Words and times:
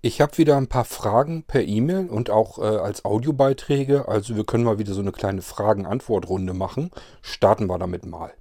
Ich 0.00 0.20
habe 0.20 0.38
wieder 0.38 0.56
ein 0.56 0.68
paar 0.68 0.84
Fragen 0.84 1.42
per 1.42 1.62
E-Mail 1.62 2.08
und 2.08 2.30
auch 2.30 2.58
äh, 2.58 2.62
als 2.62 3.04
Audiobeiträge. 3.04 4.06
Also 4.06 4.36
wir 4.36 4.44
können 4.44 4.62
mal 4.62 4.78
wieder 4.78 4.94
so 4.94 5.00
eine 5.00 5.10
kleine 5.10 5.42
Fragen-Antwort-Runde 5.42 6.54
machen. 6.54 6.90
Starten 7.20 7.66
wir 7.66 7.78
damit 7.78 8.06
mal. 8.06 8.32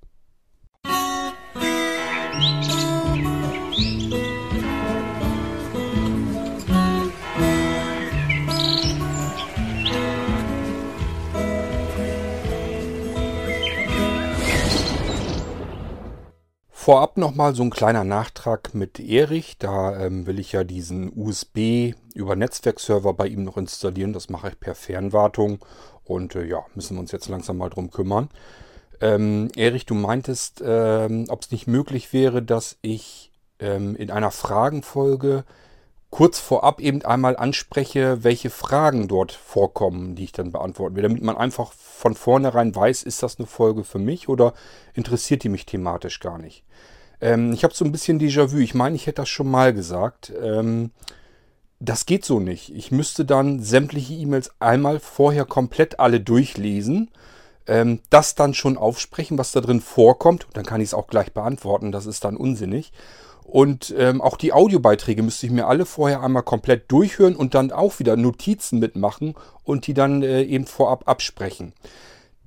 Vorab 16.87 17.17
nochmal 17.17 17.53
so 17.53 17.63
ein 17.63 17.69
kleiner 17.69 18.05
Nachtrag 18.05 18.73
mit 18.73 18.97
Erich. 18.97 19.57
Da 19.57 20.05
ähm, 20.05 20.25
will 20.25 20.39
ich 20.39 20.53
ja 20.53 20.63
diesen 20.63 21.11
USB 21.13 21.93
über 22.13 22.37
Netzwerkserver 22.37 23.13
bei 23.13 23.27
ihm 23.27 23.43
noch 23.43 23.57
installieren. 23.57 24.13
Das 24.13 24.29
mache 24.29 24.47
ich 24.47 24.59
per 24.61 24.73
Fernwartung. 24.73 25.59
Und 26.05 26.35
äh, 26.35 26.45
ja, 26.45 26.65
müssen 26.75 26.95
wir 26.95 27.01
uns 27.01 27.11
jetzt 27.11 27.27
langsam 27.27 27.57
mal 27.57 27.69
drum 27.69 27.91
kümmern. 27.91 28.29
Ähm, 29.01 29.49
Erich, 29.57 29.85
du 29.85 29.95
meintest, 29.95 30.63
ähm, 30.65 31.25
ob 31.27 31.41
es 31.41 31.51
nicht 31.51 31.67
möglich 31.67 32.13
wäre, 32.13 32.41
dass 32.41 32.77
ich 32.81 33.33
ähm, 33.59 33.97
in 33.97 34.09
einer 34.09 34.31
Fragenfolge 34.31 35.43
kurz 36.09 36.39
vorab 36.39 36.79
eben 36.79 37.03
einmal 37.03 37.35
anspreche, 37.35 38.23
welche 38.23 38.49
Fragen 38.49 39.07
dort 39.07 39.31
vorkommen, 39.31 40.15
die 40.15 40.25
ich 40.25 40.31
dann 40.31 40.51
beantworten 40.51 40.95
will, 40.95 41.03
damit 41.03 41.21
man 41.21 41.37
einfach 41.37 41.73
von 41.73 42.15
vornherein 42.15 42.73
weiß, 42.73 43.03
ist 43.03 43.23
das 43.23 43.37
eine 43.37 43.47
Folge 43.47 43.83
für 43.83 43.99
mich 43.99 44.29
oder 44.29 44.53
interessiert 44.93 45.43
die 45.43 45.49
mich 45.49 45.65
thematisch 45.65 46.19
gar 46.19 46.37
nicht. 46.37 46.63
Ähm, 47.19 47.51
ich 47.51 47.63
habe 47.63 47.73
so 47.73 47.83
ein 47.83 47.91
bisschen 47.91 48.19
Déjà-vu. 48.19 48.57
Ich 48.57 48.73
meine, 48.73 48.95
ich 48.95 49.07
hätte 49.07 49.21
das 49.21 49.29
schon 49.29 49.49
mal 49.49 49.73
gesagt. 49.73 50.31
Ähm, 50.41 50.91
das 51.79 52.05
geht 52.05 52.25
so 52.25 52.39
nicht. 52.39 52.73
Ich 52.75 52.91
müsste 52.91 53.25
dann 53.25 53.59
sämtliche 53.59 54.13
E-Mails 54.13 54.51
einmal 54.59 54.99
vorher 54.99 55.45
komplett 55.45 55.99
alle 55.99 56.19
durchlesen, 56.19 57.11
ähm, 57.67 57.99
das 58.09 58.35
dann 58.35 58.53
schon 58.53 58.77
aufsprechen, 58.77 59.37
was 59.37 59.51
da 59.51 59.61
drin 59.61 59.81
vorkommt. 59.81 60.47
Dann 60.53 60.65
kann 60.65 60.81
ich 60.81 60.89
es 60.89 60.93
auch 60.93 61.07
gleich 61.07 61.33
beantworten. 61.33 61.91
Das 61.91 62.05
ist 62.05 62.23
dann 62.23 62.37
unsinnig. 62.37 62.91
Und 63.43 63.95
ähm, 63.97 64.21
auch 64.21 64.35
die 64.35 64.51
Audiobeiträge 64.51 65.23
müsste 65.23 65.45
ich 65.45 65.53
mir 65.53 65.67
alle 65.67 65.85
vorher 65.85 66.21
einmal 66.21 66.43
komplett 66.43 66.91
durchhören 66.91 67.35
und 67.35 67.55
dann 67.55 67.71
auch 67.71 67.99
wieder 67.99 68.17
Notizen 68.17 68.79
mitmachen 68.79 69.35
und 69.63 69.87
die 69.87 69.93
dann 69.93 70.21
äh, 70.21 70.43
eben 70.43 70.67
vorab 70.67 71.07
absprechen. 71.07 71.73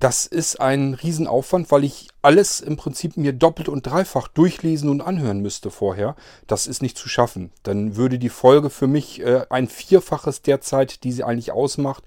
Das 0.01 0.25
ist 0.25 0.59
ein 0.59 0.95
Riesenaufwand, 0.95 1.71
weil 1.71 1.83
ich 1.83 2.07
alles 2.23 2.59
im 2.59 2.75
Prinzip 2.75 3.17
mir 3.17 3.33
doppelt 3.33 3.69
und 3.69 3.85
dreifach 3.85 4.27
durchlesen 4.27 4.89
und 4.89 5.01
anhören 5.01 5.41
müsste 5.41 5.69
vorher. 5.69 6.15
Das 6.47 6.65
ist 6.65 6.81
nicht 6.81 6.97
zu 6.97 7.07
schaffen. 7.07 7.51
Dann 7.61 7.95
würde 7.95 8.17
die 8.17 8.29
Folge 8.29 8.69
für 8.71 8.87
mich 8.87 9.21
äh, 9.21 9.45
ein 9.51 9.67
Vierfaches 9.67 10.41
der 10.41 10.61
Zeit, 10.61 11.03
die 11.03 11.11
sie 11.11 11.23
eigentlich 11.23 11.51
ausmacht, 11.51 12.03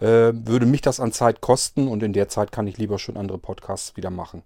äh, 0.00 0.32
würde 0.32 0.66
mich 0.66 0.80
das 0.80 1.00
an 1.00 1.12
Zeit 1.12 1.40
kosten 1.40 1.88
und 1.88 2.02
in 2.02 2.12
der 2.12 2.28
Zeit 2.28 2.52
kann 2.52 2.66
ich 2.66 2.78
lieber 2.78 2.98
schon 2.98 3.16
andere 3.16 3.38
Podcasts 3.38 3.96
wieder 3.96 4.10
machen. 4.10 4.42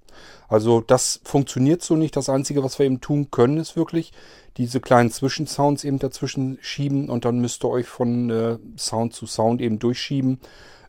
Also 0.48 0.80
das 0.80 1.20
funktioniert 1.24 1.82
so 1.82 1.96
nicht. 1.96 2.16
Das 2.16 2.28
Einzige, 2.28 2.64
was 2.64 2.78
wir 2.78 2.86
eben 2.86 3.00
tun 3.00 3.30
können, 3.30 3.58
ist 3.58 3.76
wirklich 3.76 4.12
diese 4.56 4.80
kleinen 4.80 5.10
Zwischensounds 5.10 5.84
eben 5.84 5.98
dazwischen 5.98 6.58
schieben 6.60 7.08
und 7.08 7.24
dann 7.24 7.40
müsst 7.40 7.64
ihr 7.64 7.70
euch 7.70 7.86
von 7.86 8.30
äh, 8.30 8.58
Sound 8.78 9.14
zu 9.14 9.26
Sound 9.26 9.60
eben 9.60 9.78
durchschieben. 9.78 10.40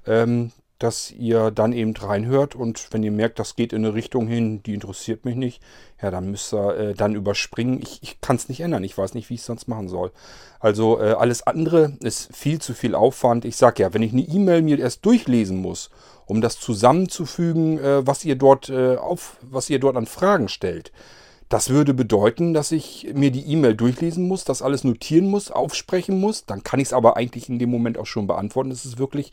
Ähm, 0.06 0.52
dass 0.84 1.12
ihr 1.12 1.50
dann 1.50 1.72
eben 1.72 1.95
reinhört 1.95 2.56
und 2.56 2.89
wenn 2.92 3.03
ihr 3.03 3.12
merkt, 3.12 3.39
das 3.39 3.56
geht 3.56 3.72
in 3.72 3.86
eine 3.86 3.94
Richtung 3.94 4.28
hin, 4.28 4.62
die 4.64 4.73
interessiert 4.73 5.23
mich 5.23 5.36
nicht, 5.36 5.62
ja, 6.02 6.12
dann 6.12 6.30
müsst 6.30 6.53
ihr 6.53 6.75
äh, 6.75 6.94
dann 6.94 7.16
überspringen. 7.16 7.80
Ich, 7.81 8.00
ich 8.02 8.20
kann 8.20 8.36
es 8.36 8.50
nicht 8.50 8.59
ändern. 8.59 8.84
Ich 8.84 8.98
weiß 8.98 9.14
nicht, 9.14 9.30
wie 9.30 9.36
ich 9.36 9.40
es 9.40 9.45
sonst 9.45 9.70
machen 9.70 9.88
soll. 9.88 10.12
Also 10.59 11.00
äh, 11.00 11.14
alles 11.14 11.48
andere 11.48 11.94
ist 12.02 12.36
viel 12.36 12.59
zu 12.59 12.73
viel 12.73 12.95
Aufwand. 12.95 13.45
Ich 13.45 13.56
sage 13.56 13.81
ja, 13.81 13.94
wenn 13.94 14.02
ich 14.02 14.12
eine 14.12 14.23
E-Mail 14.23 14.62
mir 14.62 14.78
erst 14.78 15.06
durchlesen 15.06 15.58
muss, 15.62 15.90
um 16.25 16.42
das 16.42 16.59
zusammenzufügen, 16.59 17.80
äh, 17.80 18.06
was 18.06 18.25
ihr 18.25 18.36
dort 18.36 18.68
äh, 18.68 18.97
auf, 18.97 19.38
was 19.41 19.69
ihr 19.69 19.80
dort 19.80 19.96
an 19.96 20.06
Fragen 20.06 20.50
stellt, 20.50 20.91
das 21.47 21.69
würde 21.69 21.94
bedeuten, 21.94 22.53
dass 22.53 22.74
ich 22.74 23.09
mir 23.13 23.31
die 23.31 23.46
E-Mail 23.46 23.75
durchlesen 23.75 24.28
muss, 24.28 24.44
das 24.44 24.62
alles 24.62 24.84
notieren 24.84 25.28
muss, 25.28 25.50
aufsprechen 25.50 26.19
muss. 26.19 26.46
Dann 26.46 26.63
kann 26.63 26.81
ich 26.81 26.88
es 26.88 26.94
aber 26.94 27.16
eigentlich 27.16 27.47
in 27.47 27.59
dem 27.59 27.69
Moment 27.69 27.97
auch 27.97 28.07
schon 28.07 28.28
beantworten. 28.28 28.72
Das 28.72 28.86
ist 28.86 28.97
wirklich 28.97 29.31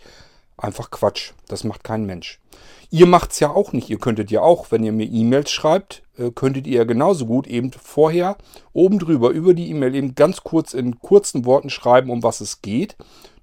einfach 0.62 0.91
Quatsch. 0.91 1.32
Das 1.48 1.65
macht 1.65 1.84
kein 1.84 2.04
Mensch. 2.04 2.41
Ihr 2.91 3.06
macht 3.06 3.32
es 3.32 3.41
ja 3.41 3.50
auch 3.50 3.72
nicht. 3.72 3.88
Ihr 3.88 3.98
könntet 3.98 4.31
ja 4.31 4.41
auch, 4.41 4.71
wenn 4.71 4.82
ihr 4.82 4.93
mir 4.93 5.06
E-Mails 5.06 5.50
schreibt, 5.50 6.03
äh, 6.19 6.31
könntet 6.31 6.66
ihr 6.66 6.84
genauso 6.84 7.26
gut 7.26 7.47
eben 7.47 7.71
vorher 7.72 8.37
oben 8.72 8.98
drüber 8.98 9.31
über 9.31 9.54
die 9.54 9.71
E-Mail 9.71 9.94
eben 9.94 10.15
ganz 10.15 10.43
kurz 10.43 10.75
in 10.75 10.98
kurzen 11.00 11.44
Worten 11.44 11.71
schreiben, 11.71 12.10
um 12.10 12.22
was 12.22 12.41
es 12.41 12.62
geht 12.62 12.97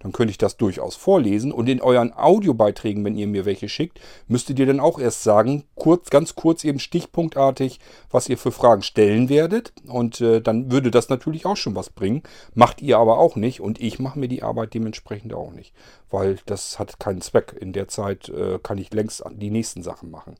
dann 0.08 0.14
könnte 0.14 0.32
ich 0.32 0.38
das 0.38 0.56
durchaus 0.56 0.96
vorlesen. 0.96 1.52
Und 1.52 1.68
in 1.68 1.82
euren 1.82 2.14
Audiobeiträgen, 2.14 3.04
wenn 3.04 3.18
ihr 3.18 3.28
mir 3.28 3.46
welche 3.46 3.68
schickt, 3.68 4.00
müsstet 4.28 4.58
ihr 4.58 4.66
dann 4.66 4.80
auch 4.80 5.00
erst 5.00 5.24
sagen, 5.24 5.66
kurz, 5.76 6.10
ganz 6.10 6.36
kurz 6.36 6.64
eben 6.64 6.80
stichpunktartig, 6.80 7.80
was 8.10 8.30
ihr 8.30 8.38
für 8.38 8.54
Fragen 8.54 8.84
stellen 8.84 9.28
werdet. 9.28 9.74
Und 9.86 10.22
äh, 10.22 10.42
dann 10.42 10.72
würde 10.72 10.92
das 10.92 11.10
natürlich 11.10 11.46
auch 11.46 11.58
schon 11.58 11.76
was 11.76 11.90
bringen. 11.90 12.24
Macht 12.54 12.82
ihr 12.82 12.98
aber 12.98 13.20
auch 13.20 13.36
nicht. 13.36 13.60
Und 13.60 13.82
ich 13.82 14.00
mache 14.00 14.18
mir 14.18 14.30
die 14.30 14.44
Arbeit 14.44 14.74
dementsprechend 14.74 15.34
auch 15.34 15.52
nicht. 15.52 15.74
Weil 16.10 16.38
das 16.46 16.80
hat 16.80 17.00
keinen 17.00 17.22
Zweck. 17.22 17.58
In 17.60 17.74
der 17.74 17.90
Zeit 17.90 18.30
äh, 18.30 18.60
kann 18.64 18.78
ich 18.78 18.94
längst 18.94 19.24
die 19.34 19.52
nächsten 19.52 19.84
Sachen 19.84 20.10
machen. 20.10 20.36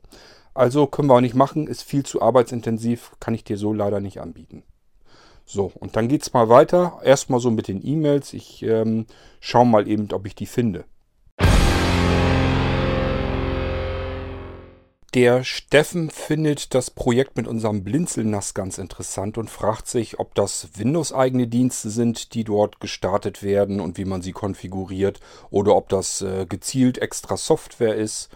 Also 0.54 0.88
können 0.88 1.10
wir 1.10 1.16
auch 1.16 1.22
nicht 1.22 1.36
machen, 1.36 1.68
ist 1.68 1.84
viel 1.84 2.04
zu 2.04 2.22
arbeitsintensiv, 2.22 3.12
kann 3.20 3.36
ich 3.36 3.44
dir 3.44 3.58
so 3.58 3.74
leider 3.74 4.00
nicht 4.00 4.22
anbieten. 4.22 4.64
So, 5.50 5.72
und 5.80 5.96
dann 5.96 6.10
geht 6.10 6.24
es 6.24 6.34
mal 6.34 6.50
weiter. 6.50 7.00
Erstmal 7.04 7.40
so 7.40 7.50
mit 7.50 7.70
den 7.70 7.84
E-Mails. 7.84 8.34
Ich 8.34 8.64
ähm, 8.64 9.06
schaue 9.40 9.66
mal 9.66 9.88
eben, 9.88 10.12
ob 10.12 10.26
ich 10.28 10.36
die 10.36 10.46
finde. 10.46 10.84
Der 15.14 15.46
Steffen 15.46 16.10
findet 16.10 16.76
das 16.76 16.92
Projekt 16.92 17.38
mit 17.38 17.48
unserem 17.48 17.86
Blinzelnass 17.86 18.54
ganz 18.54 18.78
interessant 18.78 19.38
und 19.38 19.50
fragt 19.50 19.88
sich, 19.88 20.20
ob 20.20 20.36
das 20.36 20.68
Windows-eigene 20.76 21.48
Dienste 21.48 21.90
sind, 21.90 22.34
die 22.34 22.44
dort 22.44 22.82
gestartet 22.82 23.42
werden 23.42 23.80
und 23.80 23.98
wie 23.98 24.06
man 24.06 24.22
sie 24.22 24.34
konfiguriert 24.34 25.22
oder 25.50 25.78
ob 25.78 25.88
das 25.88 26.22
äh, 26.22 26.46
gezielt 26.46 26.98
extra 26.98 27.38
Software 27.38 27.96
ist. 27.96 28.30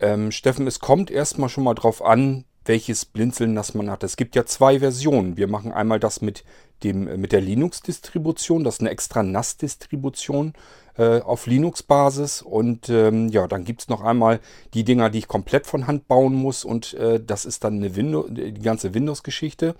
Ähm, 0.00 0.32
Steffen, 0.32 0.66
es 0.66 0.80
kommt 0.80 1.12
erstmal 1.12 1.48
schon 1.48 1.62
mal 1.62 1.74
drauf 1.74 2.04
an, 2.04 2.44
welches 2.70 3.04
Blinzeln 3.04 3.56
das 3.56 3.74
man 3.74 3.90
hat. 3.90 4.04
Es 4.04 4.16
gibt 4.16 4.36
ja 4.36 4.46
zwei 4.46 4.78
Versionen. 4.78 5.36
Wir 5.36 5.48
machen 5.48 5.72
einmal 5.72 5.98
das 5.98 6.20
mit, 6.22 6.44
dem, 6.84 7.08
äh, 7.08 7.16
mit 7.16 7.32
der 7.32 7.40
Linux-Distribution, 7.40 8.62
das 8.62 8.74
ist 8.74 8.80
eine 8.80 8.90
extra 8.90 9.24
NAS-Distribution 9.24 10.52
äh, 10.96 11.20
auf 11.20 11.48
Linux-Basis. 11.48 12.42
Und 12.42 12.88
ähm, 12.88 13.28
ja, 13.28 13.48
dann 13.48 13.64
gibt 13.64 13.80
es 13.80 13.88
noch 13.88 14.02
einmal 14.02 14.38
die 14.72 14.84
Dinger, 14.84 15.10
die 15.10 15.18
ich 15.18 15.26
komplett 15.26 15.66
von 15.66 15.88
Hand 15.88 16.06
bauen 16.06 16.32
muss. 16.32 16.64
Und 16.64 16.94
äh, 16.94 17.18
das 17.20 17.44
ist 17.44 17.64
dann 17.64 17.78
eine 17.78 17.96
Windows, 17.96 18.26
die 18.30 18.54
ganze 18.54 18.94
Windows-Geschichte. 18.94 19.74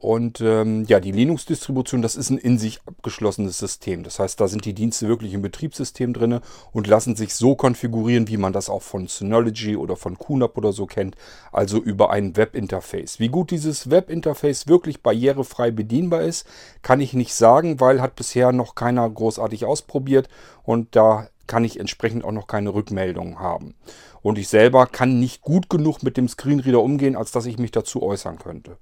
Und 0.00 0.40
ähm, 0.40 0.84
ja, 0.84 1.00
die 1.00 1.10
Linux-Distribution, 1.10 2.02
das 2.02 2.14
ist 2.14 2.30
ein 2.30 2.38
in 2.38 2.56
sich 2.56 2.78
abgeschlossenes 2.86 3.58
System. 3.58 4.04
Das 4.04 4.20
heißt, 4.20 4.40
da 4.40 4.46
sind 4.46 4.64
die 4.64 4.72
Dienste 4.72 5.08
wirklich 5.08 5.34
im 5.34 5.42
Betriebssystem 5.42 6.12
drin 6.12 6.38
und 6.70 6.86
lassen 6.86 7.16
sich 7.16 7.34
so 7.34 7.56
konfigurieren, 7.56 8.28
wie 8.28 8.36
man 8.36 8.52
das 8.52 8.70
auch 8.70 8.82
von 8.82 9.08
Synology 9.08 9.74
oder 9.74 9.96
von 9.96 10.16
QNAP 10.16 10.56
oder 10.56 10.72
so 10.72 10.86
kennt, 10.86 11.16
also 11.50 11.78
über 11.78 12.10
ein 12.10 12.36
Webinterface. 12.36 13.18
Wie 13.18 13.28
gut 13.28 13.50
dieses 13.50 13.90
Webinterface 13.90 14.68
wirklich 14.68 15.02
barrierefrei 15.02 15.72
bedienbar 15.72 16.22
ist, 16.22 16.46
kann 16.82 17.00
ich 17.00 17.12
nicht 17.14 17.34
sagen, 17.34 17.80
weil 17.80 18.00
hat 18.00 18.14
bisher 18.14 18.52
noch 18.52 18.76
keiner 18.76 19.10
großartig 19.10 19.64
ausprobiert 19.64 20.28
und 20.62 20.94
da 20.94 21.26
kann 21.48 21.64
ich 21.64 21.80
entsprechend 21.80 22.24
auch 22.24 22.32
noch 22.32 22.46
keine 22.46 22.72
Rückmeldungen 22.72 23.40
haben. 23.40 23.74
Und 24.22 24.38
ich 24.38 24.48
selber 24.48 24.86
kann 24.86 25.18
nicht 25.20 25.42
gut 25.42 25.70
genug 25.70 26.02
mit 26.02 26.16
dem 26.16 26.28
Screenreader 26.28 26.82
umgehen, 26.82 27.16
als 27.16 27.32
dass 27.32 27.46
ich 27.46 27.58
mich 27.58 27.70
dazu 27.70 28.02
äußern 28.02 28.38
könnte. 28.38 28.76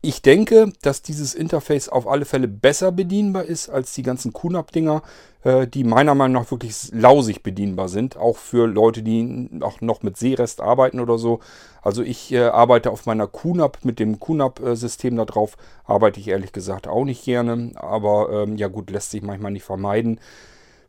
Ich 0.00 0.22
denke, 0.22 0.72
dass 0.82 1.02
dieses 1.02 1.34
Interface 1.34 1.88
auf 1.88 2.06
alle 2.06 2.24
Fälle 2.24 2.46
besser 2.46 2.92
bedienbar 2.92 3.44
ist 3.46 3.68
als 3.68 3.94
die 3.94 4.04
ganzen 4.04 4.32
QNAP-Dinger, 4.32 5.02
äh, 5.42 5.66
die 5.66 5.82
meiner 5.82 6.14
Meinung 6.14 6.42
nach 6.42 6.50
wirklich 6.52 6.90
lausig 6.92 7.42
bedienbar 7.42 7.88
sind. 7.88 8.16
Auch 8.16 8.36
für 8.36 8.68
Leute, 8.68 9.02
die 9.02 9.50
auch 9.60 9.80
noch 9.80 10.04
mit 10.04 10.16
Seerest 10.16 10.60
arbeiten 10.60 11.00
oder 11.00 11.18
so. 11.18 11.40
Also 11.82 12.04
ich 12.04 12.32
äh, 12.32 12.44
arbeite 12.44 12.92
auf 12.92 13.06
meiner 13.06 13.26
QNAP, 13.26 13.84
mit 13.84 13.98
dem 13.98 14.20
QNAP-System 14.20 15.16
da 15.16 15.24
drauf, 15.24 15.56
arbeite 15.84 16.20
ich 16.20 16.28
ehrlich 16.28 16.52
gesagt 16.52 16.86
auch 16.86 17.04
nicht 17.04 17.24
gerne. 17.24 17.72
Aber 17.74 18.30
ähm, 18.30 18.56
ja 18.56 18.68
gut, 18.68 18.90
lässt 18.90 19.10
sich 19.10 19.22
manchmal 19.22 19.50
nicht 19.50 19.64
vermeiden. 19.64 20.20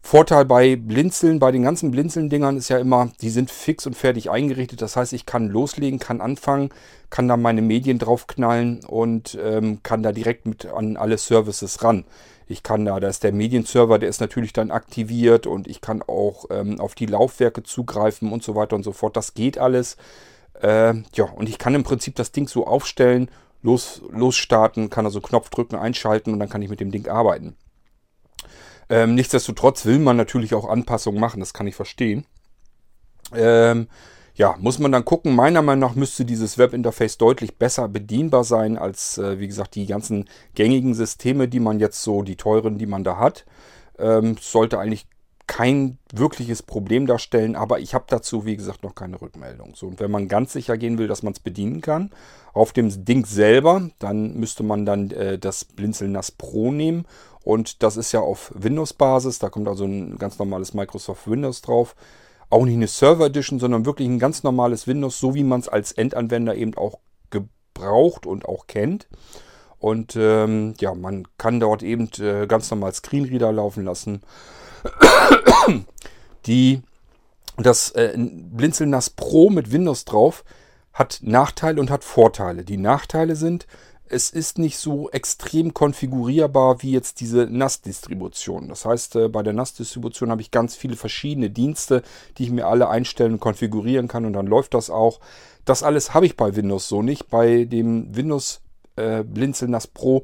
Vorteil 0.02 0.46
bei 0.46 0.76
Blinzeln, 0.76 1.40
bei 1.40 1.52
den 1.52 1.64
ganzen 1.64 1.92
Blinzeln-Dingern 1.92 2.58
ist 2.58 2.70
ja 2.70 2.80
immer, 2.80 3.12
die 3.22 3.30
sind 3.30 3.52
fix 3.52 3.86
und 3.86 3.96
fertig 3.96 4.32
eingerichtet. 4.32 4.82
Das 4.82 4.96
heißt, 4.96 5.14
ich 5.14 5.26
kann 5.26 5.50
loslegen, 5.50 6.00
kann 6.00 6.22
anfangen, 6.22 6.70
kann 7.10 7.28
da 7.28 7.38
meine 7.38 7.62
Medien 7.62 8.00
draufknallen 8.00 8.84
und 8.86 9.38
ähm, 9.42 9.84
kann 9.84 10.02
da 10.02 10.12
direkt 10.12 10.46
mit 10.46 10.66
an 10.66 10.98
alle 10.98 11.18
Services 11.18 11.84
ran. 11.84 12.06
Ich 12.48 12.64
kann 12.64 12.86
da, 12.86 13.00
da 13.00 13.08
ist 13.08 13.24
der 13.24 13.34
Medienserver, 13.34 14.00
der 14.00 14.10
ist 14.10 14.22
natürlich 14.22 14.54
dann 14.54 14.72
aktiviert 14.72 15.46
und 15.46 15.68
ich 15.68 15.82
kann 15.82 16.02
auch 16.02 16.46
ähm, 16.50 16.80
auf 16.80 16.96
die 16.96 17.06
Laufwerke 17.06 17.62
zugreifen 17.62 18.32
und 18.32 18.42
so 18.42 18.56
weiter 18.56 18.76
und 18.76 18.84
so 18.84 18.94
fort. 18.94 19.16
Das 19.16 19.36
geht 19.36 19.60
alles. 19.60 19.98
Äh, 20.60 20.96
ja, 21.14 21.26
und 21.36 21.48
ich 21.48 21.60
kann 21.60 21.76
im 21.76 21.84
Prinzip 21.84 22.16
das 22.16 22.32
Ding 22.32 22.48
so 22.48 22.66
aufstellen, 22.66 23.30
los, 23.62 24.02
losstarten, 24.10 24.90
kann 24.90 25.06
also 25.06 25.22
Knopf 25.22 25.50
drücken, 25.50 25.76
einschalten 25.76 26.34
und 26.34 26.40
dann 26.40 26.50
kann 26.50 26.62
ich 26.62 26.70
mit 26.70 26.80
dem 26.80 26.90
Ding 26.90 27.08
arbeiten. 27.08 27.56
Ähm, 28.90 29.16
nichtsdestotrotz 29.16 29.86
will 29.86 30.00
man 30.00 30.18
natürlich 30.18 30.54
auch 30.54 30.68
Anpassungen 30.68 31.20
machen, 31.20 31.40
das 31.40 31.54
kann 31.54 31.68
ich 31.68 31.76
verstehen. 31.76 32.26
Ähm, 33.34 33.88
ja, 34.36 34.56
muss 34.58 34.80
man 34.80 34.92
dann 34.92 35.06
gucken. 35.06 35.36
Meiner 35.36 35.62
Meinung 35.62 35.90
nach 35.90 35.96
müsste 35.96 36.26
dieses 36.26 36.58
Webinterface 36.58 37.18
deutlich 37.18 37.58
besser 37.58 37.88
bedienbar 37.90 38.44
sein 38.44 38.78
als, 38.78 39.18
äh, 39.18 39.40
wie 39.40 39.48
gesagt, 39.48 39.76
die 39.76 39.86
ganzen 39.86 40.30
gängigen 40.56 40.94
Systeme, 40.94 41.48
die 41.48 41.60
man 41.60 41.80
jetzt 41.80 42.02
so, 42.02 42.24
die 42.24 42.38
teuren, 42.38 42.78
die 42.78 42.86
man 42.86 43.04
da 43.04 43.18
hat. 43.18 43.46
Ähm, 43.98 44.38
sollte 44.40 44.80
eigentlich 44.80 45.08
kein 45.46 45.98
wirkliches 46.14 46.62
Problem 46.62 47.08
darstellen, 47.08 47.56
aber 47.56 47.80
ich 47.80 47.96
habe 47.96 48.06
dazu, 48.08 48.46
wie 48.46 48.56
gesagt, 48.56 48.84
noch 48.84 48.94
keine 48.94 49.20
Rückmeldung. 49.20 49.74
So, 49.76 49.88
und 49.88 50.00
wenn 50.00 50.12
man 50.12 50.28
ganz 50.28 50.54
sicher 50.54 50.78
gehen 50.78 51.00
will, 51.00 51.08
dass 51.08 51.24
man 51.24 51.34
es 51.34 51.40
bedienen 51.40 51.82
kann, 51.82 52.12
auf 52.54 52.72
dem 52.72 53.04
Ding 53.04 53.26
selber, 53.26 53.90
dann 53.98 54.36
müsste 54.36 54.62
man 54.62 54.86
dann 54.86 55.10
äh, 55.10 55.40
das 55.40 55.66
Blinzeln 55.66 56.18
Pro 56.38 56.72
nehmen. 56.72 57.06
Und 57.50 57.82
das 57.82 57.98
ist 57.98 58.12
ja 58.12 58.20
auf 58.20 58.52
Windows-Basis, 58.54 59.40
da 59.40 59.50
kommt 59.50 59.68
also 59.68 59.84
ein 59.84 60.20
ganz 60.20 60.38
normales 60.38 60.76
Microsoft 60.76 61.28
Windows 61.28 61.64
drauf. 61.64 61.96
Auch 62.52 62.64
nicht 62.64 62.76
eine 62.76 62.86
Server 62.86 63.26
Edition, 63.26 63.60
sondern 63.60 63.88
wirklich 63.88 64.08
ein 64.08 64.20
ganz 64.20 64.44
normales 64.44 64.86
Windows, 64.86 65.20
so 65.20 65.34
wie 65.34 65.44
man 65.44 65.60
es 65.60 65.68
als 65.68 65.92
Endanwender 65.92 66.54
eben 66.54 66.78
auch 66.78 67.00
gebraucht 67.32 68.28
und 68.28 68.46
auch 68.46 68.68
kennt. 68.68 69.08
Und 69.80 70.16
ähm, 70.16 70.76
ja, 70.80 70.94
man 70.94 71.28
kann 71.40 71.60
dort 71.60 71.82
eben 71.82 72.12
äh, 72.20 72.46
ganz 72.46 72.70
normal 72.70 72.94
Screenreader 72.94 73.52
laufen 73.52 73.84
lassen 73.84 74.22
die, 76.46 76.84
das 77.58 77.90
äh, 77.94 78.14
Blinzeln 78.16 78.92
NAS 78.92 79.10
Pro 79.10 79.50
mit 79.50 79.72
Windows 79.72 80.06
drauf 80.06 80.44
hat 80.94 81.22
Nachteile 81.24 81.82
und 81.82 81.90
hat 81.90 82.04
Vorteile. 82.04 82.64
Die 82.64 82.78
Nachteile 82.78 83.36
sind, 83.36 83.66
es 84.10 84.32
ist 84.32 84.58
nicht 84.58 84.78
so 84.78 85.10
extrem 85.12 85.74
konfigurierbar 85.74 86.82
wie 86.82 86.92
jetzt 86.92 87.22
diese 87.22 87.46
NAS-Distribution. 87.46 88.68
Das 88.68 88.86
heißt, 88.86 89.16
äh, 89.16 89.30
bei 89.30 89.44
der 89.44 89.54
NAS-Distribution 89.54 90.32
habe 90.32 90.42
ich 90.42 90.52
ganz 90.52 90.76
viele 90.76 90.96
verschiedene 90.96 91.50
Dienste, 91.50 92.02
die 92.38 92.44
ich 92.44 92.52
mir 92.52 92.68
alle 92.68 92.90
einstellen 92.90 93.34
und 93.34 93.40
konfigurieren 93.40 94.08
kann 94.08 94.26
und 94.26 94.34
dann 94.34 94.48
läuft 94.48 94.74
das 94.74 94.90
auch. 94.90 95.20
Das 95.66 95.84
alles 95.84 96.14
habe 96.14 96.26
ich 96.26 96.36
bei 96.36 96.56
Windows 96.56 96.88
so 96.88 97.02
nicht. 97.04 97.30
Bei 97.30 97.66
dem 97.66 98.16
Windows 98.16 98.62
äh, 98.96 99.24
Blinzeln 99.24 99.72
NAS 99.72 99.88
Pro 99.88 100.24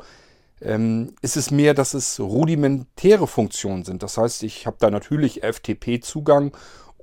ähm, 0.62 1.14
ist 1.22 1.38
es 1.38 1.52
mehr, 1.52 1.74
dass 1.74 1.94
es 1.94 2.20
rudimentäre 2.20 3.28
Funktionen 3.28 3.86
sind. 3.86 4.02
Das 4.02 4.18
heißt, 4.18 4.44
ich 4.44 4.66
habe 4.66 4.78
da 4.80 4.90
natürlich 4.90 5.44
FTP-Zugang 5.44 6.54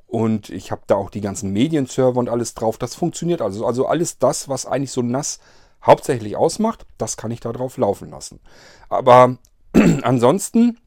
und 0.07 0.51
ich 0.51 0.73
habe 0.73 0.83
da 0.87 0.97
auch 0.97 1.11
die 1.11 1.21
ganzen 1.21 1.53
Medienserver 1.53 2.19
und 2.19 2.29
alles 2.29 2.55
drauf. 2.55 2.77
Das 2.77 2.95
funktioniert 2.95 3.41
also. 3.41 3.65
Also 3.65 3.87
alles 3.87 4.19
das, 4.19 4.49
was 4.49 4.67
eigentlich 4.67 4.91
so 4.91 5.03
NAS 5.03 5.39
hauptsächlich 5.85 6.37
ausmacht, 6.37 6.87
das 6.99 7.17
kann 7.17 7.31
ich 7.31 7.41
da 7.41 7.53
drauf 7.53 7.77
laufen 7.77 8.11
lassen. 8.11 8.41
Aber 8.89 9.37
ansonsten, 10.03 10.79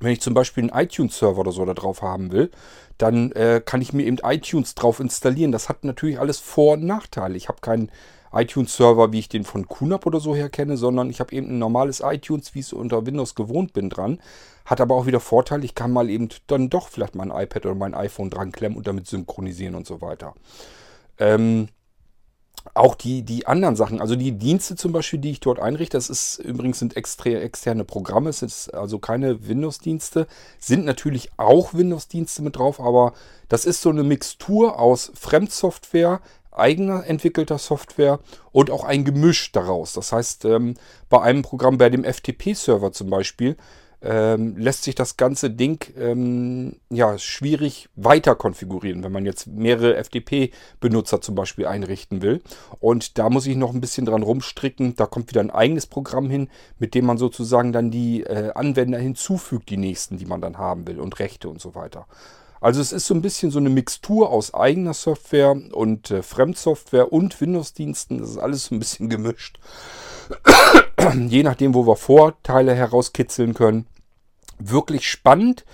wenn 0.00 0.12
ich 0.12 0.20
zum 0.20 0.34
Beispiel 0.34 0.70
einen 0.70 0.84
iTunes-Server 0.84 1.40
oder 1.40 1.52
so 1.52 1.64
da 1.64 1.74
drauf 1.74 2.02
haben 2.02 2.32
will, 2.32 2.50
dann 2.98 3.32
äh, 3.32 3.62
kann 3.64 3.80
ich 3.80 3.92
mir 3.92 4.06
eben 4.06 4.18
iTunes 4.22 4.74
drauf 4.74 5.00
installieren. 5.00 5.52
Das 5.52 5.68
hat 5.68 5.84
natürlich 5.84 6.20
alles 6.20 6.38
Vor- 6.38 6.74
und 6.74 6.84
Nachteile. 6.84 7.36
Ich 7.36 7.48
habe 7.48 7.60
keinen 7.60 7.90
iTunes-Server, 8.32 9.12
wie 9.12 9.20
ich 9.20 9.28
den 9.28 9.44
von 9.44 9.68
QNAP 9.68 10.06
oder 10.06 10.20
so 10.20 10.34
her 10.34 10.48
kenne, 10.48 10.76
sondern 10.76 11.08
ich 11.08 11.20
habe 11.20 11.34
eben 11.34 11.48
ein 11.48 11.58
normales 11.58 12.00
iTunes, 12.00 12.54
wie 12.54 12.60
ich 12.60 12.66
es 12.66 12.72
unter 12.72 13.06
Windows 13.06 13.34
gewohnt 13.34 13.72
bin, 13.72 13.90
dran. 13.90 14.20
Hat 14.64 14.80
aber 14.80 14.94
auch 14.94 15.06
wieder 15.06 15.20
Vorteil, 15.20 15.64
ich 15.64 15.74
kann 15.74 15.92
mal 15.92 16.10
eben 16.10 16.28
dann 16.46 16.70
doch 16.70 16.88
vielleicht 16.88 17.14
mein 17.14 17.30
iPad 17.30 17.66
oder 17.66 17.74
mein 17.74 17.94
iPhone 17.94 18.30
dran 18.30 18.50
klemmen 18.50 18.76
und 18.76 18.86
damit 18.86 19.06
synchronisieren 19.06 19.74
und 19.74 19.86
so 19.86 20.00
weiter. 20.00 20.34
Ähm, 21.18 21.68
auch 22.72 22.94
die, 22.94 23.22
die 23.22 23.46
anderen 23.46 23.76
Sachen, 23.76 24.00
also 24.00 24.16
die 24.16 24.32
Dienste 24.32 24.74
zum 24.74 24.92
Beispiel, 24.92 25.18
die 25.18 25.32
ich 25.32 25.40
dort 25.40 25.60
einrichte, 25.60 25.96
das 25.96 26.08
ist 26.08 26.38
übrigens 26.38 26.78
sind 26.78 26.96
extra, 26.96 27.30
externe 27.30 27.84
Programme, 27.84 28.30
es 28.30 28.38
sind 28.38 28.74
also 28.74 28.98
keine 28.98 29.46
Windows-Dienste, 29.46 30.26
sind 30.58 30.84
natürlich 30.84 31.30
auch 31.36 31.74
Windows-Dienste 31.74 32.42
mit 32.42 32.56
drauf, 32.56 32.80
aber 32.80 33.12
das 33.48 33.66
ist 33.66 33.82
so 33.82 33.90
eine 33.90 34.02
Mixtur 34.02 34.78
aus 34.78 35.12
Fremdsoftware, 35.14 36.20
eigener 36.50 37.04
entwickelter 37.06 37.58
Software 37.58 38.20
und 38.52 38.70
auch 38.70 38.84
ein 38.84 39.04
Gemisch 39.04 39.52
daraus. 39.52 39.92
Das 39.92 40.12
heißt, 40.12 40.44
ähm, 40.46 40.74
bei 41.10 41.20
einem 41.20 41.42
Programm, 41.42 41.78
bei 41.78 41.90
dem 41.90 42.04
FTP-Server 42.04 42.92
zum 42.92 43.10
Beispiel, 43.10 43.56
ähm, 44.04 44.56
lässt 44.56 44.84
sich 44.84 44.94
das 44.94 45.16
ganze 45.16 45.50
Ding 45.50 45.82
ähm, 45.98 46.76
ja, 46.90 47.16
schwierig 47.18 47.88
weiter 47.96 48.34
konfigurieren, 48.34 49.02
wenn 49.02 49.12
man 49.12 49.24
jetzt 49.24 49.46
mehrere 49.46 49.96
FTP-Benutzer 49.96 51.20
zum 51.20 51.34
Beispiel 51.34 51.66
einrichten 51.66 52.20
will. 52.20 52.42
Und 52.80 53.18
da 53.18 53.30
muss 53.30 53.46
ich 53.46 53.56
noch 53.56 53.72
ein 53.72 53.80
bisschen 53.80 54.04
dran 54.04 54.22
rumstricken. 54.22 54.94
Da 54.94 55.06
kommt 55.06 55.30
wieder 55.30 55.40
ein 55.40 55.50
eigenes 55.50 55.86
Programm 55.86 56.28
hin, 56.28 56.48
mit 56.78 56.94
dem 56.94 57.06
man 57.06 57.16
sozusagen 57.16 57.72
dann 57.72 57.90
die 57.90 58.22
äh, 58.22 58.52
Anwender 58.54 58.98
hinzufügt, 58.98 59.70
die 59.70 59.78
nächsten, 59.78 60.18
die 60.18 60.26
man 60.26 60.42
dann 60.42 60.58
haben 60.58 60.86
will 60.86 61.00
und 61.00 61.18
Rechte 61.18 61.48
und 61.48 61.60
so 61.60 61.74
weiter. 61.74 62.06
Also 62.60 62.80
es 62.80 62.92
ist 62.92 63.06
so 63.06 63.14
ein 63.14 63.22
bisschen 63.22 63.50
so 63.50 63.58
eine 63.58 63.68
Mixtur 63.68 64.30
aus 64.30 64.54
eigener 64.54 64.94
Software 64.94 65.54
und 65.72 66.10
äh, 66.10 66.22
Fremdsoftware 66.22 67.12
und 67.12 67.40
Windows-Diensten. 67.40 68.18
Das 68.18 68.30
ist 68.30 68.38
alles 68.38 68.66
so 68.66 68.74
ein 68.74 68.78
bisschen 68.78 69.08
gemischt. 69.08 69.58
Je 71.28 71.42
nachdem, 71.42 71.74
wo 71.74 71.86
wir 71.86 71.96
Vorteile 71.96 72.74
herauskitzeln 72.74 73.52
können. 73.52 73.86
Wirklich 74.58 75.08
spannend 75.08 75.64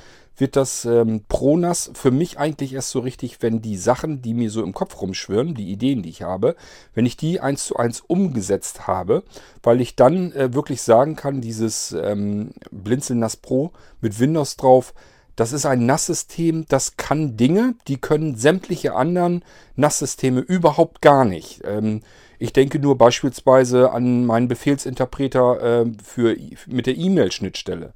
wird 0.40 0.56
das 0.56 0.84
ähm, 0.84 1.22
ProNAS 1.28 1.90
für 1.94 2.10
mich 2.10 2.38
eigentlich 2.38 2.72
erst 2.72 2.90
so 2.90 3.00
richtig, 3.00 3.42
wenn 3.42 3.60
die 3.60 3.76
Sachen, 3.76 4.22
die 4.22 4.34
mir 4.34 4.50
so 4.50 4.62
im 4.62 4.72
Kopf 4.72 5.00
rumschwirren, 5.00 5.54
die 5.54 5.70
Ideen, 5.70 6.02
die 6.02 6.08
ich 6.08 6.22
habe, 6.22 6.56
wenn 6.94 7.06
ich 7.06 7.16
die 7.16 7.40
eins 7.40 7.64
zu 7.64 7.76
eins 7.76 8.00
umgesetzt 8.00 8.86
habe, 8.86 9.22
weil 9.62 9.80
ich 9.80 9.96
dann 9.96 10.32
äh, 10.32 10.54
wirklich 10.54 10.82
sagen 10.82 11.14
kann, 11.14 11.40
dieses 11.40 11.92
ähm, 11.92 12.52
Blinzeln 12.70 13.24
Pro 13.42 13.72
mit 14.00 14.18
Windows 14.18 14.56
drauf, 14.56 14.94
das 15.36 15.52
ist 15.52 15.66
ein 15.66 15.86
NAS-System, 15.86 16.66
das 16.68 16.96
kann 16.96 17.36
Dinge, 17.36 17.74
die 17.88 17.98
können 17.98 18.36
sämtliche 18.36 18.94
anderen 18.94 19.42
NAS-Systeme 19.76 20.40
überhaupt 20.40 21.00
gar 21.02 21.24
nicht. 21.24 21.62
Ähm, 21.64 22.02
ich 22.38 22.52
denke 22.52 22.78
nur 22.78 22.96
beispielsweise 22.96 23.92
an 23.92 24.24
meinen 24.24 24.48
Befehlsinterpreter 24.48 25.82
äh, 25.82 25.86
für, 26.02 26.36
mit 26.66 26.86
der 26.86 26.96
E-Mail-Schnittstelle. 26.96 27.92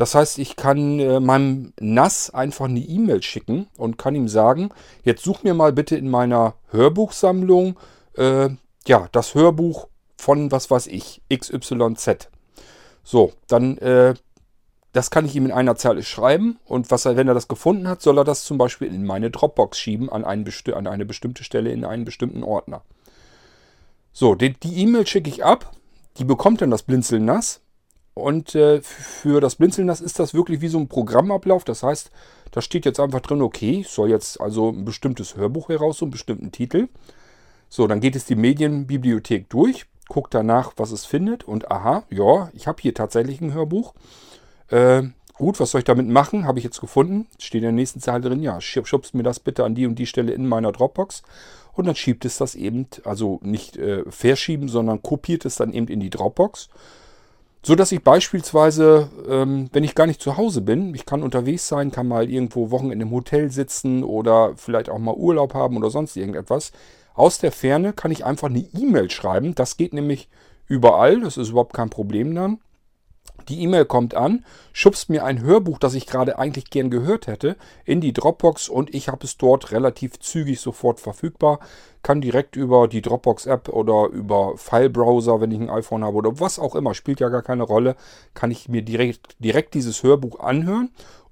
Das 0.00 0.14
heißt, 0.14 0.38
ich 0.38 0.56
kann 0.56 0.98
äh, 0.98 1.20
meinem 1.20 1.74
NAS 1.78 2.30
einfach 2.30 2.64
eine 2.64 2.80
E-Mail 2.80 3.22
schicken 3.22 3.66
und 3.76 3.98
kann 3.98 4.14
ihm 4.14 4.28
sagen, 4.28 4.70
jetzt 5.04 5.22
such 5.22 5.42
mir 5.42 5.52
mal 5.52 5.74
bitte 5.74 5.94
in 5.94 6.08
meiner 6.08 6.54
Hörbuchsammlung 6.70 7.78
äh, 8.16 8.48
ja, 8.86 9.08
das 9.12 9.34
Hörbuch 9.34 9.88
von 10.16 10.50
was 10.50 10.70
weiß 10.70 10.86
ich, 10.86 11.20
XYZ. 11.30 12.30
So, 13.04 13.34
dann 13.46 13.76
äh, 13.76 14.14
das 14.92 15.10
kann 15.10 15.26
ich 15.26 15.36
ihm 15.36 15.44
in 15.44 15.52
einer 15.52 15.76
Zeile 15.76 16.02
schreiben 16.02 16.58
und 16.64 16.90
was 16.90 17.04
er, 17.04 17.18
wenn 17.18 17.28
er 17.28 17.34
das 17.34 17.46
gefunden 17.46 17.86
hat, 17.86 18.00
soll 18.00 18.16
er 18.16 18.24
das 18.24 18.44
zum 18.44 18.56
Beispiel 18.56 18.88
in 18.88 19.04
meine 19.04 19.30
Dropbox 19.30 19.78
schieben, 19.78 20.08
an, 20.08 20.24
einen 20.24 20.50
an 20.72 20.86
eine 20.86 21.04
bestimmte 21.04 21.44
Stelle 21.44 21.72
in 21.72 21.84
einen 21.84 22.06
bestimmten 22.06 22.42
Ordner. 22.42 22.80
So, 24.14 24.34
die 24.34 24.54
E-Mail 24.64 25.06
schicke 25.06 25.28
ich 25.28 25.44
ab, 25.44 25.72
die 26.16 26.24
bekommt 26.24 26.62
dann 26.62 26.70
das 26.70 26.84
Blinzeln 26.84 27.26
nass 27.26 27.60
und 28.20 28.54
äh, 28.54 28.80
für 28.82 29.40
das 29.40 29.56
Blinzeln 29.56 29.86
nass 29.86 30.00
ist 30.00 30.18
das 30.18 30.34
wirklich 30.34 30.60
wie 30.60 30.68
so 30.68 30.78
ein 30.78 30.88
Programmablauf. 30.88 31.64
Das 31.64 31.82
heißt, 31.82 32.10
da 32.50 32.60
steht 32.60 32.84
jetzt 32.84 33.00
einfach 33.00 33.20
drin, 33.20 33.42
okay, 33.42 33.80
ich 33.80 33.88
soll 33.88 34.10
jetzt 34.10 34.40
also 34.40 34.70
ein 34.70 34.84
bestimmtes 34.84 35.36
Hörbuch 35.36 35.68
heraus, 35.68 35.98
so 35.98 36.04
einen 36.04 36.12
bestimmten 36.12 36.52
Titel. 36.52 36.88
So, 37.68 37.86
dann 37.86 38.00
geht 38.00 38.16
es 38.16 38.24
die 38.24 38.34
Medienbibliothek 38.34 39.48
durch, 39.48 39.86
guckt 40.08 40.34
danach, 40.34 40.72
was 40.76 40.90
es 40.90 41.04
findet 41.04 41.44
und 41.44 41.70
aha, 41.70 42.04
ja, 42.10 42.50
ich 42.52 42.66
habe 42.66 42.82
hier 42.82 42.94
tatsächlich 42.94 43.40
ein 43.40 43.54
Hörbuch. 43.54 43.94
Äh, 44.68 45.04
gut, 45.34 45.60
was 45.60 45.70
soll 45.70 45.80
ich 45.80 45.84
damit 45.84 46.08
machen? 46.08 46.46
Habe 46.46 46.58
ich 46.58 46.64
jetzt 46.64 46.80
gefunden. 46.80 47.28
Steht 47.38 47.60
in 47.60 47.66
der 47.66 47.72
nächsten 47.72 48.00
Zeile 48.00 48.22
drin, 48.22 48.42
ja, 48.42 48.60
schubst 48.60 49.14
mir 49.14 49.22
das 49.22 49.38
bitte 49.38 49.64
an 49.64 49.74
die 49.74 49.86
und 49.86 49.96
die 49.96 50.06
Stelle 50.06 50.32
in 50.32 50.46
meiner 50.48 50.72
Dropbox. 50.72 51.22
Und 51.72 51.86
dann 51.86 51.94
schiebt 51.94 52.24
es 52.24 52.36
das 52.36 52.56
eben, 52.56 52.88
also 53.04 53.38
nicht 53.42 53.76
äh, 53.76 54.02
verschieben, 54.10 54.68
sondern 54.68 55.02
kopiert 55.02 55.44
es 55.44 55.54
dann 55.54 55.72
eben 55.72 55.86
in 55.86 56.00
die 56.00 56.10
Dropbox. 56.10 56.68
So 57.62 57.74
dass 57.74 57.92
ich 57.92 58.02
beispielsweise, 58.02 59.10
ähm, 59.28 59.68
wenn 59.72 59.84
ich 59.84 59.94
gar 59.94 60.06
nicht 60.06 60.22
zu 60.22 60.38
Hause 60.38 60.62
bin, 60.62 60.94
ich 60.94 61.04
kann 61.04 61.22
unterwegs 61.22 61.68
sein, 61.68 61.90
kann 61.90 62.08
mal 62.08 62.30
irgendwo 62.30 62.70
Wochenende 62.70 63.04
im 63.04 63.10
Hotel 63.10 63.50
sitzen 63.50 64.02
oder 64.02 64.52
vielleicht 64.56 64.88
auch 64.88 64.98
mal 64.98 65.14
Urlaub 65.14 65.52
haben 65.52 65.76
oder 65.76 65.90
sonst 65.90 66.16
irgendetwas. 66.16 66.72
Aus 67.14 67.38
der 67.38 67.52
Ferne 67.52 67.92
kann 67.92 68.12
ich 68.12 68.24
einfach 68.24 68.48
eine 68.48 68.60
E-Mail 68.60 69.10
schreiben. 69.10 69.54
Das 69.54 69.76
geht 69.76 69.92
nämlich 69.92 70.28
überall, 70.68 71.20
das 71.20 71.36
ist 71.36 71.50
überhaupt 71.50 71.74
kein 71.74 71.90
Problem 71.90 72.34
dann. 72.34 72.60
Die 73.48 73.62
E-Mail 73.62 73.84
kommt 73.84 74.14
an, 74.14 74.44
schubst 74.72 75.08
mir 75.08 75.24
ein 75.24 75.40
Hörbuch, 75.40 75.78
das 75.78 75.94
ich 75.94 76.06
gerade 76.06 76.38
eigentlich 76.38 76.70
gern 76.70 76.90
gehört 76.90 77.26
hätte, 77.26 77.56
in 77.84 78.00
die 78.00 78.12
Dropbox 78.12 78.68
und 78.68 78.94
ich 78.94 79.08
habe 79.08 79.24
es 79.24 79.36
dort 79.36 79.72
relativ 79.72 80.18
zügig 80.20 80.60
sofort 80.60 81.00
verfügbar. 81.00 81.60
Kann 82.02 82.20
direkt 82.20 82.56
über 82.56 82.88
die 82.88 83.02
Dropbox-App 83.02 83.68
oder 83.68 84.08
über 84.08 84.54
File-Browser, 84.56 85.40
wenn 85.40 85.50
ich 85.50 85.60
ein 85.60 85.70
iPhone 85.70 86.04
habe 86.04 86.16
oder 86.16 86.40
was 86.40 86.58
auch 86.58 86.74
immer, 86.74 86.94
spielt 86.94 87.20
ja 87.20 87.28
gar 87.28 87.42
keine 87.42 87.64
Rolle, 87.64 87.96
kann 88.34 88.50
ich 88.50 88.68
mir 88.68 88.82
direkt, 88.82 89.36
direkt 89.38 89.74
dieses 89.74 90.02
Hörbuch 90.02 90.40
anhören 90.40 90.90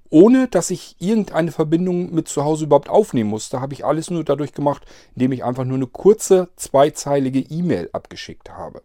ohne 0.09 0.47
dass 0.47 0.71
ich 0.71 0.95
irgendeine 0.99 1.51
Verbindung 1.51 2.13
mit 2.13 2.27
zu 2.27 2.43
Hause 2.43 2.65
überhaupt 2.65 2.89
aufnehmen 2.89 3.29
musste, 3.29 3.61
habe 3.61 3.73
ich 3.73 3.85
alles 3.85 4.09
nur 4.09 4.23
dadurch 4.23 4.53
gemacht, 4.53 4.83
indem 5.15 5.31
ich 5.31 5.43
einfach 5.43 5.65
nur 5.65 5.77
eine 5.77 5.87
kurze 5.87 6.49
zweizeilige 6.55 7.39
E-Mail 7.39 7.89
abgeschickt 7.93 8.49
habe. 8.49 8.81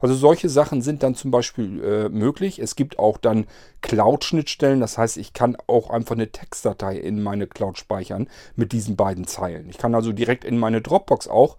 Also 0.00 0.14
solche 0.14 0.48
Sachen 0.48 0.82
sind 0.82 1.02
dann 1.02 1.14
zum 1.14 1.30
Beispiel 1.30 1.82
äh, 1.82 2.08
möglich. 2.08 2.58
Es 2.58 2.74
gibt 2.74 2.98
auch 2.98 3.18
dann 3.18 3.46
Cloud-Schnittstellen. 3.82 4.80
Das 4.80 4.98
heißt, 4.98 5.18
ich 5.18 5.32
kann 5.32 5.56
auch 5.66 5.90
einfach 5.90 6.14
eine 6.14 6.32
Textdatei 6.32 6.96
in 6.96 7.22
meine 7.22 7.46
Cloud 7.46 7.78
speichern 7.78 8.28
mit 8.56 8.72
diesen 8.72 8.96
beiden 8.96 9.26
Zeilen. 9.26 9.68
Ich 9.68 9.78
kann 9.78 9.94
also 9.94 10.12
direkt 10.12 10.44
in 10.44 10.58
meine 10.58 10.80
Dropbox 10.80 11.28
auch 11.28 11.58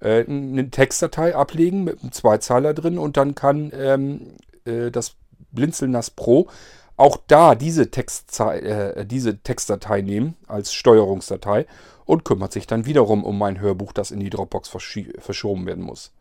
äh, 0.00 0.24
eine 0.24 0.70
Textdatei 0.70 1.34
ablegen 1.34 1.84
mit 1.84 2.02
einem 2.02 2.12
Zweizeiler 2.12 2.74
drin 2.74 2.98
und 2.98 3.16
dann 3.16 3.34
kann 3.34 3.72
ähm, 3.74 4.36
äh, 4.64 4.90
das 4.90 5.14
Blinzelnass 5.50 6.10
Pro 6.10 6.48
auch 6.96 7.16
da 7.28 7.54
diese, 7.54 7.90
Textzei 7.90 8.58
äh, 8.58 9.06
diese 9.06 9.38
Textdatei 9.38 10.02
nehmen 10.02 10.36
als 10.46 10.74
Steuerungsdatei 10.74 11.66
und 12.04 12.24
kümmert 12.24 12.52
sich 12.52 12.66
dann 12.66 12.86
wiederum 12.86 13.24
um 13.24 13.38
mein 13.38 13.60
Hörbuch, 13.60 13.92
das 13.92 14.10
in 14.10 14.20
die 14.20 14.30
Dropbox 14.30 14.68
verschoben 14.68 15.66
werden 15.66 15.84
muss. 15.84 16.12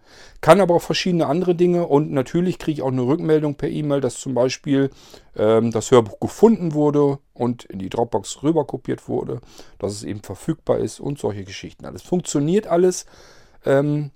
Kann 0.42 0.62
aber 0.62 0.76
auch 0.76 0.82
verschiedene 0.82 1.28
andere 1.28 1.56
Dinge 1.56 1.88
und 1.88 2.12
natürlich 2.12 2.60
kriege 2.60 2.80
ich 2.80 2.82
auch 2.82 2.92
eine 2.92 3.02
Rückmeldung 3.02 3.56
per 3.56 3.70
E-Mail, 3.70 4.02
dass 4.02 4.20
zum 4.20 4.34
Beispiel 4.34 4.90
ähm, 5.36 5.72
das 5.72 5.92
Hörbuch 5.92 6.20
gefunden 6.20 6.74
wurde 6.74 7.20
und 7.34 7.66
in 7.66 7.80
die 7.80 7.90
Dropbox 7.90 8.44
rüber 8.44 8.66
kopiert 8.66 9.08
wurde, 9.08 9.42
dass 9.80 9.94
es 9.94 10.04
eben 10.04 10.22
verfügbar 10.22 10.80
ist 10.80 11.00
und 11.00 11.20
solche 11.20 11.44
Geschichten. 11.44 11.86
Alles 11.86 12.02
funktioniert 12.02 12.68
alles. 12.68 13.06
Ähm, 13.66 14.12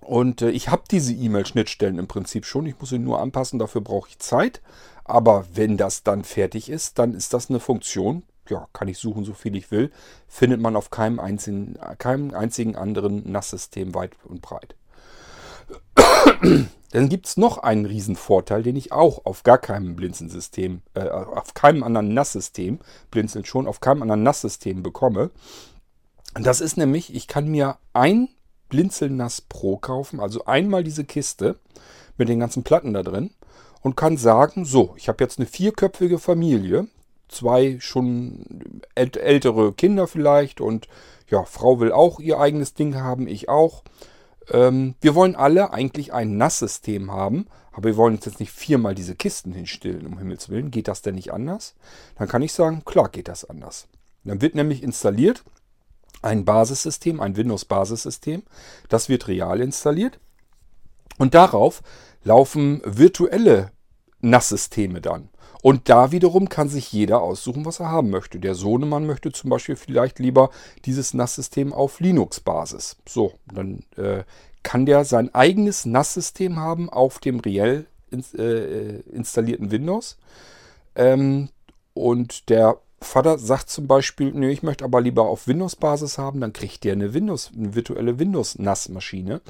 und 0.00 0.42
äh, 0.42 0.50
ich 0.50 0.68
habe 0.68 0.82
diese 0.90 1.12
E-Mail-Schnittstellen 1.12 1.98
im 1.98 2.08
Prinzip 2.08 2.44
schon. 2.44 2.66
Ich 2.66 2.78
muss 2.80 2.90
sie 2.90 2.98
nur 2.98 3.20
anpassen, 3.20 3.58
dafür 3.58 3.80
brauche 3.80 4.08
ich 4.08 4.18
Zeit. 4.18 4.60
Aber 5.04 5.44
wenn 5.54 5.76
das 5.76 6.02
dann 6.02 6.24
fertig 6.24 6.68
ist, 6.68 6.98
dann 6.98 7.14
ist 7.14 7.34
das 7.34 7.50
eine 7.50 7.60
Funktion, 7.60 8.22
ja, 8.48 8.68
kann 8.72 8.88
ich 8.88 8.98
suchen, 8.98 9.24
so 9.24 9.34
viel 9.34 9.56
ich 9.56 9.70
will, 9.70 9.90
findet 10.28 10.60
man 10.60 10.76
auf 10.76 10.90
keinem 10.90 11.20
einzigen, 11.20 11.78
keinem 11.98 12.34
einzigen 12.34 12.76
anderen 12.76 13.30
NAS-System 13.30 13.94
weit 13.94 14.12
und 14.24 14.42
breit. 14.42 14.76
Dann 16.92 17.08
gibt 17.08 17.26
es 17.26 17.36
noch 17.36 17.58
einen 17.58 17.86
Riesenvorteil, 17.86 18.62
den 18.62 18.74
ich 18.74 18.90
auch 18.90 19.24
auf 19.24 19.44
gar 19.44 19.58
keinem 19.58 19.94
Blinzeln-System, 19.94 20.82
äh, 20.94 21.08
auf 21.08 21.54
keinem 21.54 21.84
anderen 21.84 22.12
NAS-System, 22.14 22.80
Blinzeln 23.10 23.44
schon, 23.44 23.68
auf 23.68 23.80
keinem 23.80 24.02
anderen 24.02 24.24
NAS-System 24.24 24.82
bekomme. 24.82 25.30
Das 26.34 26.60
ist 26.60 26.76
nämlich, 26.76 27.14
ich 27.14 27.28
kann 27.28 27.48
mir 27.48 27.78
ein 27.92 28.28
Blinzeln 28.68 29.16
NAS 29.16 29.40
Pro 29.40 29.76
kaufen, 29.76 30.20
also 30.20 30.44
einmal 30.46 30.82
diese 30.82 31.04
Kiste 31.04 31.56
mit 32.16 32.28
den 32.28 32.40
ganzen 32.40 32.64
Platten 32.64 32.92
da 32.92 33.02
drin 33.02 33.30
und 33.82 33.96
kann 33.96 34.16
sagen, 34.16 34.64
so, 34.64 34.94
ich 34.96 35.08
habe 35.08 35.22
jetzt 35.22 35.38
eine 35.38 35.46
vierköpfige 35.46 36.18
Familie, 36.18 36.88
zwei 37.28 37.78
schon 37.80 38.82
ältere 38.94 39.72
Kinder 39.72 40.06
vielleicht 40.06 40.60
und 40.60 40.88
ja, 41.28 41.44
Frau 41.44 41.78
will 41.78 41.92
auch 41.92 42.18
ihr 42.18 42.40
eigenes 42.40 42.74
Ding 42.74 42.96
haben, 42.96 43.28
ich 43.28 43.48
auch. 43.48 43.82
Ähm, 44.48 44.94
wir 45.00 45.14
wollen 45.14 45.36
alle 45.36 45.72
eigentlich 45.72 46.12
ein 46.12 46.36
NAS-System 46.36 47.10
haben, 47.10 47.46
aber 47.72 47.90
wir 47.90 47.96
wollen 47.96 48.14
jetzt 48.14 48.40
nicht 48.40 48.52
viermal 48.52 48.94
diese 48.94 49.14
Kisten 49.14 49.52
hinstellen, 49.52 50.06
um 50.06 50.18
Himmels 50.18 50.48
Willen. 50.48 50.70
Geht 50.70 50.88
das 50.88 51.02
denn 51.02 51.14
nicht 51.14 51.32
anders? 51.32 51.74
Dann 52.16 52.28
kann 52.28 52.42
ich 52.42 52.52
sagen, 52.52 52.84
klar 52.84 53.08
geht 53.08 53.28
das 53.28 53.44
anders. 53.44 53.86
Dann 54.24 54.40
wird 54.40 54.54
nämlich 54.54 54.82
installiert 54.82 55.44
ein 56.22 56.44
Basissystem, 56.44 57.20
ein 57.20 57.36
Windows-Basissystem. 57.36 58.42
Das 58.88 59.08
wird 59.08 59.28
real 59.28 59.60
installiert. 59.60 60.18
Und 61.18 61.34
darauf 61.34 61.82
laufen 62.24 62.82
virtuelle 62.84 63.70
NAS-Systeme 64.20 65.00
dann. 65.00 65.28
Und 65.62 65.88
da 65.88 66.10
wiederum 66.10 66.48
kann 66.48 66.68
sich 66.68 66.92
jeder 66.92 67.20
aussuchen, 67.20 67.64
was 67.64 67.80
er 67.80 67.90
haben 67.90 68.10
möchte. 68.10 68.38
Der 68.38 68.54
Sohnemann 68.54 69.06
möchte 69.06 69.30
zum 69.32 69.50
Beispiel 69.50 69.76
vielleicht 69.76 70.18
lieber 70.18 70.50
dieses 70.84 71.12
NAS-System 71.12 71.72
auf 71.72 72.00
Linux-Basis. 72.00 72.96
So, 73.06 73.34
dann 73.52 73.84
äh, 73.96 74.24
kann 74.62 74.86
der 74.86 75.04
sein 75.04 75.34
eigenes 75.34 75.84
NAS-System 75.84 76.58
haben 76.58 76.88
auf 76.88 77.18
dem 77.18 77.40
reell 77.40 77.86
ins, 78.10 78.34
äh, 78.34 79.00
installierten 79.12 79.70
Windows. 79.70 80.16
Ähm, 80.94 81.50
und 81.94 82.48
der 82.48 82.78
Vater 83.02 83.38
sagt 83.38 83.70
zum 83.70 83.86
Beispiel, 83.86 84.32
nee, 84.32 84.50
ich 84.50 84.62
möchte 84.62 84.84
aber 84.84 85.00
lieber 85.00 85.22
auf 85.22 85.46
Windows-Basis 85.46 86.18
haben, 86.18 86.40
dann 86.40 86.52
kriegt 86.52 86.84
der 86.84 86.92
eine 86.92 87.14
Windows, 87.14 87.50
eine 87.56 87.74
virtuelle 87.74 88.18
Windows-NAS-Maschine. 88.18 89.40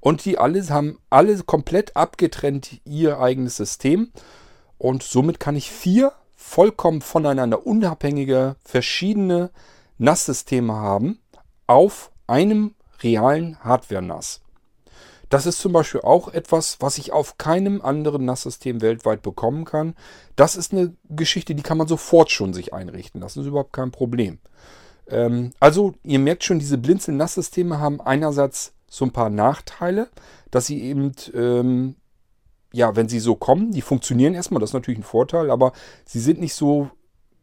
Und 0.00 0.24
die 0.24 0.38
alle 0.38 0.68
haben 0.68 0.98
alle 1.10 1.36
komplett 1.44 1.96
abgetrennt 1.96 2.80
ihr 2.84 3.20
eigenes 3.20 3.56
System. 3.56 4.10
Und 4.82 5.04
somit 5.04 5.38
kann 5.38 5.54
ich 5.54 5.70
vier 5.70 6.12
vollkommen 6.34 7.02
voneinander 7.02 7.68
unabhängige, 7.68 8.56
verschiedene 8.64 9.50
NAS-Systeme 9.98 10.74
haben 10.74 11.20
auf 11.68 12.10
einem 12.26 12.74
realen 13.00 13.62
Hardware-NAS. 13.62 14.40
Das 15.28 15.46
ist 15.46 15.60
zum 15.60 15.72
Beispiel 15.72 16.00
auch 16.00 16.32
etwas, 16.34 16.78
was 16.80 16.98
ich 16.98 17.12
auf 17.12 17.38
keinem 17.38 17.80
anderen 17.80 18.24
NAS-System 18.24 18.80
weltweit 18.80 19.22
bekommen 19.22 19.64
kann. 19.64 19.94
Das 20.34 20.56
ist 20.56 20.72
eine 20.72 20.96
Geschichte, 21.08 21.54
die 21.54 21.62
kann 21.62 21.78
man 21.78 21.86
sofort 21.86 22.32
schon 22.32 22.52
sich 22.52 22.74
einrichten. 22.74 23.20
Das 23.20 23.36
ist 23.36 23.46
überhaupt 23.46 23.72
kein 23.72 23.92
Problem. 23.92 24.40
Ähm, 25.06 25.52
also, 25.60 25.94
ihr 26.02 26.18
merkt 26.18 26.42
schon, 26.42 26.58
diese 26.58 26.76
Blinzeln-NAS-Systeme 26.76 27.78
haben 27.78 28.00
einerseits 28.00 28.72
so 28.88 29.04
ein 29.04 29.12
paar 29.12 29.30
Nachteile, 29.30 30.08
dass 30.50 30.66
sie 30.66 30.82
eben 30.82 31.12
ähm, 31.34 31.94
ja, 32.72 32.96
wenn 32.96 33.08
sie 33.08 33.20
so 33.20 33.34
kommen, 33.34 33.72
die 33.72 33.82
funktionieren 33.82 34.34
erstmal, 34.34 34.60
das 34.60 34.70
ist 34.70 34.74
natürlich 34.74 35.00
ein 35.00 35.04
Vorteil, 35.04 35.50
aber 35.50 35.72
sie 36.04 36.20
sind 36.20 36.40
nicht 36.40 36.54
so 36.54 36.90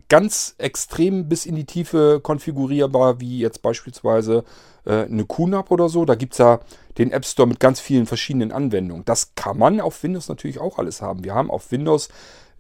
ganz 0.09 0.55
extrem 0.57 1.29
bis 1.29 1.45
in 1.45 1.55
die 1.55 1.65
Tiefe 1.65 2.19
konfigurierbar, 2.21 3.19
wie 3.21 3.39
jetzt 3.39 3.62
beispielsweise 3.62 4.43
äh, 4.86 5.03
eine 5.03 5.25
QNAP 5.25 5.71
oder 5.71 5.88
so. 5.88 6.03
Da 6.03 6.15
gibt 6.15 6.33
es 6.33 6.39
ja 6.39 6.59
den 6.98 7.12
App 7.12 7.25
Store 7.25 7.48
mit 7.48 7.59
ganz 7.59 7.79
vielen 7.79 8.07
verschiedenen 8.07 8.51
Anwendungen. 8.51 9.05
Das 9.05 9.36
kann 9.36 9.57
man 9.57 9.79
auf 9.79 10.01
Windows 10.03 10.27
natürlich 10.27 10.59
auch 10.59 10.79
alles 10.79 11.01
haben. 11.01 11.24
Wir 11.24 11.36
haben 11.36 11.51
auf 11.51 11.71
Windows 11.71 12.09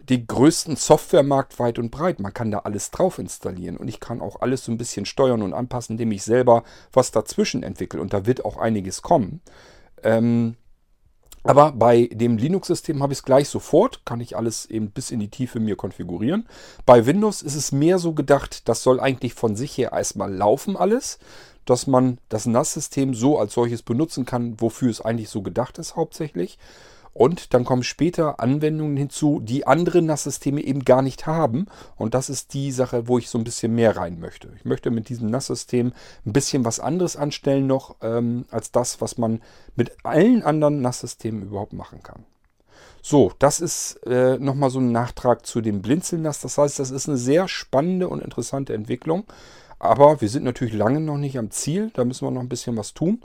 den 0.09 0.25
größten 0.27 0.75
Softwaremarkt 0.75 1.59
weit 1.59 1.79
und 1.79 1.91
breit. 1.91 2.19
Man 2.19 2.33
kann 2.33 2.51
da 2.51 2.59
alles 2.59 2.91
drauf 2.91 3.19
installieren 3.19 3.77
und 3.77 3.87
ich 3.87 3.99
kann 3.99 4.21
auch 4.21 4.41
alles 4.41 4.63
so 4.63 4.71
ein 4.71 4.77
bisschen 4.77 5.05
steuern 5.05 5.41
und 5.41 5.53
anpassen, 5.53 5.93
indem 5.93 6.11
ich 6.11 6.23
selber 6.23 6.63
was 6.93 7.11
dazwischen 7.11 7.63
entwickle. 7.63 8.01
Und 8.01 8.13
da 8.13 8.25
wird 8.25 8.45
auch 8.45 8.57
einiges 8.57 9.01
kommen. 9.01 9.41
Ähm, 10.03 10.55
aber 11.43 11.71
bei 11.71 12.09
dem 12.11 12.37
Linux-System 12.37 13.01
habe 13.01 13.13
ich 13.13 13.19
es 13.19 13.25
gleich 13.25 13.49
sofort, 13.49 14.05
kann 14.05 14.19
ich 14.19 14.35
alles 14.35 14.65
eben 14.65 14.91
bis 14.91 15.11
in 15.11 15.19
die 15.19 15.29
Tiefe 15.29 15.59
mir 15.59 15.75
konfigurieren. 15.75 16.47
Bei 16.85 17.05
Windows 17.05 17.41
ist 17.41 17.55
es 17.55 17.71
mehr 17.71 17.99
so 17.99 18.13
gedacht, 18.13 18.67
das 18.67 18.83
soll 18.83 18.99
eigentlich 18.99 19.33
von 19.33 19.55
sich 19.55 19.77
her 19.77 19.91
erstmal 19.93 20.33
laufen 20.33 20.75
alles, 20.75 21.19
dass 21.65 21.87
man 21.87 22.17
das 22.29 22.45
NAS-System 22.45 23.13
so 23.13 23.37
als 23.37 23.53
solches 23.53 23.83
benutzen 23.83 24.25
kann, 24.25 24.59
wofür 24.59 24.89
es 24.89 25.01
eigentlich 25.01 25.29
so 25.29 25.41
gedacht 25.41 25.77
ist 25.77 25.95
hauptsächlich. 25.95 26.57
Und 27.19 27.53
dann 27.53 27.65
kommen 27.65 27.83
später 27.83 28.39
Anwendungen 28.39 28.95
hinzu, 28.95 29.41
die 29.43 29.67
andere 29.67 30.01
NAS-Systeme 30.01 30.61
eben 30.61 30.85
gar 30.85 31.01
nicht 31.01 31.27
haben. 31.27 31.65
Und 31.97 32.13
das 32.13 32.29
ist 32.29 32.53
die 32.53 32.71
Sache, 32.71 33.09
wo 33.09 33.17
ich 33.17 33.27
so 33.27 33.37
ein 33.37 33.43
bisschen 33.43 33.75
mehr 33.75 33.97
rein 33.97 34.21
möchte. 34.21 34.53
Ich 34.55 34.63
möchte 34.63 34.89
mit 34.89 35.09
diesem 35.09 35.29
NAS-System 35.29 35.91
ein 36.25 36.31
bisschen 36.31 36.63
was 36.63 36.79
anderes 36.79 37.17
anstellen 37.17 37.67
noch, 37.67 37.97
ähm, 38.01 38.45
als 38.51 38.71
das, 38.71 39.01
was 39.01 39.17
man 39.17 39.41
mit 39.75 39.91
allen 40.05 40.43
anderen 40.43 40.81
NAS-Systemen 40.81 41.43
überhaupt 41.43 41.73
machen 41.73 42.01
kann. 42.03 42.23
So, 43.01 43.33
das 43.37 43.59
ist 43.59 43.99
äh, 44.05 44.37
nochmal 44.39 44.69
so 44.69 44.79
ein 44.79 44.93
Nachtrag 44.93 45.45
zu 45.45 45.59
dem 45.59 45.81
Blinzeln-NAS. 45.81 46.39
Das 46.39 46.57
heißt, 46.57 46.79
das 46.79 46.89
ist 46.89 47.09
eine 47.09 47.17
sehr 47.17 47.49
spannende 47.49 48.07
und 48.07 48.23
interessante 48.23 48.73
Entwicklung. 48.73 49.25
Aber 49.77 50.21
wir 50.21 50.29
sind 50.29 50.45
natürlich 50.45 50.73
lange 50.73 51.01
noch 51.01 51.17
nicht 51.17 51.37
am 51.37 51.51
Ziel. 51.51 51.91
Da 51.95 52.05
müssen 52.05 52.25
wir 52.25 52.31
noch 52.31 52.39
ein 52.39 52.47
bisschen 52.47 52.77
was 52.77 52.93
tun. 52.93 53.21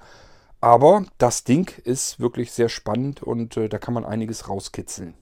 Aber 0.64 1.04
das 1.18 1.44
Ding 1.44 1.70
ist 1.84 2.20
wirklich 2.20 2.50
sehr 2.50 2.70
spannend 2.70 3.22
und 3.22 3.58
äh, 3.58 3.68
da 3.68 3.76
kann 3.76 3.92
man 3.92 4.06
einiges 4.06 4.48
rauskitzeln. 4.48 5.12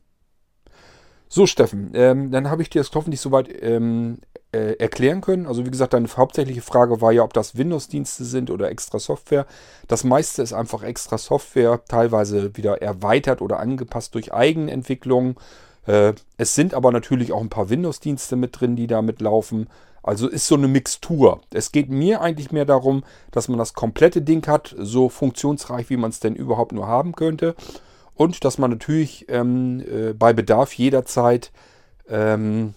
So, 1.29 1.49
Steffen, 1.49 1.91
ähm, 1.95 2.31
dann 2.31 2.49
habe 2.49 2.63
ich 2.63 2.71
dir 2.71 2.79
das 2.79 2.93
hoffentlich 2.95 3.21
soweit 3.21 3.49
ähm, 3.61 4.19
äh, 4.53 4.75
erklären 4.75 5.21
können. 5.21 5.47
Also 5.47 5.67
wie 5.67 5.71
gesagt, 5.73 5.95
deine 5.95 6.07
hauptsächliche 6.07 6.63
Frage 6.63 7.01
war 7.01 7.11
ja, 7.11 7.25
ob 7.25 7.33
das 7.33 7.57
Windows-Dienste 7.57 8.25
sind 8.25 8.53
oder 8.53 8.71
extra 8.71 9.01
Software. 9.01 9.47
Das 9.89 10.05
meiste 10.05 10.43
ist 10.43 10.53
einfach 10.53 10.85
extra 10.85 11.19
Software, 11.19 11.81
teilweise 11.89 12.57
wieder 12.57 12.81
erweitert 12.81 13.43
oder 13.43 13.59
angepasst 13.59 14.15
durch 14.15 14.33
Eigenentwicklung. 14.33 15.41
Äh, 15.87 16.13
es 16.37 16.55
sind 16.55 16.73
aber 16.73 16.93
natürlich 16.93 17.33
auch 17.33 17.41
ein 17.41 17.49
paar 17.49 17.69
Windows-Dienste 17.69 18.37
mit 18.37 18.61
drin, 18.61 18.77
die 18.77 18.87
da 18.87 19.03
mitlaufen. 19.03 19.69
Also 20.03 20.29
ist 20.29 20.47
so 20.47 20.57
eine 20.57 20.69
Mixtur. 20.69 21.41
Es 21.53 21.71
geht 21.73 21.89
mir 21.89 22.21
eigentlich 22.21 22.51
mehr 22.51 22.65
darum, 22.65 23.05
dass 23.31 23.49
man 23.49 23.59
das 23.59 23.75
komplette 23.75 24.23
Ding 24.23 24.47
hat, 24.47 24.75
so 24.77 25.09
funktionsreich, 25.09 25.91
wie 25.91 25.97
man 25.97 26.11
es 26.11 26.21
denn 26.21 26.35
überhaupt 26.35 26.73
nur 26.73 26.87
haben 26.87 27.15
könnte. 27.15 27.55
Und 28.15 28.45
dass 28.45 28.59
man 28.59 28.71
natürlich 28.71 29.27
ähm, 29.29 29.81
äh, 29.81 30.13
bei 30.13 30.33
Bedarf 30.33 30.75
jederzeit 30.75 31.53
ähm, 32.09 32.75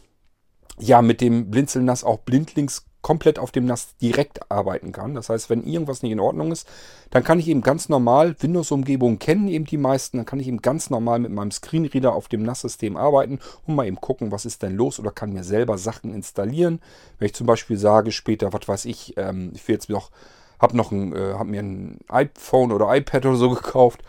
ja 0.80 1.02
mit 1.02 1.22
dem 1.22 1.50
Blinzelnass 1.50 2.04
auch 2.04 2.20
blindlings 2.20 2.86
komplett 3.06 3.38
auf 3.38 3.52
dem 3.52 3.66
NAS 3.66 3.96
direkt 4.02 4.52
arbeiten 4.52 4.92
kann. 4.92 5.14
Das 5.14 5.30
heißt, 5.30 5.52
wenn 5.52 5.64
irgendwas 5.64 6.02
nicht 6.02 6.12
in 6.12 6.20
Ordnung 6.20 6.52
ist, 6.52 6.68
dann 7.12 7.24
kann 7.24 7.38
ich 7.38 7.48
eben 7.48 7.62
ganz 7.62 7.88
normal, 7.88 8.36
Windows-Umgebungen 8.40 9.20
kennen 9.20 9.48
eben 9.48 9.66
die 9.66 9.78
meisten, 9.78 10.18
dann 10.18 10.26
kann 10.26 10.40
ich 10.40 10.48
eben 10.48 10.64
ganz 10.64 10.90
normal 10.90 11.20
mit 11.20 11.32
meinem 11.32 11.52
Screenreader 11.52 12.16
auf 12.16 12.30
dem 12.30 12.42
NAS-System 12.42 12.98
arbeiten 12.98 13.38
und 13.68 13.76
mal 13.76 13.86
eben 13.86 14.02
gucken, 14.02 14.32
was 14.32 14.48
ist 14.48 14.64
denn 14.64 14.76
los 14.76 15.00
oder 15.00 15.12
kann 15.12 15.34
mir 15.34 15.44
selber 15.44 15.78
Sachen 15.78 16.16
installieren. 16.16 16.82
Wenn 17.20 17.28
ich 17.28 17.36
zum 17.36 17.46
Beispiel 17.46 17.78
sage 17.78 18.12
später, 18.12 18.52
was 18.54 18.68
weiß 18.68 18.86
ich, 18.86 19.14
ähm, 19.18 19.52
ich 19.54 19.68
will 19.68 19.76
jetzt 19.76 19.88
noch 19.88 20.10
habe 20.58 20.76
noch 20.76 20.92
ein, 20.92 21.16
äh, 21.16 21.34
hab 21.34 21.46
mir 21.46 21.62
ein 21.62 22.00
iPhone 22.08 22.72
oder 22.72 22.96
iPad 22.96 23.28
oder 23.28 23.36
so 23.36 23.52
gekauft 23.52 24.02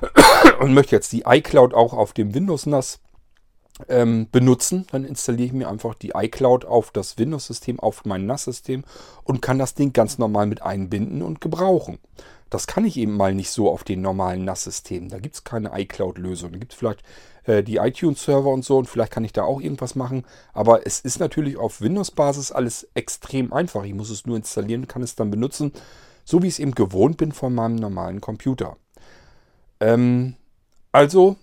und 0.60 0.72
möchte 0.72 0.96
jetzt 0.96 1.12
die 1.12 1.24
iCloud 1.26 1.74
auch 1.74 1.92
auf 1.92 2.14
dem 2.14 2.32
Windows 2.32 2.64
NAS 2.64 2.98
ähm, 3.88 4.28
benutzen, 4.30 4.86
dann 4.90 5.04
installiere 5.04 5.46
ich 5.46 5.52
mir 5.52 5.68
einfach 5.68 5.94
die 5.94 6.12
iCloud 6.14 6.64
auf 6.64 6.90
das 6.90 7.18
Windows-System, 7.18 7.78
auf 7.80 8.04
mein 8.04 8.26
NAS-System 8.26 8.84
und 9.24 9.42
kann 9.42 9.58
das 9.58 9.74
Ding 9.74 9.92
ganz 9.92 10.18
normal 10.18 10.46
mit 10.46 10.62
einbinden 10.62 11.22
und 11.22 11.40
gebrauchen. 11.40 11.98
Das 12.50 12.66
kann 12.66 12.84
ich 12.84 12.96
eben 12.96 13.16
mal 13.16 13.34
nicht 13.34 13.50
so 13.50 13.70
auf 13.70 13.84
den 13.84 14.00
normalen 14.00 14.44
NAS-Systemen. 14.44 15.10
Da 15.10 15.18
gibt 15.18 15.34
es 15.34 15.44
keine 15.44 15.70
iCloud-Lösung. 15.78 16.52
Da 16.52 16.58
gibt 16.58 16.72
es 16.72 16.78
vielleicht 16.78 17.02
äh, 17.44 17.62
die 17.62 17.76
iTunes-Server 17.76 18.48
und 18.48 18.64
so 18.64 18.78
und 18.78 18.88
vielleicht 18.88 19.12
kann 19.12 19.24
ich 19.24 19.32
da 19.32 19.42
auch 19.42 19.60
irgendwas 19.60 19.94
machen. 19.94 20.24
Aber 20.52 20.86
es 20.86 21.00
ist 21.00 21.20
natürlich 21.20 21.56
auf 21.56 21.80
Windows-Basis 21.80 22.52
alles 22.52 22.88
extrem 22.94 23.52
einfach. 23.52 23.84
Ich 23.84 23.94
muss 23.94 24.10
es 24.10 24.26
nur 24.26 24.36
installieren, 24.36 24.88
kann 24.88 25.02
es 25.02 25.14
dann 25.14 25.30
benutzen, 25.30 25.72
so 26.24 26.42
wie 26.42 26.46
ich 26.46 26.54
es 26.54 26.58
eben 26.58 26.74
gewohnt 26.74 27.18
bin 27.18 27.32
von 27.32 27.54
meinem 27.54 27.76
normalen 27.76 28.20
Computer. 28.20 28.76
Ähm, 29.80 30.34
also 30.90 31.36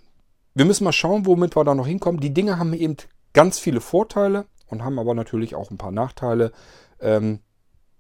wir 0.55 0.63
müssen 0.63 0.85
mal 0.85 0.93
schauen, 0.93 1.25
womit 1.25 1.55
wir 1.55 1.65
da 1.65 1.75
noch 1.75 1.85
hinkommen. 1.85 2.21
Die 2.21 2.33
Dinge 2.33 2.57
haben 2.57 2.73
eben 2.73 2.95
ganz 3.33 3.59
viele 3.59 3.81
Vorteile 3.81 4.45
und 4.67 4.83
haben 4.83 4.97
aber 4.97 5.13
natürlich 5.13 5.53
auch 5.53 5.69
ein 5.69 5.77
paar 5.77 5.91
Nachteile. 5.91 6.53
Ähm, 7.01 7.41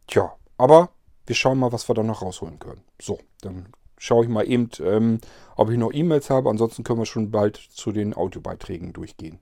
tja, 0.07 0.33
aber 0.57 0.89
wir 1.25 1.35
schauen 1.35 1.59
mal, 1.59 1.73
was 1.73 1.89
wir 1.89 1.93
da 1.93 2.01
noch 2.01 2.21
rausholen 2.21 2.57
können. 2.59 2.81
So, 2.99 3.19
dann 3.41 3.67
schaue 3.97 4.23
ich 4.23 4.29
mal 4.29 4.49
eben, 4.49 4.69
ähm, 4.79 5.19
ob 5.57 5.69
ich 5.69 5.77
noch 5.77 5.93
E-Mails 5.93 6.29
habe. 6.29 6.49
Ansonsten 6.49 6.83
können 6.83 6.99
wir 6.99 7.05
schon 7.05 7.29
bald 7.29 7.57
zu 7.57 7.91
den 7.91 8.15
Audiobeiträgen 8.15 8.93
durchgehen. 8.93 9.39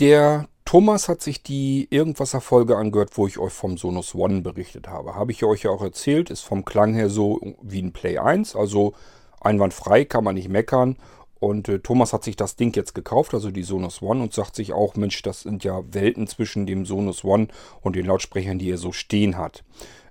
Der 0.00 0.48
Thomas 0.68 1.08
hat 1.08 1.22
sich 1.22 1.42
die 1.42 1.88
Irgendwas-Erfolge 1.88 2.76
angehört, 2.76 3.12
wo 3.14 3.26
ich 3.26 3.38
euch 3.38 3.54
vom 3.54 3.78
Sonos 3.78 4.14
One 4.14 4.42
berichtet 4.42 4.86
habe. 4.86 5.14
Habe 5.14 5.32
ich 5.32 5.42
euch 5.42 5.62
ja 5.62 5.70
auch 5.70 5.80
erzählt, 5.80 6.28
ist 6.28 6.42
vom 6.42 6.66
Klang 6.66 6.92
her 6.92 7.08
so 7.08 7.40
wie 7.62 7.80
ein 7.80 7.94
Play 7.94 8.18
1, 8.18 8.54
also 8.54 8.92
einwandfrei, 9.40 10.04
kann 10.04 10.24
man 10.24 10.34
nicht 10.34 10.50
meckern. 10.50 10.98
Und 11.40 11.68
äh, 11.68 11.78
Thomas 11.78 12.12
hat 12.12 12.24
sich 12.24 12.36
das 12.36 12.56
Ding 12.56 12.74
jetzt 12.74 12.94
gekauft, 12.94 13.34
also 13.34 13.50
die 13.50 13.62
Sonos 13.62 14.02
One, 14.02 14.22
und 14.22 14.32
sagt 14.32 14.56
sich 14.56 14.72
auch, 14.72 14.96
Mensch, 14.96 15.22
das 15.22 15.42
sind 15.42 15.64
ja 15.64 15.82
Welten 15.90 16.26
zwischen 16.26 16.66
dem 16.66 16.84
Sonos 16.84 17.24
One 17.24 17.48
und 17.80 17.96
den 17.96 18.06
Lautsprechern, 18.06 18.58
die 18.58 18.70
er 18.70 18.78
so 18.78 18.92
stehen 18.92 19.36
hat. 19.36 19.64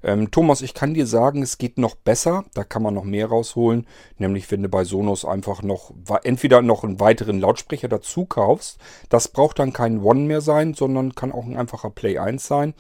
Ähm, 0.04 0.32
Thomas, 0.32 0.62
ich 0.62 0.74
kann 0.74 0.94
dir 0.94 1.08
sagen, 1.08 1.42
es 1.42 1.58
geht 1.58 1.78
noch 1.78 1.96
besser. 1.96 2.46
Da 2.54 2.64
kann 2.64 2.84
man 2.84 2.94
noch 2.94 3.04
mehr 3.04 3.28
rausholen. 3.28 3.88
Nämlich, 4.18 4.50
wenn 4.52 4.64
du 4.64 4.70
bei 4.70 4.84
Sonos 4.84 5.26
einfach 5.26 5.64
noch 5.64 5.94
entweder 6.24 6.62
noch 6.62 6.84
einen 6.84 7.00
weiteren 7.00 7.40
Lautsprecher 7.40 7.88
dazu 7.88 8.26
kaufst. 8.26 8.80
Das 9.10 9.28
braucht 9.28 9.60
dann 9.60 9.74
kein 9.74 10.02
One 10.02 10.22
mehr 10.22 10.42
sein, 10.42 10.74
sondern 10.74 11.16
kann 11.16 11.32
auch 11.32 11.46
ein 11.46 11.58
einfacher 11.58 11.90
Play 11.90 12.20
1 12.20 12.46
sein. 12.46 12.74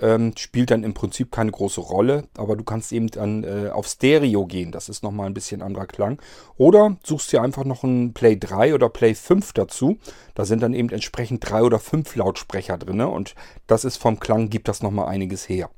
Ähm, 0.00 0.32
spielt 0.36 0.70
dann 0.70 0.84
im 0.84 0.94
Prinzip 0.94 1.32
keine 1.32 1.50
große 1.50 1.80
Rolle, 1.80 2.24
aber 2.36 2.56
du 2.56 2.64
kannst 2.64 2.92
eben 2.92 3.06
dann 3.08 3.44
äh, 3.44 3.70
auf 3.70 3.86
Stereo 3.86 4.44
gehen. 4.46 4.72
Das 4.72 4.88
ist 4.88 5.02
nochmal 5.02 5.26
ein 5.26 5.34
bisschen 5.34 5.62
anderer 5.62 5.86
Klang. 5.86 6.20
Oder 6.56 6.96
suchst 7.02 7.32
dir 7.32 7.42
einfach 7.42 7.64
noch 7.64 7.82
einen 7.82 8.12
Play 8.12 8.36
3 8.36 8.74
oder 8.74 8.88
Play 8.88 9.14
5 9.14 9.52
dazu. 9.54 9.98
Da 10.34 10.44
sind 10.44 10.62
dann 10.62 10.74
eben 10.74 10.90
entsprechend 10.90 11.48
drei 11.48 11.62
oder 11.62 11.78
fünf 11.78 12.14
Lautsprecher 12.14 12.76
drin. 12.78 13.00
Und 13.00 13.34
das 13.66 13.84
ist 13.84 13.96
vom 13.96 14.20
Klang, 14.20 14.50
gibt 14.50 14.68
das 14.68 14.82
nochmal 14.82 15.08
einiges 15.08 15.48
her. 15.48 15.70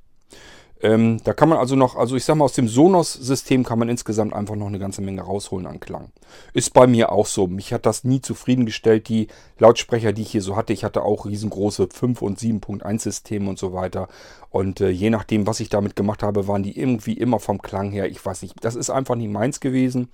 Ähm, 0.81 1.21
da 1.25 1.33
kann 1.33 1.49
man 1.49 1.59
also 1.59 1.75
noch, 1.75 1.97
also 1.97 2.15
ich 2.15 2.25
sag 2.25 2.37
mal, 2.37 2.45
aus 2.45 2.53
dem 2.53 2.69
Sonos-System 2.69 3.65
kann 3.65 3.81
man 3.81 3.89
insgesamt 3.89 4.33
einfach 4.33 4.55
noch 4.55 4.69
eine 4.69 4.79
ganze 4.79 5.03
Menge 5.03 5.23
rausholen 5.23 5.67
an 5.67 5.81
Klang. 5.81 6.13
Ist 6.53 6.73
bei 6.73 6.87
mir 6.87 7.11
auch 7.11 7.27
so. 7.27 7.49
Mich 7.49 7.73
hat 7.73 7.85
das 7.85 8.05
nie 8.05 8.21
zufriedengestellt. 8.21 9.09
Die 9.09 9.27
Lautsprecher, 9.59 10.13
die 10.13 10.23
ich 10.23 10.31
hier 10.31 10.43
so 10.43 10.55
hatte, 10.55 10.73
ich 10.73 10.85
hatte 10.85 11.03
auch 11.03 11.27
riesengroße 11.27 11.89
5 11.93 12.23
und 12.23 12.39
7.1 12.39 13.01
Systeme 13.01 13.49
und 13.49 13.59
so 13.59 13.73
weiter. 13.73 14.09
Und 14.51 14.81
äh, 14.81 14.91
je 14.91 15.11
nachdem, 15.11 15.49
was 15.49 15.59
ich 15.59 15.69
damit 15.69 15.97
gemacht 15.97 16.23
habe, 16.23 16.47
waren 16.47 16.63
die 16.63 16.79
irgendwie 16.79 17.15
immer 17.15 17.41
vom 17.41 17.61
Klang 17.61 17.91
her, 17.91 18.09
ich 18.09 18.25
weiß 18.25 18.43
nicht, 18.43 18.55
das 18.61 18.77
ist 18.77 18.91
einfach 18.91 19.17
nicht 19.17 19.33
meins 19.33 19.59
gewesen. 19.59 20.09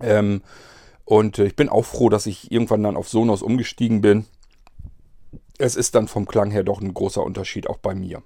Ähm, 0.00 0.40
und 1.04 1.38
äh, 1.38 1.44
ich 1.44 1.56
bin 1.56 1.68
auch 1.68 1.84
froh, 1.84 2.08
dass 2.08 2.24
ich 2.24 2.50
irgendwann 2.50 2.82
dann 2.82 2.96
auf 2.96 3.08
Sonos 3.08 3.42
umgestiegen 3.42 4.00
bin. 4.00 4.24
Es 5.58 5.76
ist 5.76 5.94
dann 5.94 6.08
vom 6.08 6.26
Klang 6.26 6.50
her 6.50 6.64
doch 6.64 6.80
ein 6.80 6.94
großer 6.94 7.22
Unterschied 7.22 7.68
auch 7.68 7.78
bei 7.78 7.94
mir. 7.94 8.22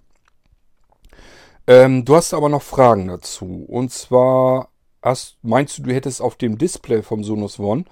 Ähm, 1.67 2.05
du 2.05 2.17
hast 2.17 2.35
aber 2.35 2.49
noch 2.49 2.63
Fragen 2.63 3.09
dazu. 3.09 3.65
Und 3.69 3.93
zwar 3.93 4.69
hast, 5.03 5.39
meinst 5.43 5.79
du, 5.79 5.83
du 5.83 5.93
hättest 5.93 6.21
auf 6.21 6.37
dem 6.37 6.59
Display 6.59 7.03
vom 7.03 7.25
Sonos 7.25 7.59
One, 7.59 7.85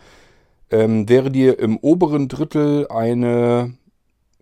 ähm, 0.70 1.08
wäre 1.08 1.30
dir 1.30 1.58
im 1.58 1.76
oberen 1.78 2.28
Drittel 2.28 2.86
eine 2.88 3.76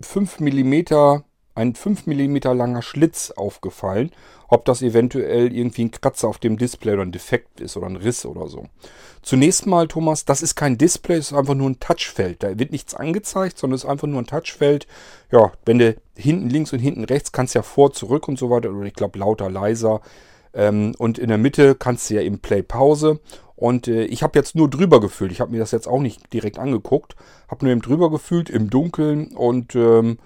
5 0.00 0.40
mm, 0.40 1.22
ein 1.58 1.74
5 1.74 2.06
mm 2.06 2.36
langer 2.54 2.82
Schlitz 2.82 3.30
aufgefallen 3.30 4.10
ob 4.48 4.64
das 4.64 4.82
eventuell 4.82 5.54
irgendwie 5.54 5.84
ein 5.84 5.90
Kratzer 5.90 6.26
auf 6.26 6.38
dem 6.38 6.56
Display 6.56 6.94
oder 6.94 7.02
ein 7.02 7.12
Defekt 7.12 7.60
ist 7.60 7.76
oder 7.76 7.86
ein 7.86 7.96
Riss 7.96 8.24
oder 8.24 8.48
so. 8.48 8.66
Zunächst 9.22 9.66
mal, 9.66 9.88
Thomas, 9.88 10.24
das 10.24 10.42
ist 10.42 10.54
kein 10.54 10.78
Display, 10.78 11.16
es 11.16 11.32
ist 11.32 11.36
einfach 11.38 11.54
nur 11.54 11.68
ein 11.68 11.80
Touchfeld. 11.80 12.42
Da 12.42 12.58
wird 12.58 12.72
nichts 12.72 12.94
angezeigt, 12.94 13.58
sondern 13.58 13.76
es 13.76 13.84
ist 13.84 13.90
einfach 13.90 14.08
nur 14.08 14.22
ein 14.22 14.26
Touchfeld. 14.26 14.86
Ja, 15.30 15.52
wenn 15.66 15.78
du 15.78 15.96
hinten 16.16 16.48
links 16.48 16.72
und 16.72 16.78
hinten 16.78 17.04
rechts 17.04 17.30
kannst 17.30 17.54
ja 17.54 17.62
vor, 17.62 17.92
zurück 17.92 18.26
und 18.26 18.38
so 18.38 18.48
weiter, 18.48 18.70
oder 18.70 18.86
ich 18.86 18.94
glaube 18.94 19.18
lauter, 19.18 19.50
leiser. 19.50 20.00
Ähm, 20.54 20.94
und 20.96 21.18
in 21.18 21.28
der 21.28 21.38
Mitte 21.38 21.74
kannst 21.74 22.08
du 22.08 22.14
ja 22.14 22.22
eben 22.22 22.38
Play 22.38 22.62
Pause. 22.62 23.20
Und 23.54 23.86
äh, 23.86 24.04
ich 24.04 24.22
habe 24.22 24.38
jetzt 24.38 24.54
nur 24.54 24.70
drüber 24.70 24.98
gefühlt. 24.98 25.30
Ich 25.30 25.42
habe 25.42 25.52
mir 25.52 25.58
das 25.58 25.72
jetzt 25.72 25.88
auch 25.88 26.00
nicht 26.00 26.32
direkt 26.32 26.58
angeguckt. 26.58 27.16
Habe 27.48 27.66
nur 27.66 27.72
eben 27.72 27.82
drüber 27.82 28.10
gefühlt 28.10 28.48
im 28.48 28.70
Dunkeln 28.70 29.36
und 29.36 29.74
ähm, 29.74 30.18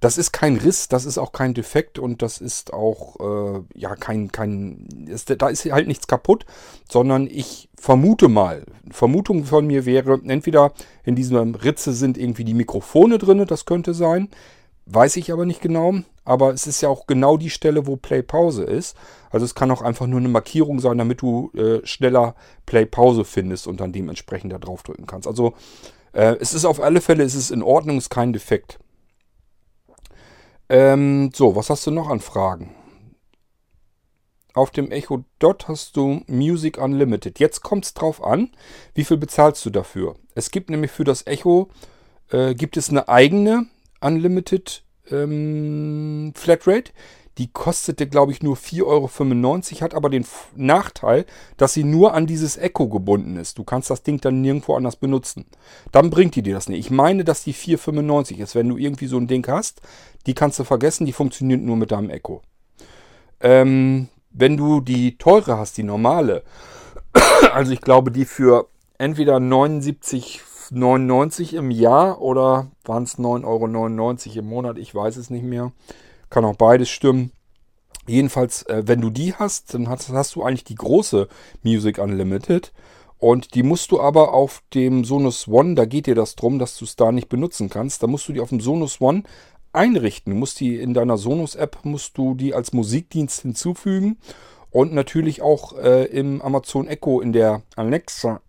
das 0.00 0.18
ist 0.18 0.32
kein 0.32 0.56
Riss, 0.56 0.88
das 0.88 1.04
ist 1.04 1.18
auch 1.18 1.32
kein 1.32 1.54
Defekt 1.54 1.98
und 1.98 2.22
das 2.22 2.38
ist 2.38 2.72
auch 2.72 3.16
äh, 3.56 3.62
ja 3.74 3.96
kein 3.96 4.30
kein 4.30 4.88
ist, 5.06 5.34
da 5.40 5.48
ist 5.48 5.64
halt 5.64 5.88
nichts 5.88 6.06
kaputt, 6.06 6.44
sondern 6.88 7.26
ich 7.26 7.68
vermute 7.78 8.28
mal, 8.28 8.64
Vermutung 8.90 9.44
von 9.44 9.66
mir 9.66 9.86
wäre, 9.86 10.20
entweder 10.26 10.72
in 11.04 11.16
dieser 11.16 11.42
Ritze 11.62 11.92
sind 11.92 12.18
irgendwie 12.18 12.44
die 12.44 12.54
Mikrofone 12.54 13.18
drin, 13.18 13.44
das 13.46 13.64
könnte 13.64 13.94
sein, 13.94 14.28
weiß 14.86 15.16
ich 15.16 15.32
aber 15.32 15.46
nicht 15.46 15.60
genau, 15.60 15.94
aber 16.24 16.52
es 16.52 16.66
ist 16.66 16.80
ja 16.80 16.88
auch 16.88 17.06
genau 17.06 17.36
die 17.36 17.50
Stelle, 17.50 17.86
wo 17.86 17.96
Play 17.96 18.22
Pause 18.22 18.64
ist. 18.64 18.96
Also 19.30 19.44
es 19.44 19.54
kann 19.54 19.70
auch 19.70 19.82
einfach 19.82 20.06
nur 20.06 20.20
eine 20.20 20.28
Markierung 20.28 20.80
sein, 20.80 20.98
damit 20.98 21.22
du 21.22 21.50
äh, 21.54 21.84
schneller 21.86 22.34
Play 22.66 22.86
Pause 22.86 23.24
findest 23.24 23.66
und 23.66 23.80
dann 23.80 23.92
dementsprechend 23.92 24.52
da 24.52 24.58
drauf 24.58 24.82
drücken 24.82 25.06
kannst. 25.06 25.28
Also 25.28 25.54
äh, 26.12 26.36
es 26.40 26.54
ist 26.54 26.64
auf 26.64 26.80
alle 26.80 27.00
Fälle, 27.00 27.22
es 27.24 27.34
ist 27.34 27.50
in 27.50 27.62
Ordnung, 27.62 27.98
es 27.98 28.04
ist 28.04 28.10
kein 28.10 28.32
Defekt. 28.32 28.78
Ähm, 30.68 31.30
so, 31.34 31.54
was 31.54 31.70
hast 31.70 31.86
du 31.86 31.90
noch 31.90 32.08
an 32.08 32.20
Fragen? 32.20 32.74
Auf 34.54 34.70
dem 34.70 34.90
Echo 34.90 35.24
Dot 35.38 35.68
hast 35.68 35.96
du 35.96 36.22
Music 36.26 36.78
Unlimited. 36.78 37.38
Jetzt 37.38 37.60
kommt 37.60 37.84
es 37.84 37.94
drauf 37.94 38.24
an, 38.24 38.50
wie 38.94 39.04
viel 39.04 39.18
bezahlst 39.18 39.64
du 39.66 39.70
dafür. 39.70 40.16
Es 40.34 40.50
gibt 40.50 40.70
nämlich 40.70 40.90
für 40.90 41.04
das 41.04 41.26
Echo, 41.26 41.68
äh, 42.30 42.54
gibt 42.54 42.76
es 42.76 42.88
eine 42.88 43.08
eigene 43.08 43.66
Unlimited 44.00 44.82
ähm, 45.10 46.32
Flatrate. 46.34 46.92
Die 47.38 47.48
kostete, 47.48 48.06
glaube 48.06 48.30
ich, 48.32 48.42
nur 48.42 48.56
4,95 48.56 48.86
Euro, 48.86 49.10
hat 49.82 49.94
aber 49.94 50.08
den 50.08 50.24
Nachteil, 50.54 51.26
dass 51.58 51.74
sie 51.74 51.84
nur 51.84 52.14
an 52.14 52.26
dieses 52.26 52.56
Echo 52.56 52.88
gebunden 52.88 53.36
ist. 53.36 53.58
Du 53.58 53.64
kannst 53.64 53.90
das 53.90 54.02
Ding 54.02 54.22
dann 54.22 54.40
nirgendwo 54.40 54.74
anders 54.74 54.96
benutzen. 54.96 55.44
Dann 55.92 56.08
bringt 56.08 56.34
die 56.34 56.40
dir 56.42 56.54
das 56.54 56.70
nicht. 56.70 56.78
Ich 56.78 56.90
meine, 56.90 57.24
dass 57.24 57.44
die 57.44 57.52
4,95 57.52 58.38
ist. 58.38 58.54
Wenn 58.54 58.70
du 58.70 58.78
irgendwie 58.78 59.06
so 59.06 59.18
ein 59.18 59.26
Ding 59.26 59.46
hast, 59.48 59.82
die 60.26 60.32
kannst 60.32 60.58
du 60.58 60.64
vergessen, 60.64 61.04
die 61.04 61.12
funktioniert 61.12 61.60
nur 61.60 61.76
mit 61.76 61.90
deinem 61.90 62.08
Echo. 62.08 62.40
Ähm, 63.40 64.08
wenn 64.30 64.56
du 64.56 64.80
die 64.80 65.18
teure 65.18 65.58
hast, 65.58 65.76
die 65.76 65.82
normale, 65.82 66.42
also 67.52 67.70
ich 67.70 67.82
glaube, 67.82 68.10
die 68.10 68.24
für 68.24 68.70
entweder 68.96 69.36
79,99 69.36 71.54
im 71.54 71.70
Jahr 71.70 72.22
oder 72.22 72.70
waren 72.84 73.02
es 73.02 73.18
9,99 73.18 73.44
Euro 73.44 73.66
im 74.38 74.46
Monat, 74.46 74.78
ich 74.78 74.94
weiß 74.94 75.18
es 75.18 75.28
nicht 75.28 75.44
mehr 75.44 75.72
kann 76.30 76.44
auch 76.44 76.56
beides 76.56 76.88
stimmen. 76.88 77.32
Jedenfalls, 78.06 78.62
äh, 78.64 78.82
wenn 78.86 79.00
du 79.00 79.10
die 79.10 79.34
hast, 79.34 79.74
dann 79.74 79.88
hast, 79.88 80.08
hast, 80.10 80.34
du 80.34 80.42
eigentlich 80.42 80.64
die 80.64 80.74
große 80.74 81.28
Music 81.62 81.98
Unlimited. 81.98 82.72
Und 83.18 83.54
die 83.54 83.62
musst 83.62 83.90
du 83.90 84.00
aber 84.00 84.34
auf 84.34 84.62
dem 84.74 85.04
Sonos 85.04 85.48
One, 85.48 85.74
da 85.74 85.86
geht 85.86 86.06
dir 86.06 86.14
das 86.14 86.36
drum, 86.36 86.58
dass 86.58 86.76
du 86.76 86.84
es 86.84 86.96
da 86.96 87.12
nicht 87.12 87.28
benutzen 87.28 87.70
kannst. 87.70 88.02
Da 88.02 88.06
musst 88.06 88.28
du 88.28 88.32
die 88.32 88.40
auf 88.40 88.50
dem 88.50 88.60
Sonos 88.60 89.00
One 89.00 89.22
einrichten. 89.72 90.32
Du 90.32 90.38
musst 90.38 90.60
die 90.60 90.76
in 90.76 90.94
deiner 90.94 91.16
Sonos-App, 91.16 91.78
musst 91.84 92.16
du 92.18 92.34
die 92.34 92.54
als 92.54 92.72
Musikdienst 92.72 93.42
hinzufügen. 93.42 94.18
Und 94.70 94.92
natürlich 94.92 95.40
auch 95.40 95.76
äh, 95.78 96.04
im 96.04 96.42
Amazon 96.42 96.86
Echo 96.86 97.20
in 97.20 97.32
der 97.32 97.62
Alexa. 97.76 98.42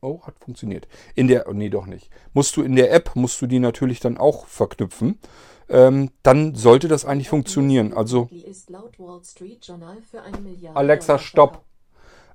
Oh, 0.00 0.22
hat 0.22 0.38
funktioniert. 0.38 0.86
In 1.16 1.26
der, 1.26 1.48
oh, 1.48 1.52
nee, 1.52 1.68
doch 1.68 1.86
nicht. 1.86 2.10
Musst 2.32 2.56
du 2.56 2.62
in 2.62 2.76
der 2.76 2.92
App, 2.92 3.16
musst 3.16 3.42
du 3.42 3.48
die 3.48 3.58
natürlich 3.58 3.98
dann 3.98 4.18
auch 4.18 4.46
verknüpfen 4.46 5.18
ähm, 5.68 6.10
dann 6.22 6.54
sollte 6.54 6.88
das 6.88 7.04
eigentlich 7.04 7.28
funktionieren. 7.28 7.92
Also 7.92 8.28
Alexa, 10.74 11.18
stopp. 11.18 11.64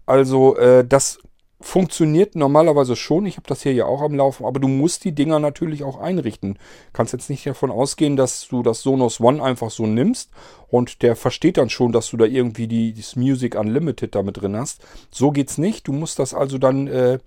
Also 0.06 0.58
äh, 0.58 0.86
das 0.86 1.20
funktioniert 1.62 2.36
normalerweise 2.36 2.96
schon. 2.96 3.26
Ich 3.26 3.38
habe 3.38 3.48
das 3.48 3.62
hier 3.62 3.74
ja 3.74 3.86
auch 3.86 4.02
am 4.02 4.16
Laufen, 4.16 4.46
aber 4.46 4.60
du 4.60 4.68
musst 4.68 5.04
die 5.04 5.14
Dinger 5.14 5.40
natürlich 5.40 5.84
auch 5.84 6.00
einrichten. 6.00 6.58
Kannst 6.94 7.14
jetzt 7.14 7.30
nicht 7.30 7.46
davon 7.46 7.72
ausgehen, 7.72 8.16
dass 8.16 8.48
du 8.48 8.64
das 8.64 8.82
Sonos 8.82 9.20
One 9.20 9.42
einfach 9.42 9.70
so 9.70 9.86
nimmst 9.86 10.32
und 10.68 11.02
der 11.02 11.16
versteht 11.16 11.58
dann 11.58 11.70
schon, 11.70 11.92
dass 11.92 12.10
du 12.10 12.18
da 12.18 12.26
irgendwie 12.26 12.68
die, 12.68 12.94
das 12.94 13.16
Music 13.16 13.56
Unlimited 13.56 14.16
damit 14.16 14.42
drin 14.42 14.56
hast. 14.56 14.84
So 15.12 15.32
geht's 15.32 15.58
nicht. 15.58 15.88
Du 15.88 15.94
musst 15.94 16.20
das 16.20 16.34
also 16.34 16.58
dann, 16.58 16.88
äh, 16.88 17.20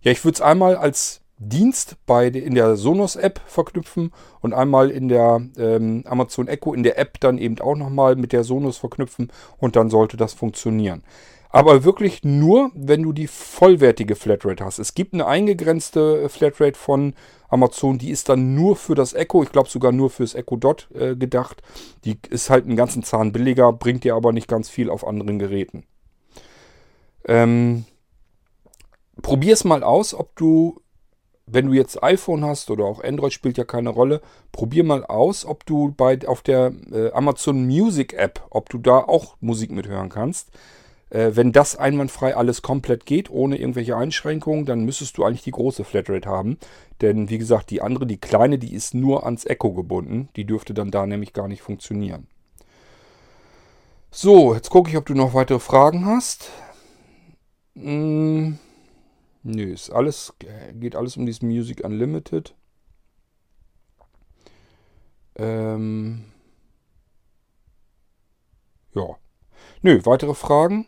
ja, 0.00 0.12
ich 0.12 0.24
würde 0.24 0.34
es 0.34 0.40
einmal 0.40 0.76
als 0.76 1.20
Dienst 1.48 1.96
bei 2.06 2.26
in 2.26 2.54
der 2.54 2.76
Sonos 2.76 3.16
App 3.16 3.40
verknüpfen 3.46 4.12
und 4.40 4.52
einmal 4.52 4.90
in 4.90 5.08
der 5.08 5.40
ähm, 5.56 6.04
Amazon 6.06 6.48
Echo 6.48 6.74
in 6.74 6.82
der 6.82 6.98
App 6.98 7.20
dann 7.20 7.38
eben 7.38 7.58
auch 7.60 7.76
nochmal 7.76 8.16
mit 8.16 8.32
der 8.32 8.44
Sonos 8.44 8.78
verknüpfen 8.78 9.30
und 9.58 9.76
dann 9.76 9.90
sollte 9.90 10.16
das 10.16 10.32
funktionieren. 10.32 11.02
Aber 11.50 11.84
wirklich 11.84 12.24
nur, 12.24 12.72
wenn 12.74 13.04
du 13.04 13.12
die 13.12 13.28
vollwertige 13.28 14.16
Flatrate 14.16 14.64
hast. 14.64 14.80
Es 14.80 14.94
gibt 14.94 15.14
eine 15.14 15.26
eingegrenzte 15.26 16.28
Flatrate 16.28 16.76
von 16.76 17.14
Amazon, 17.48 17.98
die 17.98 18.10
ist 18.10 18.28
dann 18.28 18.56
nur 18.56 18.74
für 18.74 18.96
das 18.96 19.12
Echo, 19.12 19.44
ich 19.44 19.52
glaube 19.52 19.68
sogar 19.68 19.92
nur 19.92 20.10
fürs 20.10 20.34
Echo 20.34 20.56
Dot 20.56 20.88
äh, 20.94 21.14
gedacht. 21.14 21.62
Die 22.04 22.18
ist 22.28 22.50
halt 22.50 22.66
einen 22.66 22.76
ganzen 22.76 23.04
Zahn 23.04 23.30
billiger, 23.30 23.72
bringt 23.72 24.02
dir 24.02 24.16
aber 24.16 24.32
nicht 24.32 24.48
ganz 24.48 24.68
viel 24.68 24.90
auf 24.90 25.06
anderen 25.06 25.38
Geräten. 25.38 25.84
Ähm, 27.26 27.84
Probier 29.22 29.54
es 29.54 29.64
mal 29.64 29.82
aus, 29.82 30.12
ob 30.14 30.34
du, 30.36 30.80
wenn 31.46 31.66
du 31.66 31.72
jetzt 31.72 32.02
iPhone 32.02 32.44
hast 32.44 32.70
oder 32.70 32.84
auch 32.84 33.02
Android 33.02 33.32
spielt 33.32 33.58
ja 33.58 33.64
keine 33.64 33.90
Rolle, 33.90 34.22
probier 34.52 34.84
mal 34.84 35.04
aus, 35.04 35.44
ob 35.44 35.66
du 35.66 35.92
bei 35.96 36.18
auf 36.26 36.42
der 36.42 36.72
äh, 36.90 37.10
Amazon 37.12 37.66
Music 37.66 38.14
App, 38.14 38.42
ob 38.50 38.70
du 38.70 38.78
da 38.78 38.98
auch 38.98 39.36
Musik 39.40 39.70
mithören 39.70 40.08
kannst. 40.08 40.50
Äh, 41.10 41.32
wenn 41.34 41.52
das 41.52 41.76
einwandfrei 41.76 42.34
alles 42.34 42.62
komplett 42.62 43.06
geht, 43.06 43.30
ohne 43.30 43.58
irgendwelche 43.58 43.96
Einschränkungen, 43.96 44.64
dann 44.64 44.84
müsstest 44.84 45.18
du 45.18 45.24
eigentlich 45.24 45.42
die 45.44 45.50
große 45.50 45.84
Flatrate 45.84 46.28
haben. 46.28 46.58
Denn 47.00 47.28
wie 47.28 47.38
gesagt, 47.38 47.70
die 47.70 47.82
andere, 47.82 48.06
die 48.06 48.18
kleine, 48.18 48.58
die 48.58 48.74
ist 48.74 48.94
nur 48.94 49.24
ans 49.24 49.44
Echo 49.44 49.72
gebunden. 49.72 50.28
Die 50.36 50.44
dürfte 50.44 50.74
dann 50.74 50.90
da 50.90 51.06
nämlich 51.06 51.32
gar 51.32 51.48
nicht 51.48 51.62
funktionieren. 51.62 52.26
So, 54.10 54.54
jetzt 54.54 54.70
gucke 54.70 54.90
ich, 54.90 54.96
ob 54.96 55.06
du 55.06 55.14
noch 55.14 55.34
weitere 55.34 55.58
Fragen 55.58 56.06
hast. 56.06 56.50
Hm, 57.74 58.58
nö, 59.44 59.72
ist 59.72 59.90
alles, 59.90 60.34
geht 60.74 60.96
alles 60.96 61.16
um 61.16 61.26
dieses 61.26 61.42
Music 61.42 61.84
Unlimited. 61.84 62.54
Ähm, 65.36 66.24
ja. 68.94 69.16
Nö, 69.82 70.00
weitere 70.04 70.34
Fragen? 70.34 70.86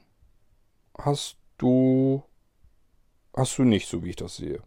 hast 0.98 1.36
du. 1.58 2.22
Hast 3.34 3.58
du 3.58 3.64
nicht, 3.64 3.88
so 3.88 4.02
wie 4.02 4.10
ich 4.10 4.16
das 4.16 4.36
sehe. 4.36 4.60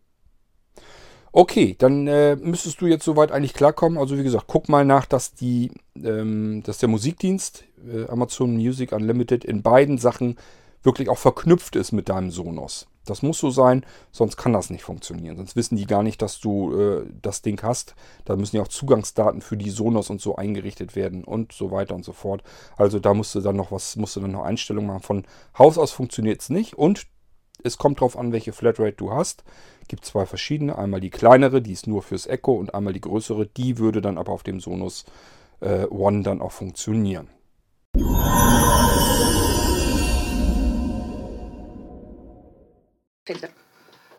Okay, 1.32 1.76
dann 1.78 2.08
äh, 2.08 2.36
müsstest 2.36 2.82
du 2.82 2.88
jetzt 2.88 3.04
soweit 3.04 3.32
eigentlich 3.32 3.54
klarkommen. 3.54 3.98
Also 3.98 4.18
wie 4.18 4.24
gesagt, 4.24 4.46
guck 4.48 4.70
mal 4.70 4.86
nach, 4.86 5.06
dass 5.06 5.34
die, 5.34 5.72
ähm, 5.96 6.62
dass 6.64 6.78
der 6.78 6.90
Musikdienst 6.90 7.64
äh, 7.88 8.08
Amazon 8.08 8.56
Music 8.56 8.92
Unlimited 8.92 9.44
in 9.44 9.64
beiden 9.64 9.98
Sachen 9.98 10.38
wirklich 10.84 11.10
auch 11.10 11.18
verknüpft 11.18 11.76
ist 11.76 11.92
mit 11.92 12.10
deinem 12.10 12.30
Sonos. 12.30 12.88
Das 13.06 13.22
muss 13.22 13.40
so 13.40 13.50
sein, 13.50 13.86
sonst 14.12 14.38
kann 14.38 14.54
das 14.54 14.70
nicht 14.70 14.84
funktionieren. 14.84 15.38
Sonst 15.38 15.56
wissen 15.56 15.76
die 15.76 15.88
gar 15.88 16.04
nicht, 16.04 16.22
dass 16.22 16.40
du 16.40 16.80
äh, 16.80 17.06
das 17.22 17.42
Ding 17.42 17.62
hast. 17.64 17.96
Da 18.26 18.36
müssen 18.36 18.58
ja 18.58 18.62
auch 18.62 18.68
Zugangsdaten 18.68 19.42
für 19.42 19.58
die 19.58 19.70
Sonos 19.70 20.10
und 20.10 20.22
so 20.22 20.36
eingerichtet 20.36 20.96
werden 20.96 21.24
und 21.24 21.52
so 21.52 21.72
weiter 21.72 21.96
und 21.96 22.06
so 22.06 22.14
fort. 22.14 22.44
Also 22.78 23.00
da 23.00 23.14
musst 23.14 23.34
du 23.36 23.42
dann 23.42 23.56
noch 23.56 23.72
was, 23.72 23.96
musst 23.96 24.16
du 24.16 24.20
dann 24.20 24.32
noch 24.32 24.44
Einstellungen 24.44 24.88
machen. 24.88 25.04
Von 25.04 25.26
Haus 25.58 25.78
aus 25.78 25.92
funktioniert 25.92 26.42
es 26.42 26.50
nicht 26.50 26.76
und 26.76 27.08
es 27.64 27.78
kommt 27.78 28.00
darauf 28.00 28.18
an, 28.18 28.32
welche 28.32 28.54
Flatrate 28.54 28.96
du 28.96 29.12
hast. 29.12 29.44
Gibt 29.88 30.06
zwei 30.06 30.26
verschiedene. 30.26 30.78
Einmal 30.78 31.02
die 31.02 31.10
kleinere, 31.10 31.62
die 31.62 31.74
ist 31.74 31.88
nur 31.88 32.02
fürs 32.02 32.28
Echo 32.28 32.54
und 32.54 32.74
einmal 32.74 32.94
die 32.94 33.02
größere. 33.02 33.48
Die 33.48 33.78
würde 33.78 34.02
dann 34.02 34.18
aber 34.18 34.32
auf 34.32 34.44
dem 34.44 34.60
Sonos 34.60 35.06
äh, 35.60 35.86
One 35.88 36.24
dann 36.24 36.42
auch 36.42 36.52
funktionieren. 36.52 37.28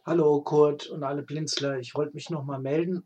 Hallo 0.07 0.41
Kurt 0.41 0.87
und 0.87 1.03
alle 1.03 1.23
Blinzler, 1.23 1.81
ich 1.81 1.97
wollte 1.97 2.15
mich 2.15 2.31
nochmal 2.31 2.61
melden, 2.61 3.03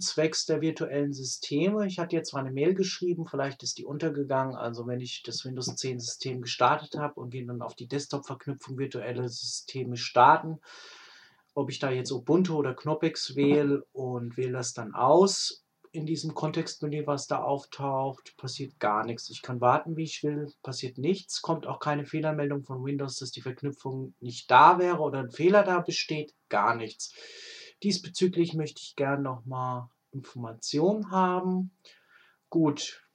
zwecks 0.00 0.46
der 0.46 0.60
virtuellen 0.60 1.12
Systeme. 1.12 1.84
Ich 1.86 1.98
hatte 1.98 2.14
jetzt 2.14 2.30
zwar 2.30 2.42
eine 2.42 2.52
Mail 2.52 2.74
geschrieben, 2.74 3.26
vielleicht 3.26 3.64
ist 3.64 3.76
die 3.76 3.84
untergegangen, 3.84 4.54
also 4.54 4.86
wenn 4.86 5.00
ich 5.00 5.24
das 5.24 5.44
Windows 5.44 5.74
10 5.74 5.98
System 5.98 6.42
gestartet 6.42 6.94
habe 6.96 7.20
und 7.20 7.32
wir 7.32 7.44
dann 7.44 7.60
auf 7.60 7.74
die 7.74 7.88
Desktop-Verknüpfung 7.88 8.78
virtuelle 8.78 9.28
Systeme 9.28 9.96
starten, 9.96 10.60
ob 11.54 11.70
ich 11.70 11.80
da 11.80 11.90
jetzt 11.90 12.12
Ubuntu 12.12 12.54
oder 12.54 12.74
Knoppix 12.74 13.34
wähle 13.34 13.84
und 13.90 14.36
wähle 14.36 14.52
das 14.52 14.74
dann 14.74 14.94
aus 14.94 15.64
in 15.92 16.06
diesem 16.06 16.34
Kontextmenü, 16.34 17.06
was 17.06 17.26
da 17.26 17.42
auftaucht, 17.42 18.36
passiert 18.36 18.78
gar 18.78 19.04
nichts. 19.04 19.30
Ich 19.30 19.42
kann 19.42 19.60
warten, 19.60 19.96
wie 19.96 20.04
ich 20.04 20.22
will, 20.22 20.52
passiert 20.62 20.98
nichts, 20.98 21.42
kommt 21.42 21.66
auch 21.66 21.80
keine 21.80 22.04
Fehlermeldung 22.04 22.64
von 22.64 22.84
Windows, 22.84 23.16
dass 23.16 23.30
die 23.30 23.42
Verknüpfung 23.42 24.14
nicht 24.20 24.50
da 24.50 24.78
wäre 24.78 24.98
oder 24.98 25.20
ein 25.20 25.30
Fehler 25.30 25.62
da 25.62 25.80
besteht, 25.80 26.34
gar 26.48 26.74
nichts. 26.74 27.14
Diesbezüglich 27.82 28.54
möchte 28.54 28.82
ich 28.82 28.96
gerne 28.96 29.22
nochmal 29.22 29.88
Informationen 30.12 31.10
haben. 31.10 31.70
Gut, 32.50 33.07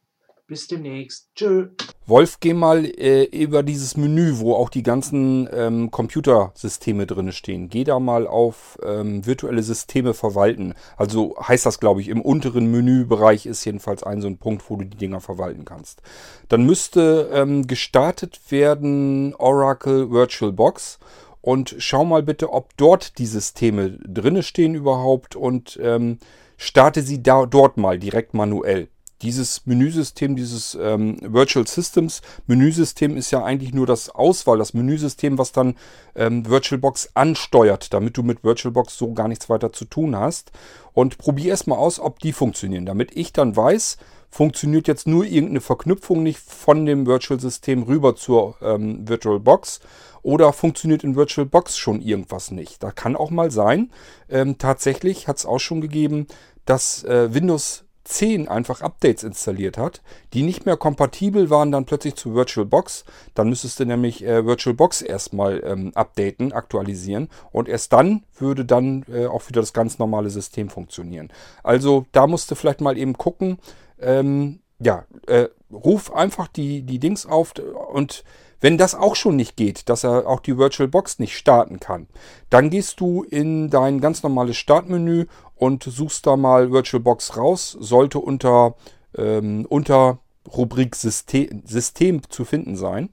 bis 0.48 0.68
demnächst. 0.68 1.30
Tschö. 1.36 1.70
Wolf, 2.06 2.40
geh 2.40 2.54
mal 2.54 2.86
äh, 2.86 3.24
über 3.24 3.64
dieses 3.64 3.96
Menü, 3.96 4.40
wo 4.40 4.56
auch 4.56 4.70
die 4.70 4.84
ganzen 4.84 5.48
ähm, 5.54 5.90
Computersysteme 5.90 7.08
drin 7.08 7.32
stehen. 7.32 7.70
Geh 7.70 7.84
da 7.86 8.00
mal 8.00 8.28
auf 8.28 8.78
ähm, 8.84 9.26
virtuelle 9.26 9.64
Systeme 9.64 10.14
verwalten. 10.14 10.74
Also 10.98 11.36
heißt 11.40 11.66
das, 11.66 11.80
glaube 11.80 12.02
ich, 12.02 12.10
im 12.10 12.22
unteren 12.22 12.70
Menübereich 12.72 13.46
ist 13.46 13.64
jedenfalls 13.64 14.04
ein 14.04 14.22
so 14.22 14.28
ein 14.28 14.38
Punkt, 14.38 14.70
wo 14.70 14.76
du 14.76 14.86
die 14.86 14.98
Dinger 14.98 15.22
verwalten 15.22 15.64
kannst. 15.64 16.02
Dann 16.50 16.66
müsste 16.66 17.30
ähm, 17.34 17.66
gestartet 17.66 18.40
werden 18.50 19.34
Oracle 19.36 20.12
VirtualBox. 20.12 21.00
Und 21.42 21.76
schau 21.78 22.06
mal 22.06 22.24
bitte, 22.24 22.54
ob 22.54 22.76
dort 22.78 23.18
die 23.18 23.26
Systeme 23.26 24.00
drinne 24.08 24.44
stehen 24.44 24.76
überhaupt 24.76 25.36
und 25.36 25.78
ähm, 25.82 26.20
starte 26.56 27.02
sie 27.02 27.22
da, 27.22 27.46
dort 27.46 27.76
mal 27.76 28.00
direkt 28.00 28.34
manuell 28.34 28.88
dieses 29.24 29.66
Menüsystem, 29.66 30.36
dieses 30.36 30.78
ähm, 30.80 31.18
Virtual 31.22 31.66
Systems 31.66 32.22
Menüsystem 32.46 33.16
ist 33.18 33.32
ja 33.32 33.44
eigentlich 33.44 33.74
nur 33.74 33.88
das 33.88 34.10
Auswahl, 34.10 34.58
das 34.58 34.74
Menüsystem, 34.74 35.38
was 35.38 35.54
dann 35.54 35.76
ähm, 36.16 36.48
VirtualBox 36.48 37.12
ansteuert, 37.14 37.94
damit 37.94 38.18
du 38.18 38.24
mit 38.24 38.44
VirtualBox 38.44 38.98
so 38.98 39.14
gar 39.14 39.28
nichts 39.28 39.50
weiter 39.50 39.72
zu 39.72 39.86
tun 39.86 40.16
hast. 40.16 40.52
Und 40.94 41.18
probier 41.18 41.52
erstmal 41.52 41.80
aus, 41.80 42.00
ob 42.00 42.20
die 42.20 42.34
funktionieren, 42.34 42.86
damit 42.86 43.16
ich 43.16 43.34
dann 43.34 43.56
weiß, 43.56 43.98
funktioniert 44.30 44.88
jetzt 44.88 45.08
nur 45.08 45.26
irgendeine 45.26 45.62
Verknüpfung 45.62 46.24
nicht 46.24 46.40
von 46.40 46.86
dem 46.86 47.06
Virtual-System 47.06 47.84
rüber 47.84 48.16
zur 48.16 48.56
ähm, 48.62 49.08
VirtualBox 49.08 49.80
oder 50.24 50.54
funktioniert 50.54 51.04
in 51.04 51.16
VirtualBox 51.16 51.78
schon 51.78 52.02
irgendwas 52.02 52.52
nicht. 52.52 52.82
Da 52.82 52.92
kann 52.92 53.16
auch 53.16 53.30
mal 53.30 53.52
sein, 53.52 53.92
ähm, 54.30 54.58
tatsächlich 54.58 55.28
hat 55.28 55.38
es 55.38 55.46
auch 55.46 55.60
schon 55.60 55.82
gegeben, 55.82 56.28
dass 56.66 57.04
äh, 57.04 57.34
Windows 57.34 57.83
10 58.04 58.48
einfach 58.48 58.82
Updates 58.82 59.24
installiert 59.24 59.78
hat, 59.78 60.02
die 60.34 60.44
nicht 60.44 60.66
mehr 60.66 60.78
kompatibel 60.78 61.50
waren 61.50 61.72
dann 61.72 61.86
plötzlich 61.86 62.16
zu 62.16 62.36
VirtualBox. 62.36 63.06
Dann 63.34 63.50
müsstest 63.50 63.80
du 63.80 63.86
nämlich 63.86 64.24
äh, 64.24 64.46
VirtualBox 64.46 65.02
erstmal 65.02 65.64
ähm, 65.64 65.92
updaten, 65.96 66.52
aktualisieren 66.52 67.30
und 67.52 67.70
erst 67.70 67.94
dann 67.94 68.24
würde 68.38 68.66
dann 68.66 69.06
äh, 69.12 69.28
auch 69.28 69.48
wieder 69.48 69.62
das 69.62 69.74
ganz 69.74 70.00
normale 70.00 70.30
System 70.30 70.70
funktionieren. 70.70 71.32
Also 71.64 72.06
da 72.12 72.28
musst 72.28 72.52
du 72.52 72.56
vielleicht 72.56 72.82
mal 72.82 72.98
eben 72.98 73.18
gucken. 73.18 73.58
Ähm, 74.00 74.60
ja, 74.80 75.06
äh, 75.28 75.48
ruf 75.72 76.14
einfach 76.14 76.48
die, 76.48 76.84
die 76.84 77.00
Dings 77.00 77.26
auf 77.26 77.54
und 77.94 78.24
wenn 78.64 78.78
das 78.78 78.96
auch 78.96 79.18
schon 79.18 79.36
nicht 79.36 79.58
geht, 79.58 79.90
dass 79.90 80.06
er 80.06 80.26
auch 80.26 80.40
die 80.40 80.58
VirtualBox 80.58 81.20
nicht 81.20 81.36
starten 81.36 81.82
kann, 81.82 82.08
dann 82.50 82.70
gehst 82.70 83.02
du 83.02 83.24
in 83.24 83.70
dein 83.70 84.00
ganz 84.00 84.24
normales 84.24 84.56
Startmenü 84.56 85.26
und 85.64 85.84
suchst 85.84 86.28
da 86.28 86.36
mal 86.36 86.74
VirtualBox 86.74 87.38
raus. 87.38 87.78
Sollte 87.80 88.20
unter, 88.20 88.76
ähm, 89.18 89.66
unter 89.70 90.20
Rubrik 90.46 90.94
System, 90.94 91.64
System 91.66 92.22
zu 92.30 92.44
finden 92.44 92.76
sein. 92.76 93.10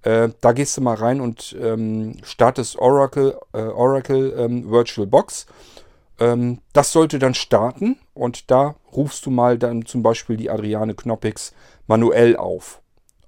Äh, 0.00 0.30
da 0.40 0.52
gehst 0.52 0.78
du 0.78 0.80
mal 0.80 0.94
rein 0.94 1.20
und 1.20 1.54
ähm, 1.60 2.16
startest 2.22 2.78
Oracle, 2.78 3.38
äh, 3.52 3.58
Oracle 3.58 4.34
ähm, 4.38 4.70
VirtualBox. 4.70 5.44
Ähm, 6.18 6.60
das 6.72 6.90
sollte 6.90 7.18
dann 7.18 7.34
starten 7.34 7.98
und 8.14 8.50
da 8.50 8.76
rufst 8.96 9.26
du 9.26 9.30
mal 9.30 9.58
dann 9.58 9.84
zum 9.84 10.02
Beispiel 10.02 10.38
die 10.38 10.48
Adriane 10.48 10.94
Knoppix 10.94 11.52
manuell 11.86 12.34
auf 12.34 12.80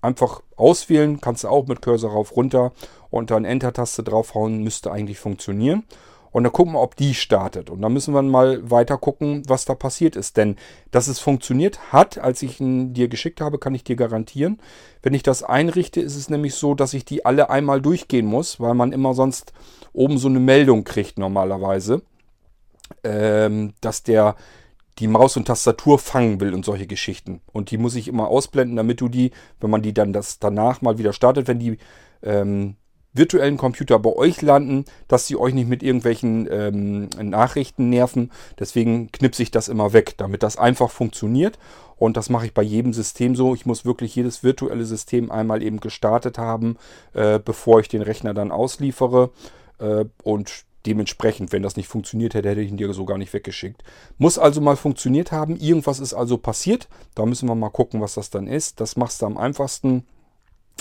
einfach 0.03 0.43
auswählen, 0.57 1.21
kannst 1.21 1.45
du 1.45 1.49
auch 1.49 1.67
mit 1.67 1.81
Cursor 1.81 2.11
rauf 2.11 2.37
runter 2.37 2.73
und 3.11 3.31
dann 3.31 3.45
Enter-Taste 3.45 4.03
draufhauen, 4.03 4.63
müsste 4.63 4.91
eigentlich 4.91 5.19
funktionieren. 5.19 5.85
Und 6.33 6.45
dann 6.45 6.53
gucken 6.53 6.73
wir, 6.73 6.81
ob 6.81 6.97
die 6.97 7.15
startet. 7.15 7.71
Und 7.71 7.83
dann 7.83 7.93
müssen 7.93 8.15
wir 8.15 8.23
mal 8.23 8.69
weiter 8.71 8.97
gucken, 8.97 9.43
was 9.47 9.67
da 9.67 9.75
passiert 9.75 10.17
ist. 10.17 10.37
Denn 10.37 10.57
dass 10.91 11.07
es 11.07 11.19
funktioniert 11.19 11.93
hat, 11.93 12.19
als 12.19 12.43
ich 12.43 12.61
ihn 12.61 12.95
dir 12.95 13.09
geschickt 13.09 13.41
habe, 13.41 13.59
kann 13.59 13.75
ich 13.75 13.85
dir 13.85 13.97
garantieren. 13.97 14.61
Wenn 15.03 15.15
ich 15.15 15.23
das 15.23 15.43
einrichte, 15.43 16.01
ist 16.01 16.17
es 16.17 16.31
nämlich 16.31 16.55
so, 16.55 16.75
dass 16.75 16.95
ich 16.95 17.05
die 17.05 17.25
alle 17.25 17.51
einmal 17.51 17.83
durchgehen 17.83 18.27
muss, 18.27 18.59
weil 18.61 18.75
man 18.75 18.93
immer 18.93 19.15
sonst 19.15 19.53
oben 19.93 20.17
so 20.19 20.29
eine 20.29 20.41
Meldung 20.41 20.85
kriegt 20.85 21.19
normalerweise, 21.19 22.03
ähm, 23.05 23.75
dass 23.83 24.03
der 24.03 24.37
die 24.99 25.09
Maus 25.09 25.37
und 25.37 25.47
Tastatur 25.47 25.99
fangen 25.99 26.41
will 26.41 26.55
und 26.55 26.65
solche 26.65 26.87
Geschichten. 26.87 27.41
Und 27.53 27.71
die 27.71 27.79
muss 27.79 27.95
ich 27.95 28.09
immer 28.09 28.29
ausblenden, 28.29 28.77
damit 28.77 29.01
du 29.01 29.09
die, 29.09 29.33
wenn 29.61 29.71
man 29.71 29.83
die 29.83 29.95
dann 29.95 30.13
das 30.13 30.39
danach 30.39 30.83
mal 30.83 30.99
wieder 30.99 31.13
startet, 31.13 31.49
wenn 31.49 31.59
die 31.59 31.79
ähm, 32.23 32.77
virtuellen 33.13 33.57
Computer 33.57 33.99
bei 33.99 34.11
euch 34.11 34.43
landen, 34.43 34.85
dass 35.09 35.27
sie 35.27 35.37
euch 35.37 35.55
nicht 35.55 35.69
mit 35.69 35.83
irgendwelchen 35.83 36.49
ähm, 36.51 37.09
Nachrichten 37.21 37.91
nerven. 37.91 38.31
Deswegen 38.59 39.13
knipse 39.13 39.43
ich 39.43 39.51
das 39.51 39.69
immer 39.69 39.93
weg, 39.93 40.15
damit 40.17 40.43
das 40.43 40.57
einfach 40.57 40.91
funktioniert. 40.91 41.59
Und 41.97 42.17
das 42.17 42.31
mache 42.31 42.47
ich 42.47 42.55
bei 42.55 42.63
jedem 42.63 42.93
System 42.93 43.37
so. 43.37 43.55
Ich 43.55 43.67
muss 43.67 43.85
wirklich 43.85 44.17
jedes 44.17 44.43
virtuelle 44.43 44.85
System 44.85 45.31
einmal 45.31 45.63
eben 45.63 45.79
gestartet 45.79 46.39
haben, 46.39 46.77
äh, 47.13 47.39
bevor 47.39 47.81
ich 47.81 47.89
den 47.89 48.03
Rechner 48.03 48.35
dann 48.35 48.51
ausliefere. 48.51 49.31
Äh, 49.79 50.07
und 50.23 50.65
dementsprechend, 50.87 51.53
wenn 51.53 51.63
das 51.63 51.77
nicht 51.77 51.89
funktioniert 51.89 52.35
hätte, 52.35 52.49
hätte 52.49 52.61
ich 52.61 52.71
ihn 52.71 52.77
dir 52.77 52.93
so 52.93 53.05
gar 53.05 53.19
nicht 53.19 53.33
weggeschickt. 53.33 53.85
Muss 54.19 54.39
also 54.39 54.61
mal 54.61 54.77
funktioniert 54.77 55.33
haben. 55.33 55.57
Irgendwas 55.57 56.01
ist 56.01 56.15
also 56.15 56.39
passiert. 56.39 56.89
Da 57.15 57.27
müssen 57.27 57.49
wir 57.49 57.55
mal 57.55 57.71
gucken, 57.71 58.01
was 58.01 58.15
das 58.15 58.31
dann 58.31 58.47
ist. 58.47 58.81
Das 58.81 58.97
machst 58.97 59.23
du 59.23 59.27
am 59.27 59.37
einfachsten 59.37 60.05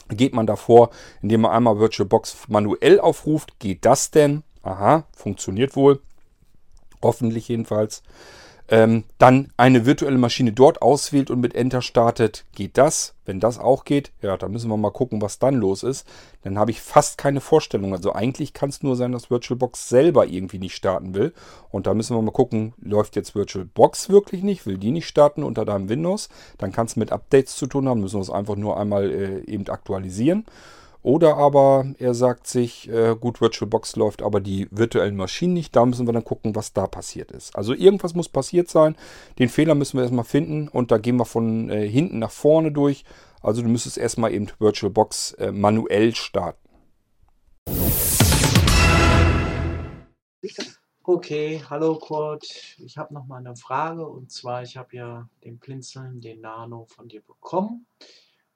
geht 0.10 0.34
man 0.34 0.47
davor, 0.47 0.89
indem 1.21 1.41
man 1.41 1.51
einmal 1.51 1.80
VirtualBox 1.80 2.47
manuell 2.47 2.99
aufruft. 2.99 3.60
Geht 3.60 3.86
das 3.86 4.12
denn? 4.12 4.43
Aha, 4.63 5.06
funktioniert 5.15 5.75
wohl. 5.75 6.01
Hoffentlich 7.01 7.47
jedenfalls 7.47 8.04
ähm, 8.71 9.03
dann 9.17 9.51
eine 9.57 9.86
virtuelle 9.86 10.17
Maschine 10.17 10.53
dort 10.53 10.81
auswählt 10.81 11.29
und 11.29 11.41
mit 11.41 11.55
Enter 11.55 11.81
startet, 11.81 12.45
geht 12.55 12.77
das. 12.77 13.13
Wenn 13.25 13.41
das 13.41 13.60
auch 13.60 13.84
geht, 13.84 14.13
ja, 14.21 14.38
dann 14.38 14.53
müssen 14.53 14.69
wir 14.69 14.77
mal 14.77 14.91
gucken, 14.91 15.21
was 15.21 15.39
dann 15.39 15.55
los 15.55 15.84
ist. 15.84 16.07
Dann 16.43 16.57
habe 16.57 16.71
ich 16.71 16.79
fast 16.79 17.17
keine 17.17 17.41
Vorstellung. 17.41 17.93
Also 17.93 18.13
eigentlich 18.13 18.53
kann 18.53 18.69
es 18.69 18.81
nur 18.81 18.95
sein, 18.95 19.12
dass 19.12 19.29
VirtualBox 19.29 19.89
selber 19.89 20.25
irgendwie 20.25 20.57
nicht 20.57 20.73
starten 20.73 21.13
will. 21.13 21.34
Und 21.69 21.86
da 21.86 21.93
müssen 21.93 22.15
wir 22.15 22.21
mal 22.21 22.31
gucken, 22.31 22.73
läuft 22.81 23.17
jetzt 23.17 23.36
VirtualBox 23.36 24.10
wirklich 24.10 24.41
nicht, 24.41 24.65
will 24.65 24.77
die 24.77 24.91
nicht 24.91 25.07
starten 25.07 25.43
unter 25.43 25.65
deinem 25.65 25.89
Windows. 25.89 26.29
Dann 26.57 26.71
kann 26.71 26.86
es 26.86 26.95
mit 26.95 27.12
Updates 27.12 27.57
zu 27.57 27.67
tun 27.67 27.89
haben, 27.89 27.99
müssen 27.99 28.19
wir 28.19 28.21
es 28.21 28.29
einfach 28.29 28.55
nur 28.55 28.79
einmal 28.79 29.12
äh, 29.12 29.51
eben 29.51 29.67
aktualisieren. 29.67 30.45
Oder 31.04 31.38
aber 31.38 31.86
er 31.98 32.14
sagt 32.14 32.46
sich, 32.46 32.88
äh, 32.90 33.16
gut, 33.20 33.42
VirtualBox 33.42 33.96
läuft, 33.96 34.22
aber 34.22 34.40
die 34.40 34.68
virtuellen 34.70 35.16
Maschinen 35.16 35.54
nicht. 35.54 35.76
Da 35.76 35.86
müssen 35.86 36.08
wir 36.08 36.14
dann 36.14 36.24
gucken, 36.24 36.56
was 36.56 36.74
da 36.74 36.86
passiert 36.86 37.32
ist. 37.32 37.56
Also 37.56 37.74
irgendwas 37.74 38.14
muss 38.14 38.30
passiert 38.30 38.70
sein. 38.70 38.96
Den 39.40 39.50
Fehler 39.50 39.74
müssen 39.74 39.98
wir 39.98 40.04
erstmal 40.04 40.26
finden 40.26 40.68
und 40.68 40.92
da 40.92 41.00
gehen 41.00 41.18
wir 41.18 41.26
von 41.26 41.70
äh, 41.70 41.88
hinten 41.88 42.20
nach 42.20 42.32
vorne 42.32 42.72
durch. 42.72 43.04
Also 43.42 43.64
du 43.64 43.68
müsstest 43.68 43.98
erstmal 43.98 44.32
eben 44.32 44.48
VirtualBox 44.60 45.34
äh, 45.34 45.52
manuell 45.52 46.14
starten. 46.14 46.60
Okay, 51.04 51.64
hallo 51.68 51.98
Kurt. 51.98 52.46
Ich 52.78 52.98
habe 52.98 53.14
noch 53.16 53.26
mal 53.26 53.38
eine 53.38 53.56
Frage 53.56 54.08
und 54.08 54.32
zwar, 54.32 54.62
ich 54.62 54.78
habe 54.78 54.96
ja 54.96 55.30
den 55.44 55.58
Blinzeln, 55.58 56.22
den 56.22 56.42
Nano 56.42 56.86
von 56.86 57.08
dir 57.08 57.22
bekommen. 57.22 57.88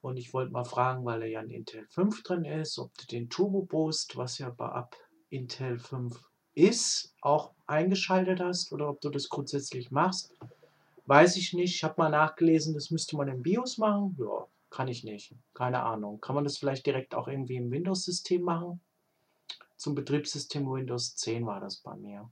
Und 0.06 0.18
ich 0.18 0.32
wollte 0.32 0.52
mal 0.52 0.62
fragen, 0.62 1.04
weil 1.04 1.22
er 1.22 1.28
ja 1.28 1.40
in 1.40 1.50
Intel 1.50 1.84
5 1.88 2.22
drin 2.22 2.44
ist, 2.44 2.78
ob 2.78 2.96
du 2.96 3.06
den 3.06 3.28
Turbo 3.28 3.62
Boost, 3.62 4.16
was 4.16 4.38
ja 4.38 4.50
bei 4.50 4.68
ab 4.68 4.94
Intel 5.30 5.80
5 5.80 6.16
ist, 6.54 7.12
auch 7.22 7.50
eingeschaltet 7.66 8.38
hast 8.38 8.70
oder 8.70 8.88
ob 8.88 9.00
du 9.00 9.10
das 9.10 9.28
grundsätzlich 9.28 9.90
machst. 9.90 10.32
Weiß 11.06 11.36
ich 11.36 11.54
nicht. 11.54 11.74
Ich 11.74 11.82
habe 11.82 11.96
mal 11.98 12.08
nachgelesen, 12.08 12.72
das 12.74 12.92
müsste 12.92 13.16
man 13.16 13.26
im 13.26 13.42
BIOS 13.42 13.78
machen. 13.78 14.16
Ja, 14.20 14.46
kann 14.70 14.86
ich 14.86 15.02
nicht. 15.02 15.34
Keine 15.54 15.82
Ahnung. 15.82 16.20
Kann 16.20 16.36
man 16.36 16.44
das 16.44 16.56
vielleicht 16.56 16.86
direkt 16.86 17.16
auch 17.16 17.26
irgendwie 17.26 17.56
im 17.56 17.72
Windows-System 17.72 18.42
machen? 18.42 18.80
Zum 19.76 19.96
Betriebssystem 19.96 20.70
Windows 20.70 21.16
10 21.16 21.44
war 21.46 21.58
das 21.58 21.78
bei 21.78 21.96
mir. 21.96 22.30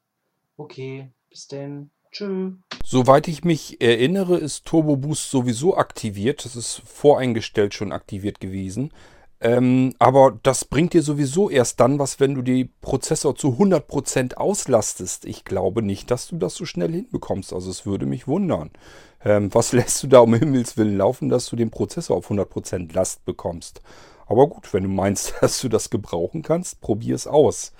Okay, 0.56 1.10
bis 1.28 1.48
denn. 1.48 1.90
Tschö. 2.12 2.52
Soweit 2.86 3.28
ich 3.28 3.44
mich 3.44 3.80
erinnere, 3.80 4.36
ist 4.36 4.66
Turbo 4.66 4.96
Boost 4.96 5.30
sowieso 5.30 5.74
aktiviert. 5.74 6.44
Das 6.44 6.54
ist 6.54 6.82
voreingestellt 6.84 7.72
schon 7.72 7.92
aktiviert 7.92 8.40
gewesen. 8.40 8.92
Ähm, 9.40 9.94
aber 9.98 10.38
das 10.42 10.66
bringt 10.66 10.92
dir 10.92 11.02
sowieso 11.02 11.48
erst 11.48 11.80
dann 11.80 11.98
was, 11.98 12.20
wenn 12.20 12.34
du 12.34 12.42
die 12.42 12.66
Prozessor 12.82 13.36
zu 13.36 13.56
100% 13.58 14.34
auslastest. 14.34 15.24
Ich 15.24 15.46
glaube 15.46 15.80
nicht, 15.80 16.10
dass 16.10 16.28
du 16.28 16.36
das 16.36 16.56
so 16.56 16.66
schnell 16.66 16.92
hinbekommst. 16.92 17.54
Also 17.54 17.70
es 17.70 17.86
würde 17.86 18.04
mich 18.04 18.28
wundern. 18.28 18.70
Ähm, 19.24 19.52
was 19.54 19.72
lässt 19.74 20.02
du 20.02 20.06
da 20.06 20.18
um 20.18 20.34
Himmels 20.34 20.76
Willen 20.76 20.98
laufen, 20.98 21.30
dass 21.30 21.46
du 21.46 21.56
den 21.56 21.70
Prozessor 21.70 22.18
auf 22.18 22.30
100% 22.30 22.94
Last 22.94 23.24
bekommst? 23.24 23.80
Aber 24.26 24.46
gut, 24.46 24.74
wenn 24.74 24.82
du 24.82 24.90
meinst, 24.90 25.32
dass 25.40 25.58
du 25.62 25.70
das 25.70 25.88
gebrauchen 25.88 26.42
kannst, 26.42 26.82
probier 26.82 27.14
es 27.14 27.26
aus. 27.26 27.72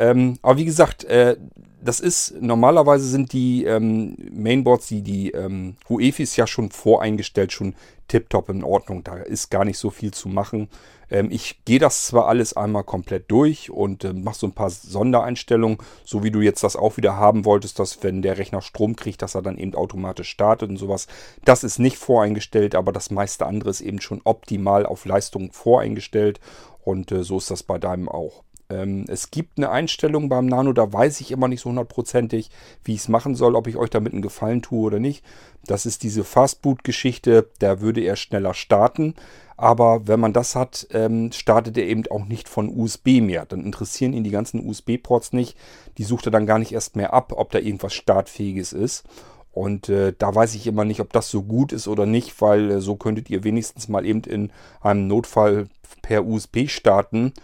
Ähm, 0.00 0.38
aber 0.40 0.56
wie 0.56 0.64
gesagt, 0.64 1.04
äh, 1.04 1.36
das 1.82 2.00
ist, 2.00 2.34
normalerweise 2.40 3.04
sind 3.04 3.32
die 3.32 3.64
ähm, 3.64 4.16
Mainboards, 4.32 4.88
die, 4.88 5.02
die 5.02 5.30
ähm, 5.32 5.76
UEFIs 5.88 6.36
ja 6.36 6.46
schon 6.46 6.70
voreingestellt, 6.70 7.52
schon 7.52 7.74
tiptop 8.08 8.48
in 8.48 8.64
Ordnung. 8.64 9.04
Da 9.04 9.16
ist 9.16 9.50
gar 9.50 9.64
nicht 9.64 9.78
so 9.78 9.90
viel 9.90 10.12
zu 10.12 10.28
machen. 10.28 10.68
Ähm, 11.10 11.28
ich 11.30 11.66
gehe 11.66 11.78
das 11.78 12.06
zwar 12.06 12.28
alles 12.28 12.54
einmal 12.54 12.84
komplett 12.84 13.30
durch 13.30 13.70
und 13.70 14.04
äh, 14.04 14.14
mache 14.14 14.38
so 14.38 14.46
ein 14.46 14.54
paar 14.54 14.70
Sondereinstellungen, 14.70 15.78
so 16.04 16.24
wie 16.24 16.30
du 16.30 16.40
jetzt 16.40 16.64
das 16.64 16.76
auch 16.76 16.96
wieder 16.96 17.16
haben 17.16 17.44
wolltest, 17.44 17.78
dass 17.78 18.02
wenn 18.02 18.22
der 18.22 18.38
Rechner 18.38 18.62
Strom 18.62 18.96
kriegt, 18.96 19.20
dass 19.20 19.34
er 19.34 19.42
dann 19.42 19.58
eben 19.58 19.74
automatisch 19.74 20.30
startet 20.30 20.70
und 20.70 20.78
sowas. 20.78 21.08
Das 21.44 21.62
ist 21.62 21.78
nicht 21.78 21.98
voreingestellt, 21.98 22.74
aber 22.74 22.92
das 22.92 23.10
meiste 23.10 23.44
andere 23.44 23.68
ist 23.68 23.82
eben 23.82 24.00
schon 24.00 24.22
optimal 24.24 24.86
auf 24.86 25.04
Leistung 25.04 25.52
voreingestellt 25.52 26.40
und 26.82 27.12
äh, 27.12 27.22
so 27.22 27.36
ist 27.36 27.50
das 27.50 27.62
bei 27.62 27.78
deinem 27.78 28.08
auch. 28.08 28.44
Ähm, 28.70 29.04
es 29.08 29.30
gibt 29.30 29.58
eine 29.58 29.70
Einstellung 29.70 30.28
beim 30.28 30.46
Nano, 30.46 30.72
da 30.72 30.92
weiß 30.92 31.20
ich 31.20 31.32
immer 31.32 31.48
nicht 31.48 31.60
so 31.60 31.70
hundertprozentig, 31.70 32.50
wie 32.84 32.94
ich 32.94 33.00
es 33.00 33.08
machen 33.08 33.34
soll, 33.34 33.56
ob 33.56 33.66
ich 33.66 33.76
euch 33.76 33.90
damit 33.90 34.12
einen 34.12 34.22
Gefallen 34.22 34.62
tue 34.62 34.86
oder 34.86 34.98
nicht. 34.98 35.24
Das 35.66 35.84
ist 35.86 36.02
diese 36.02 36.24
Fastboot-Geschichte, 36.24 37.48
da 37.58 37.80
würde 37.80 38.00
er 38.00 38.16
schneller 38.16 38.54
starten. 38.54 39.14
Aber 39.56 40.08
wenn 40.08 40.20
man 40.20 40.32
das 40.32 40.56
hat, 40.56 40.86
ähm, 40.90 41.32
startet 41.32 41.76
er 41.76 41.84
eben 41.84 42.04
auch 42.10 42.24
nicht 42.24 42.48
von 42.48 42.74
USB 42.74 43.20
mehr. 43.20 43.44
Dann 43.44 43.62
interessieren 43.62 44.14
ihn 44.14 44.24
die 44.24 44.30
ganzen 44.30 44.66
USB-Ports 44.66 45.34
nicht. 45.34 45.54
Die 45.98 46.04
sucht 46.04 46.26
er 46.26 46.32
dann 46.32 46.46
gar 46.46 46.58
nicht 46.58 46.72
erst 46.72 46.96
mehr 46.96 47.12
ab, 47.12 47.34
ob 47.36 47.50
da 47.50 47.58
irgendwas 47.58 47.92
Startfähiges 47.92 48.72
ist. 48.72 49.04
Und 49.52 49.90
äh, 49.90 50.14
da 50.16 50.34
weiß 50.34 50.54
ich 50.54 50.66
immer 50.66 50.86
nicht, 50.86 51.00
ob 51.00 51.12
das 51.12 51.28
so 51.28 51.42
gut 51.42 51.72
ist 51.72 51.88
oder 51.88 52.06
nicht, 52.06 52.40
weil 52.40 52.70
äh, 52.70 52.80
so 52.80 52.96
könntet 52.96 53.28
ihr 53.28 53.44
wenigstens 53.44 53.88
mal 53.88 54.06
eben 54.06 54.22
in 54.22 54.50
einem 54.80 55.08
Notfall 55.08 55.68
per 56.00 56.24
USB 56.24 56.68
starten 56.68 57.34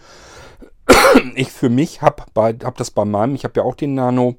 ich 1.34 1.50
für 1.50 1.68
mich 1.68 2.02
habe 2.02 2.24
hab 2.36 2.76
das 2.76 2.90
bei 2.90 3.04
meinem, 3.04 3.34
ich 3.34 3.44
habe 3.44 3.54
ja 3.56 3.62
auch 3.62 3.74
den 3.74 3.94
Nano 3.94 4.36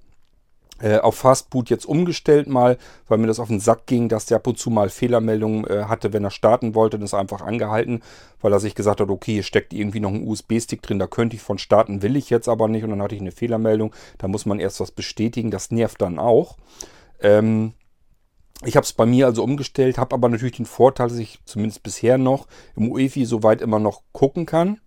äh, 0.79 0.97
auf 0.99 1.15
Fastboot 1.15 1.69
jetzt 1.69 1.85
umgestellt 1.85 2.47
mal, 2.47 2.77
weil 3.07 3.17
mir 3.17 3.27
das 3.27 3.39
auf 3.39 3.47
den 3.47 3.59
Sack 3.59 3.87
ging, 3.87 4.09
dass 4.09 4.27
der 4.27 4.37
ab 4.37 4.47
und 4.47 4.59
zu 4.59 4.69
mal 4.69 4.89
Fehlermeldungen 4.89 5.65
äh, 5.65 5.85
hatte, 5.85 6.13
wenn 6.13 6.23
er 6.23 6.31
starten 6.31 6.75
wollte, 6.75 6.97
dann 6.97 7.05
ist 7.05 7.13
einfach 7.13 7.41
angehalten, 7.41 8.01
weil 8.41 8.53
er 8.53 8.59
sich 8.59 8.75
gesagt 8.75 9.01
hat, 9.01 9.09
okay, 9.09 9.33
hier 9.33 9.43
steckt 9.43 9.73
irgendwie 9.73 9.99
noch 9.99 10.11
ein 10.11 10.27
USB-Stick 10.27 10.81
drin, 10.81 10.99
da 10.99 11.07
könnte 11.07 11.35
ich 11.35 11.41
von 11.41 11.57
starten, 11.57 12.01
will 12.01 12.15
ich 12.15 12.29
jetzt 12.29 12.47
aber 12.47 12.67
nicht 12.67 12.83
und 12.83 12.91
dann 12.91 13.01
hatte 13.01 13.15
ich 13.15 13.21
eine 13.21 13.31
Fehlermeldung, 13.31 13.93
da 14.19 14.27
muss 14.27 14.45
man 14.45 14.59
erst 14.59 14.79
was 14.79 14.91
bestätigen, 14.91 15.51
das 15.51 15.71
nervt 15.71 16.01
dann 16.01 16.19
auch. 16.19 16.57
Ähm, 17.21 17.73
ich 18.63 18.75
habe 18.75 18.83
es 18.83 18.93
bei 18.93 19.05
mir 19.05 19.27
also 19.27 19.43
umgestellt, 19.43 19.97
habe 19.97 20.15
aber 20.15 20.29
natürlich 20.29 20.57
den 20.57 20.65
Vorteil, 20.65 21.09
dass 21.09 21.17
ich 21.17 21.39
zumindest 21.45 21.83
bisher 21.83 22.17
noch 22.17 22.47
im 22.75 22.91
UEFI 22.91 23.25
soweit 23.25 23.61
immer 23.61 23.79
noch 23.79 24.01
gucken 24.13 24.45
kann 24.45 24.79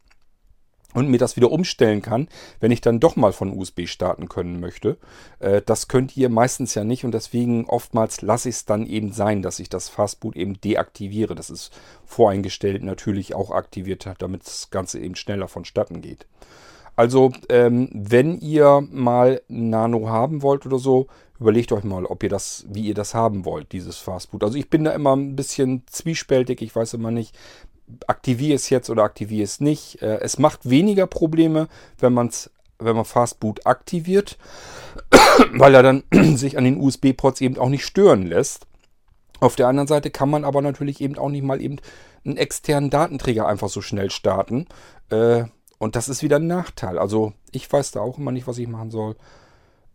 und 0.95 1.09
mir 1.09 1.19
das 1.19 1.37
wieder 1.37 1.53
umstellen 1.53 2.03
kann, 2.03 2.29
wenn 2.59 2.71
ich 2.71 2.81
dann 2.81 3.01
doch 3.01 3.17
mal 3.17 3.33
von 3.33 3.57
USB 3.57 3.87
starten 3.87 4.29
können 4.29 4.61
möchte. 4.61 4.97
Äh, 5.39 5.63
das 5.65 5.89
könnt 5.89 6.17
ihr 6.17 6.29
meistens 6.29 6.75
ja 6.75 6.85
nicht 6.85 7.05
und 7.05 7.13
deswegen 7.13 7.67
oftmals 7.67 8.23
lasse 8.23 8.49
ich 8.49 8.57
es 8.57 8.65
dann 8.65 8.87
eben 8.87 9.13
sein, 9.13 9.43
dass 9.43 9.61
ich 9.61 9.69
das 9.69 9.89
Fastboot 9.89 10.37
eben 10.37 10.61
deaktiviere. 10.61 11.35
Das 11.35 11.51
ist 11.51 11.71
voreingestellt 12.05 12.83
natürlich 12.83 13.35
auch 13.35 13.51
aktiviert, 13.51 14.09
damit 14.19 14.47
das 14.47 14.71
Ganze 14.71 14.99
eben 14.99 15.17
schneller 15.17 15.49
vonstatten 15.49 16.01
geht. 16.01 16.27
Also, 16.97 17.33
ähm, 17.49 17.89
wenn 17.93 18.41
ihr 18.41 18.87
mal 18.91 19.41
Nano 19.49 20.09
haben 20.09 20.43
wollt 20.43 20.67
oder 20.67 20.79
so, 20.79 21.07
überlegt 21.41 21.73
euch 21.73 21.85
mal, 21.85 22.05
ob 22.05 22.23
ihr 22.23 22.29
das, 22.29 22.67
wie 22.69 22.83
ihr 22.83 22.95
das 22.95 23.15
haben 23.15 23.47
wollt, 23.47 23.73
dieses 23.73 23.97
Fastboot. 23.97 24.45
Also 24.45 24.59
ich 24.59 24.69
bin 24.69 24.85
da 24.85 24.93
immer 24.93 25.17
ein 25.17 25.35
bisschen 25.35 25.83
zwiespältig, 25.87 26.61
ich 26.61 26.77
weiß 26.77 26.95
immer 26.95 27.11
nicht, 27.11 27.35
aktiviere 28.07 28.55
es 28.55 28.71
jetzt 28.71 28.91
oder 28.91 29.03
aktiviere 29.03 29.45
es 29.45 29.61
nicht. 29.61 30.03
Äh, 30.03 30.19
es 30.21 30.39
macht 30.39 30.69
weniger 30.69 31.07
Probleme, 31.07 31.69
wenn 31.99 32.13
man 32.13 32.31
wenn 32.83 32.97
man 32.97 33.05
Fastboot 33.05 33.67
aktiviert, 33.67 34.39
weil 35.53 35.75
er 35.75 35.83
dann 35.83 36.03
sich 36.37 36.57
an 36.59 36.65
den 36.65 36.81
USB-Ports 36.81 37.41
eben 37.41 37.59
auch 37.59 37.69
nicht 37.69 37.85
stören 37.85 38.27
lässt. 38.27 38.67
Auf 39.39 39.57
der 39.57 39.69
anderen 39.69 39.87
Seite 39.87 40.11
kann 40.11 40.31
man 40.31 40.45
aber 40.45 40.63
natürlich 40.63 41.01
eben 41.01 41.17
auch 41.19 41.31
nicht 41.31 41.45
mal 41.45 41.61
eben 41.63 41.77
einen 42.25 42.37
externen 42.37 42.91
Datenträger 42.91 43.47
einfach 43.47 43.69
so 43.69 43.81
schnell 43.81 44.11
starten. 44.11 44.67
Äh, 45.11 45.45
und 45.79 45.97
das 45.97 46.09
ist 46.09 46.23
wieder 46.23 46.37
ein 46.37 46.47
Nachteil. 46.47 46.99
Also 46.99 47.33
ich 47.53 47.71
weiß 47.71 47.93
da 47.93 48.01
auch 48.01 48.19
immer 48.19 48.33
nicht, 48.33 48.47
was 48.47 48.59
ich 48.59 48.69
machen 48.69 48.91
soll. 48.91 49.17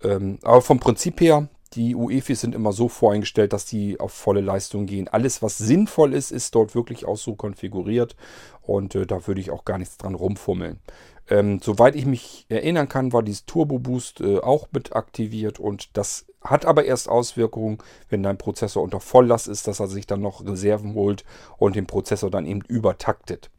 Ähm, 0.03 0.39
aber 0.41 0.61
vom 0.61 0.79
Prinzip 0.79 1.21
her, 1.21 1.47
die 1.75 1.95
UEFIs 1.95 2.41
sind 2.41 2.55
immer 2.55 2.71
so 2.71 2.87
voreingestellt, 2.87 3.53
dass 3.53 3.65
die 3.65 3.99
auf 3.99 4.13
volle 4.13 4.41
Leistung 4.41 4.85
gehen. 4.85 5.07
Alles, 5.07 5.41
was 5.41 5.57
sinnvoll 5.57 6.13
ist, 6.13 6.31
ist 6.31 6.55
dort 6.55 6.75
wirklich 6.75 7.05
auch 7.05 7.17
so 7.17 7.35
konfiguriert. 7.35 8.15
Und 8.61 8.95
äh, 8.95 9.05
da 9.05 9.27
würde 9.27 9.41
ich 9.41 9.51
auch 9.51 9.65
gar 9.65 9.77
nichts 9.77 9.97
dran 9.97 10.15
rumfummeln. 10.15 10.79
Ähm, 11.27 11.59
soweit 11.61 11.95
ich 11.95 12.05
mich 12.05 12.45
erinnern 12.49 12.87
kann, 12.87 13.11
war 13.11 13.23
dieses 13.23 13.45
Turbo 13.45 13.79
Boost 13.79 14.21
äh, 14.21 14.37
auch 14.39 14.67
mit 14.71 14.95
aktiviert 14.95 15.59
und 15.59 15.97
das 15.97 16.27
hat 16.43 16.65
aber 16.65 16.85
erst 16.85 17.09
Auswirkungen, 17.09 17.79
wenn 18.09 18.21
dein 18.21 18.37
Prozessor 18.37 18.83
unter 18.83 18.99
Volllast 18.99 19.47
ist, 19.47 19.67
dass 19.67 19.79
er 19.79 19.87
sich 19.87 20.05
dann 20.05 20.21
noch 20.21 20.45
Reserven 20.45 20.93
holt 20.93 21.25
und 21.57 21.75
den 21.75 21.87
Prozessor 21.87 22.29
dann 22.29 22.45
eben 22.45 22.61
übertaktet. 22.61 23.49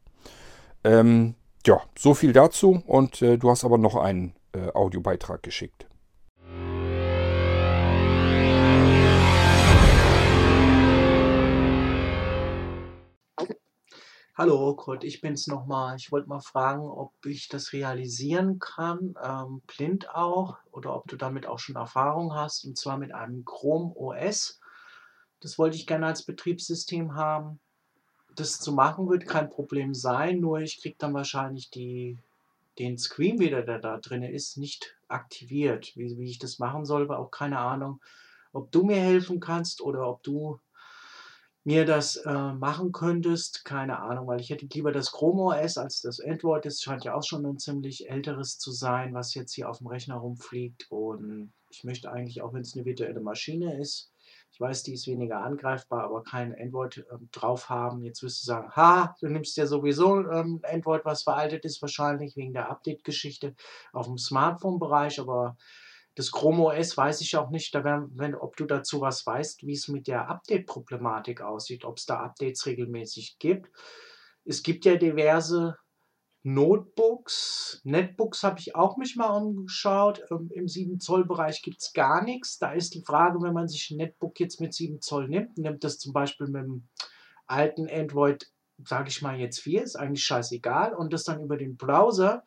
Ähm, 0.85 1.35
ja, 1.65 1.81
so 1.99 2.13
viel 2.13 2.31
dazu 2.31 2.81
und 2.87 3.21
äh, 3.21 3.37
du 3.37 3.49
hast 3.49 3.65
aber 3.65 3.77
noch 3.77 3.97
einen 3.97 4.33
äh, 4.53 4.71
Audiobeitrag 4.73 5.43
geschickt. 5.43 5.87
Hallo 14.39 14.75
Kurt, 14.75 15.03
ich 15.03 15.19
bin's 15.19 15.47
nochmal. 15.47 15.95
Ich 15.95 16.11
wollte 16.11 16.29
mal 16.29 16.41
fragen, 16.41 16.87
ob 16.87 17.11
ich 17.25 17.47
das 17.47 17.73
realisieren 17.73 18.59
kann, 18.59 19.15
ähm, 19.19 19.63
blind 19.65 20.13
auch, 20.13 20.59
oder 20.71 20.95
ob 20.95 21.07
du 21.07 21.15
damit 21.15 21.47
auch 21.47 21.57
schon 21.57 21.75
Erfahrung 21.75 22.35
hast, 22.35 22.63
und 22.63 22.77
zwar 22.77 22.99
mit 22.99 23.11
einem 23.15 23.45
Chrome 23.45 23.95
OS. 23.95 24.59
Das 25.39 25.57
wollte 25.57 25.75
ich 25.75 25.87
gerne 25.87 26.05
als 26.05 26.21
Betriebssystem 26.21 27.15
haben. 27.15 27.59
Das 28.35 28.59
zu 28.59 28.73
machen 28.73 29.09
wird 29.09 29.25
kein 29.25 29.49
Problem 29.49 29.95
sein, 29.95 30.39
nur 30.39 30.59
ich 30.59 30.81
kriege 30.81 30.97
dann 30.99 31.15
wahrscheinlich 31.15 31.71
die, 31.71 32.19
den 32.77 32.99
Screen 32.99 33.39
wieder, 33.39 33.63
der 33.63 33.79
da 33.79 33.97
drin 33.97 34.21
ist, 34.21 34.55
nicht 34.55 34.95
aktiviert. 35.07 35.93
Wie, 35.95 36.15
wie 36.19 36.29
ich 36.29 36.37
das 36.37 36.59
machen 36.59 36.85
soll, 36.85 37.09
war 37.09 37.17
auch 37.17 37.31
keine 37.31 37.57
Ahnung, 37.57 38.01
ob 38.53 38.71
du 38.71 38.83
mir 38.83 39.01
helfen 39.01 39.39
kannst 39.39 39.81
oder 39.81 40.07
ob 40.07 40.21
du 40.21 40.59
mir 41.67 41.83
das 41.83 42.15
äh, 42.15 42.31
machen 42.31 42.93
könntest, 42.93 43.65
keine 43.65 43.99
Ahnung, 43.99 44.25
weil 44.25 44.39
ich 44.39 44.49
hätte 44.49 44.69
lieber 44.71 44.93
das 44.93 45.11
Chrome 45.11 45.53
OS 45.53 45.77
als 45.77 45.99
das 45.99 46.21
Android. 46.21 46.63
Das 46.63 46.81
scheint 46.81 47.03
ja 47.03 47.13
auch 47.13 47.23
schon 47.23 47.45
ein 47.45 47.59
ziemlich 47.59 48.09
älteres 48.09 48.57
zu 48.57 48.71
sein, 48.71 49.13
was 49.13 49.33
jetzt 49.33 49.53
hier 49.53 49.69
auf 49.69 49.79
dem 49.79 49.87
Rechner 49.87 50.15
rumfliegt. 50.15 50.89
Und 50.89 51.51
ich 51.69 51.83
möchte 51.83 52.09
eigentlich, 52.09 52.41
auch 52.41 52.53
wenn 52.53 52.61
es 52.61 52.73
eine 52.73 52.85
virtuelle 52.85 53.19
Maschine 53.19 53.77
ist, 53.81 54.13
ich 54.49 54.61
weiß, 54.61 54.83
die 54.83 54.93
ist 54.93 55.07
weniger 55.07 55.43
angreifbar, 55.43 56.05
aber 56.05 56.23
kein 56.23 56.55
Android 56.57 57.05
ähm, 57.11 57.27
drauf 57.33 57.67
haben. 57.67 58.01
Jetzt 58.01 58.23
wirst 58.23 58.41
du 58.41 58.45
sagen, 58.45 58.71
ha, 58.71 59.13
du 59.19 59.27
nimmst 59.27 59.57
ja 59.57 59.67
sowieso 59.67 60.25
ähm, 60.31 60.61
Android, 60.63 61.03
was 61.03 61.23
veraltet 61.23 61.65
ist, 61.65 61.81
wahrscheinlich 61.81 62.37
wegen 62.37 62.53
der 62.53 62.69
Update-Geschichte 62.71 63.55
auf 63.91 64.05
dem 64.05 64.17
Smartphone-Bereich, 64.17 65.19
aber 65.19 65.57
das 66.17 66.31
Chrome 66.31 66.63
OS 66.63 66.97
weiß 66.97 67.21
ich 67.21 67.37
auch 67.37 67.51
nicht, 67.51 67.75
wär, 67.75 68.07
wenn, 68.15 68.33
ob 68.33 68.57
du 68.57 68.65
dazu 68.65 69.01
was 69.01 69.23
weißt, 69.23 69.67
wie 69.67 69.73
es 69.73 69.87
mit 69.87 70.07
der 70.07 70.27
Update-Problematik 70.29 71.41
aussieht, 71.41 71.85
ob 71.85 71.97
es 71.97 72.07
da 72.07 72.21
Updates 72.21 72.65
regelmäßig 72.65 73.37
gibt. 73.37 73.69
Es 74.43 74.63
gibt 74.63 74.85
ja 74.85 74.95
diverse 74.95 75.77
Notebooks, 76.41 77.81
Netbooks 77.83 78.41
habe 78.41 78.59
ich 78.59 78.75
auch 78.75 78.97
mich 78.97 79.15
mal 79.15 79.29
umgeschaut. 79.29 80.23
Ähm, 80.31 80.49
Im 80.55 80.67
7 80.67 80.99
Zoll 80.99 81.23
Bereich 81.23 81.61
gibt 81.61 81.83
es 81.83 81.93
gar 81.93 82.23
nichts. 82.23 82.57
Da 82.57 82.71
ist 82.71 82.95
die 82.95 83.03
Frage, 83.03 83.39
wenn 83.43 83.53
man 83.53 83.67
sich 83.67 83.91
ein 83.91 83.97
Netbook 83.97 84.39
jetzt 84.39 84.59
mit 84.59 84.73
7 84.73 85.01
Zoll 85.01 85.27
nimmt, 85.27 85.59
nimmt 85.59 85.83
das 85.83 85.99
zum 85.99 86.13
Beispiel 86.13 86.47
mit 86.47 86.63
dem 86.63 86.87
alten 87.45 87.87
Android, 87.87 88.51
sage 88.83 89.09
ich 89.09 89.21
mal 89.21 89.39
jetzt 89.39 89.59
4, 89.59 89.83
ist 89.83 89.95
eigentlich 89.95 90.25
scheißegal, 90.25 90.95
und 90.95 91.13
das 91.13 91.25
dann 91.25 91.41
über 91.41 91.57
den 91.57 91.77
Browser 91.77 92.43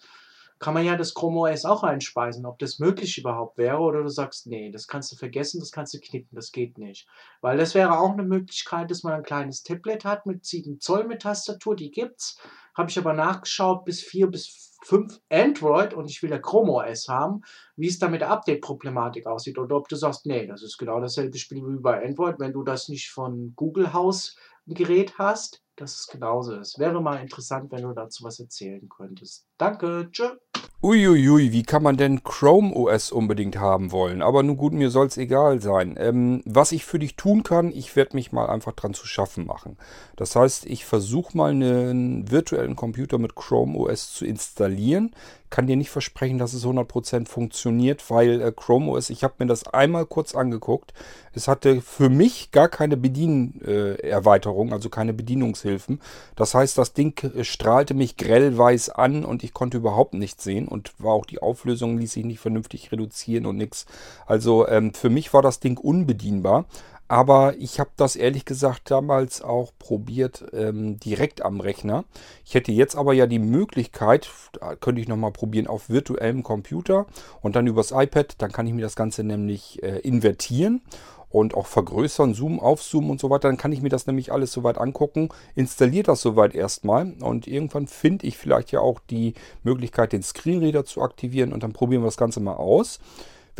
kann 0.61 0.75
man 0.75 0.85
ja 0.85 0.95
das 0.97 1.15
Chrome 1.15 1.41
OS 1.41 1.65
auch 1.65 1.83
einspeisen, 1.83 2.45
ob 2.45 2.59
das 2.59 2.79
möglich 2.79 3.17
überhaupt 3.17 3.57
wäre 3.57 3.79
oder 3.79 4.03
du 4.03 4.09
sagst, 4.09 4.47
nee, 4.47 4.71
das 4.71 4.87
kannst 4.87 5.11
du 5.11 5.17
vergessen, 5.17 5.59
das 5.59 5.73
kannst 5.73 5.95
du 5.95 5.99
knicken, 5.99 6.37
das 6.37 6.53
geht 6.53 6.77
nicht. 6.77 7.09
Weil 7.41 7.57
das 7.57 7.75
wäre 7.75 7.99
auch 7.99 8.13
eine 8.13 8.25
Möglichkeit, 8.25 8.91
dass 8.91 9.03
man 9.03 9.15
ein 9.15 9.23
kleines 9.23 9.63
Tablet 9.63 10.05
hat 10.05 10.27
mit 10.27 10.45
7 10.45 10.79
Zoll 10.79 11.05
mit 11.05 11.23
Tastatur, 11.23 11.75
die 11.75 11.91
gibt's. 11.91 12.39
Habe 12.77 12.91
ich 12.91 12.99
aber 12.99 13.15
nachgeschaut, 13.15 13.87
bis 13.87 14.03
4 14.03 14.27
bis 14.27 14.77
5 14.85 15.21
Android 15.31 15.95
und 15.95 16.11
ich 16.11 16.23
will 16.23 16.31
ja 16.31 16.39
Chrome 16.39 16.73
OS 16.73 17.09
haben, 17.09 17.41
wie 17.77 17.89
es 17.89 17.99
da 17.99 18.09
mit 18.09 18.21
der 18.21 18.31
Update-Problematik 18.31 19.27
aussieht. 19.27 19.59
Oder 19.59 19.77
ob 19.77 19.89
du 19.89 19.97
sagst, 19.97 20.27
nee, 20.27 20.47
das 20.47 20.63
ist 20.63 20.77
genau 20.77 21.01
dasselbe 21.01 21.39
Spiel 21.39 21.67
wie 21.67 21.81
bei 21.81 22.05
Android, 22.05 22.39
wenn 22.39 22.53
du 22.53 22.63
das 22.63 22.89
nicht 22.89 23.11
von 23.11 23.55
Google 23.57 23.95
House 23.95 24.37
Gerät 24.75 25.19
hast, 25.19 25.63
dass 25.77 25.95
es 26.01 26.07
genauso 26.07 26.55
ist. 26.57 26.79
Wäre 26.79 27.03
mal 27.03 27.21
interessant, 27.21 27.71
wenn 27.73 27.83
du 27.83 27.93
dazu 27.93 28.25
was 28.25 28.39
erzählen 28.39 28.89
könntest. 28.89 29.47
Danke, 29.59 30.09
tschö. 30.11 30.37
Uiuiui, 30.83 31.53
wie 31.53 31.63
kann 31.63 31.83
man 31.83 31.99
denn 31.99 32.25
Chrome 32.25 32.75
OS 32.75 33.13
unbedingt 33.13 33.59
haben 33.59 33.93
wollen? 33.93 34.23
Aber 34.23 34.43
nun 34.43 34.57
gut, 34.57 34.73
mir 34.73 34.89
soll 34.89 35.09
es 35.09 35.19
egal 35.19 35.61
sein. 35.61 35.95
Ähm, 35.99 36.43
was 36.47 36.73
ich 36.73 36.87
für 36.87 36.99
dich 36.99 37.17
tun 37.17 37.43
kann, 37.43 37.71
ich 37.71 37.97
werde 37.97 38.17
mich 38.17 38.33
mal 38.33 38.47
einfach 38.47 38.73
dran 38.73 38.95
zu 38.95 39.07
schaffen 39.07 39.45
machen. 39.45 39.77
Das 40.17 40.37
heißt, 40.37 40.65
ich 40.65 40.87
versuche 40.87 41.37
mal 41.37 41.51
einen 41.51 42.31
virtuellen 42.31 42.77
Computer 42.77 43.19
mit 43.19 43.35
Chrome 43.35 43.77
OS 43.77 44.15
zu 44.15 44.25
installieren 44.25 45.15
kann 45.51 45.67
dir 45.67 45.77
nicht 45.77 45.91
versprechen, 45.91 46.39
dass 46.39 46.53
es 46.53 46.65
100% 46.65 47.29
funktioniert, 47.29 48.09
weil 48.11 48.41
äh, 48.41 48.53
Chrome 48.53 48.91
OS, 48.91 49.11
ich 49.11 49.25
habe 49.25 49.35
mir 49.39 49.47
das 49.47 49.67
einmal 49.67 50.07
kurz 50.07 50.35
angeguckt. 50.35 50.95
Es 51.33 51.49
hatte 51.49 51.81
für 51.83 52.09
mich 52.09 52.51
gar 52.51 52.69
keine 52.69 52.97
Bedienerweiterung, 52.97 54.71
äh, 54.71 54.73
also 54.73 54.89
keine 54.89 55.13
Bedienungshilfen. 55.13 56.01
Das 56.37 56.55
heißt, 56.55 56.79
das 56.79 56.95
Ding 56.95 57.19
äh, 57.35 57.45
strahlte 57.45 57.95
mich 57.95 58.17
grellweiß 58.17 58.91
an 58.91 59.25
und 59.25 59.43
ich 59.45 59.53
konnte 59.53 59.77
überhaupt 59.77 60.15
nichts 60.15 60.45
sehen 60.45 60.69
und 60.69 60.93
war 60.99 61.13
auch 61.13 61.27
die 61.27 61.43
Auflösung 61.43 61.99
ließ 61.99 62.13
sich 62.13 62.25
nicht 62.25 62.41
vernünftig 62.41 62.93
reduzieren 62.93 63.47
und 63.47 63.57
nichts. 63.57 63.87
Also 64.27 64.67
ähm, 64.69 64.95
für 64.95 65.11
mich 65.11 65.35
war 65.35 65.43
das 65.43 65.61
Ding 65.61 65.79
unbedienbar. 65.79 66.67
Aber 67.11 67.57
ich 67.59 67.81
habe 67.81 67.91
das 67.97 68.15
ehrlich 68.15 68.45
gesagt 68.45 68.89
damals 68.89 69.43
auch 69.43 69.73
probiert 69.81 70.45
ähm, 70.53 71.01
direkt 71.01 71.43
am 71.43 71.59
Rechner. 71.59 72.05
Ich 72.45 72.55
hätte 72.55 72.71
jetzt 72.71 72.95
aber 72.95 73.15
ja 73.15 73.27
die 73.27 73.41
Möglichkeit, 73.41 74.31
könnte 74.79 75.01
ich 75.01 75.09
nochmal 75.09 75.33
probieren, 75.33 75.67
auf 75.67 75.91
virtuellem 75.91 76.45
Computer 76.45 77.07
und 77.43 77.57
dann 77.57 77.67
übers 77.67 77.91
iPad. 77.91 78.37
Dann 78.39 78.53
kann 78.53 78.69
ich 78.69 78.75
mir 78.75 78.83
das 78.83 78.95
Ganze 78.95 79.25
nämlich 79.25 79.83
äh, 79.83 79.99
invertieren 79.99 80.83
und 81.31 81.55
auch 81.55 81.67
vergrößern, 81.67 82.33
zoomen, 82.33 82.61
aufzoomen 82.61 83.11
und 83.11 83.19
so 83.19 83.29
weiter. 83.29 83.49
Dann 83.49 83.57
kann 83.57 83.73
ich 83.73 83.83
mir 83.83 83.89
das 83.89 84.07
nämlich 84.07 84.31
alles 84.31 84.53
soweit 84.53 84.79
angucken, 84.79 85.31
installiere 85.57 86.05
das 86.05 86.21
soweit 86.21 86.55
erstmal 86.55 87.15
und 87.19 87.49
irgendwann 87.49 87.89
finde 87.89 88.25
ich 88.29 88.39
vielleicht 88.39 88.71
ja 88.71 88.79
auch 88.79 89.01
die 89.11 89.35
Möglichkeit, 89.65 90.13
den 90.13 90.23
Screenreader 90.23 90.85
zu 90.85 91.03
aktivieren 91.03 91.53
und 91.53 91.65
dann 91.65 91.73
probieren 91.73 92.03
wir 92.03 92.07
das 92.07 92.17
Ganze 92.17 92.39
mal 92.39 92.55
aus. 92.55 93.01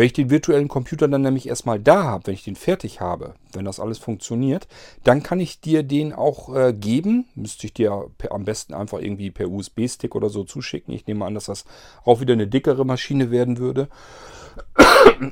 Wenn 0.01 0.07
ich 0.07 0.15
den 0.15 0.31
virtuellen 0.31 0.69
Computer 0.69 1.09
dann 1.09 1.21
nämlich 1.21 1.47
erstmal 1.47 1.79
da 1.79 2.05
habe, 2.05 2.29
wenn 2.29 2.33
ich 2.33 2.43
den 2.43 2.57
fertig 2.57 3.03
habe, 3.03 3.35
wenn 3.53 3.67
das 3.67 3.79
alles 3.79 3.99
funktioniert, 3.99 4.67
dann 5.05 5.23
kann 5.23 5.41
ich 5.41 5.61
dir 5.61 5.83
den 5.83 6.15
auch 6.15 6.57
äh, 6.57 6.73
geben. 6.73 7.27
Müsste 7.35 7.67
ich 7.67 7.75
dir 7.75 8.07
per, 8.17 8.33
am 8.33 8.47
besten 8.47 8.73
einfach 8.73 8.99
irgendwie 8.99 9.31
per 9.31 9.51
USB-Stick 9.51 10.15
oder 10.15 10.31
so 10.31 10.45
zuschicken. 10.45 10.95
Ich 10.95 11.07
nehme 11.07 11.27
an, 11.27 11.35
dass 11.35 11.45
das 11.45 11.67
auch 12.03 12.21
wieder 12.21 12.33
eine 12.33 12.47
dickere 12.47 12.87
Maschine 12.87 13.31
werden 13.31 13.59
würde. 13.59 13.91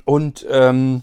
Und 0.05 0.45
ähm, 0.51 1.03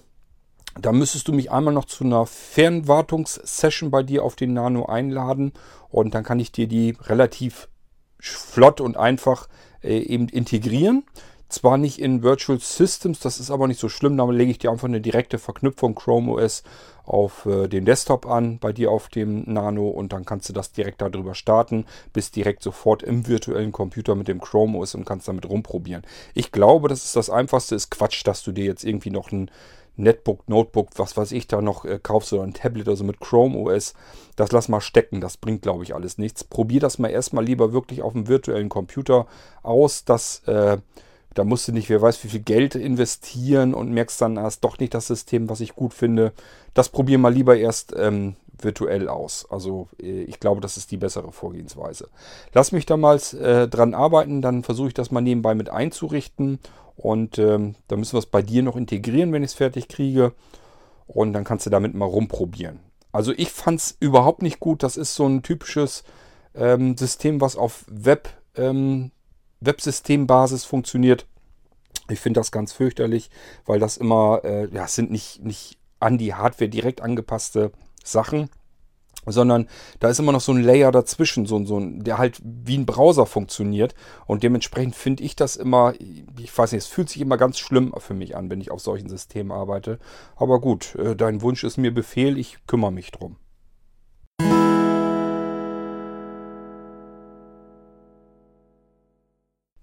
da 0.80 0.91
müsstest 0.91 1.28
du 1.28 1.34
mich 1.34 1.49
einmal 1.49 1.73
noch 1.73 1.86
zu 1.86 2.04
einer 2.04 2.28
Fernwartungssession 2.28 3.89
bei 3.89 4.04
dir 4.04 4.23
auf 4.23 4.36
den 4.36 4.54
Nano 4.54 4.86
einladen 4.86 5.54
und 5.89 6.13
dann 6.13 6.23
kann 6.23 6.39
ich 6.39 6.51
dir 6.51 6.67
die 6.67 6.95
relativ 7.01 7.67
flott 8.19 8.80
und 8.80 8.95
einfach 8.95 9.47
äh, 9.82 9.97
eben 9.97 10.30
integrieren. 10.30 11.04
Zwar 11.47 11.77
nicht 11.77 11.99
in 11.99 12.23
Virtual 12.23 12.60
Systems, 12.60 13.19
das 13.19 13.39
ist 13.39 13.51
aber 13.51 13.67
nicht 13.67 13.79
so 13.79 13.88
schlimm. 13.88 14.17
Da 14.17 14.25
lege 14.29 14.51
ich 14.51 14.58
dir 14.58 14.71
einfach 14.71 14.88
eine 14.88 15.01
direkte 15.01 15.38
Verknüpfung 15.38 15.93
Chrome 15.93 16.31
OS 16.34 16.63
auf 17.05 17.45
äh, 17.45 17.67
den 17.67 17.86
Desktop 17.86 18.25
an, 18.25 18.58
bei 18.58 18.73
dir 18.73 18.89
auf 18.89 19.10
dem 19.10 19.43
Nano 19.45 19.88
und 19.88 20.12
dann 20.12 20.25
kannst 20.25 20.49
du 20.49 20.53
das 20.53 20.71
direkt 20.71 21.01
darüber 21.01 21.36
starten, 21.36 21.86
bist 22.13 22.36
direkt 22.36 22.63
sofort 22.63 23.03
im 23.03 23.27
virtuellen 23.27 23.71
Computer 23.71 24.15
mit 24.15 24.27
dem 24.27 24.41
Chrome 24.41 24.77
OS 24.77 24.95
und 24.95 25.05
kannst 25.05 25.27
damit 25.27 25.47
rumprobieren. 25.47 26.03
Ich 26.34 26.51
glaube, 26.51 26.88
das 26.88 27.05
ist 27.05 27.15
das 27.15 27.29
Einfachste, 27.29 27.75
ist 27.75 27.91
Quatsch, 27.91 28.25
dass 28.25 28.43
du 28.43 28.51
dir 28.51 28.65
jetzt 28.65 28.84
irgendwie 28.84 29.12
noch 29.12 29.31
ein 29.31 29.51
Netbook, 29.97 30.47
Notebook, 30.49 30.89
was 30.97 31.15
weiß 31.15 31.31
ich 31.31 31.47
da 31.47 31.62
noch 31.62 31.86
äh, 31.86 31.99
kaufst 32.01 32.34
oder 32.34 32.43
ein 32.43 32.53
Tablet, 32.53 32.88
also 32.88 33.03
mit 33.03 33.19
Chrome 33.19 33.58
OS. 33.58 33.93
Das 34.36 34.51
lass 34.51 34.67
mal 34.67 34.81
stecken, 34.81 35.21
das 35.21 35.38
bringt 35.38 35.62
glaube 35.62 35.84
ich 35.84 35.95
alles 35.95 36.17
nichts. 36.17 36.43
Probier 36.43 36.79
das 36.79 36.99
mal 36.99 37.10
erstmal 37.10 37.45
lieber 37.45 37.71
wirklich 37.71 38.01
auf 38.01 38.13
dem 38.13 38.27
virtuellen 38.27 38.69
Computer 38.69 39.27
aus, 39.63 40.03
dass 40.03 40.39
äh, 40.47 40.77
da 41.35 41.43
musst 41.43 41.67
du 41.67 41.73
nicht, 41.73 41.89
wer 41.89 42.01
weiß, 42.01 42.23
wie 42.23 42.29
viel 42.29 42.39
Geld 42.39 42.75
investieren 42.75 43.73
und 43.73 43.91
merkst 43.91 44.19
dann, 44.21 44.35
das 44.35 44.55
ist 44.55 44.63
doch 44.63 44.79
nicht 44.79 44.93
das 44.93 45.07
System, 45.07 45.49
was 45.49 45.59
ich 45.59 45.75
gut 45.75 45.93
finde. 45.93 46.33
Das 46.73 46.89
probier 46.89 47.17
mal 47.17 47.33
lieber 47.33 47.57
erst 47.57 47.93
ähm, 47.95 48.35
virtuell 48.59 49.09
aus. 49.09 49.45
Also 49.49 49.89
äh, 50.01 50.23
ich 50.23 50.39
glaube, 50.39 50.61
das 50.61 50.77
ist 50.77 50.91
die 50.91 50.97
bessere 50.97 51.31
Vorgehensweise. 51.33 52.09
Lass 52.53 52.71
mich 52.71 52.86
damals 52.86 53.33
äh, 53.33 53.67
dran 53.67 53.93
arbeiten, 53.93 54.41
dann 54.41 54.63
versuche 54.63 54.88
ich 54.88 54.93
das 54.93 55.11
mal 55.11 55.21
nebenbei 55.21 55.55
mit 55.55 55.69
einzurichten. 55.69 56.59
Und 56.95 57.38
ähm, 57.38 57.75
dann 57.89 57.99
müssen 57.99 58.13
wir 58.13 58.19
es 58.19 58.25
bei 58.25 58.41
dir 58.41 58.63
noch 58.63 58.77
integrieren, 58.77 59.33
wenn 59.33 59.43
ich 59.43 59.51
es 59.51 59.57
fertig 59.57 59.89
kriege. 59.89 60.31
Und 61.05 61.33
dann 61.33 61.43
kannst 61.43 61.65
du 61.65 61.69
damit 61.69 61.93
mal 61.93 62.05
rumprobieren. 62.05 62.79
Also 63.11 63.33
ich 63.36 63.51
fand 63.51 63.81
es 63.81 63.97
überhaupt 63.99 64.41
nicht 64.41 64.61
gut. 64.61 64.83
Das 64.83 64.95
ist 64.95 65.15
so 65.15 65.27
ein 65.27 65.43
typisches 65.43 66.05
ähm, 66.55 66.95
System, 66.97 67.41
was 67.41 67.57
auf 67.57 67.83
Web 67.89 68.29
ähm, 68.55 69.11
Websystembasis 69.62 70.66
funktioniert. 70.66 71.26
Ich 72.10 72.20
finde 72.20 72.39
das 72.39 72.51
ganz 72.51 72.72
fürchterlich, 72.74 73.30
weil 73.66 73.80
das 73.80 73.97
immer, 73.97 74.41
äh, 74.43 74.68
ja, 74.72 74.86
es 74.86 74.95
sind 74.95 75.12
nicht, 75.12 75.43
nicht 75.43 75.78
an 75.99 76.18
die 76.18 76.34
Hardware 76.34 76.70
direkt 76.70 77.01
angepasste 77.01 77.72
Sachen, 78.03 78.49
sondern 79.26 79.68
da 79.99 80.10
ist 80.10 80.20
immer 80.20 80.32
noch 80.32 80.41
so 80.41 80.51
ein 80.51 80.62
Layer 80.64 80.91
dazwischen, 80.91 81.45
so, 81.45 81.64
so 81.66 81.80
ein, 81.80 82.03
der 82.03 82.18
halt 82.18 82.39
wie 82.43 82.78
ein 82.78 82.86
Browser 82.86 83.26
funktioniert. 83.26 83.95
Und 84.28 84.43
dementsprechend 84.43 84.95
finde 84.95 85.24
ich 85.24 85.36
das 85.36 85.56
immer, 85.56 85.93
ich 85.99 86.56
weiß 86.56 86.72
nicht, 86.72 86.84
es 86.84 86.88
fühlt 86.88 87.10
sich 87.10 87.22
immer 87.22 87.38
ganz 87.38 87.58
schlimm 87.58 87.93
für 87.97 88.14
mich 88.14 88.36
an, 88.36 88.49
wenn 88.49 88.62
ich 88.62 88.72
auf 88.72 88.82
solchen 88.82 89.10
Systemen 89.10 89.51
arbeite. 89.51 89.99
Aber 90.36 90.60
gut, 90.60 90.95
äh, 90.95 91.16
dein 91.16 91.41
Wunsch 91.41 91.64
ist 91.64 91.78
mir 91.78 91.93
Befehl, 91.93 92.38
ich 92.38 92.60
kümmere 92.68 92.91
mich 92.91 93.12
drum. 93.12 93.38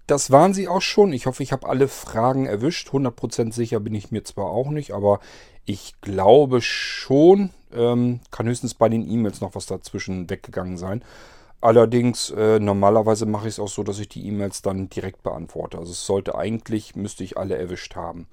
Das 0.07 0.31
waren 0.31 0.53
sie 0.53 0.67
auch 0.67 0.81
schon. 0.81 1.13
Ich 1.13 1.25
hoffe, 1.25 1.43
ich 1.43 1.51
habe 1.51 1.67
alle 1.67 1.87
Fragen 1.87 2.45
erwischt. 2.45 2.89
100% 2.89 3.53
sicher 3.53 3.79
bin 3.79 3.95
ich 3.95 4.11
mir 4.11 4.23
zwar 4.23 4.47
auch 4.47 4.69
nicht, 4.69 4.91
aber 4.91 5.19
ich 5.65 5.95
glaube 6.01 6.61
schon. 6.61 7.51
Ähm, 7.73 8.19
kann 8.29 8.47
höchstens 8.47 8.73
bei 8.73 8.89
den 8.89 9.09
E-Mails 9.09 9.41
noch 9.41 9.55
was 9.55 9.65
dazwischen 9.65 10.29
weggegangen 10.29 10.77
sein. 10.77 11.03
Allerdings, 11.61 12.29
äh, 12.31 12.59
normalerweise 12.59 13.25
mache 13.25 13.47
ich 13.47 13.53
es 13.53 13.59
auch 13.59 13.69
so, 13.69 13.83
dass 13.83 13.97
ich 13.97 14.09
die 14.09 14.27
E-Mails 14.27 14.61
dann 14.61 14.89
direkt 14.89 15.23
beantworte. 15.23 15.77
Also 15.77 15.93
es 15.93 16.05
sollte 16.05 16.35
eigentlich, 16.35 16.95
müsste 16.95 17.23
ich 17.23 17.37
alle 17.37 17.57
erwischt 17.57 17.95
haben. 17.95 18.27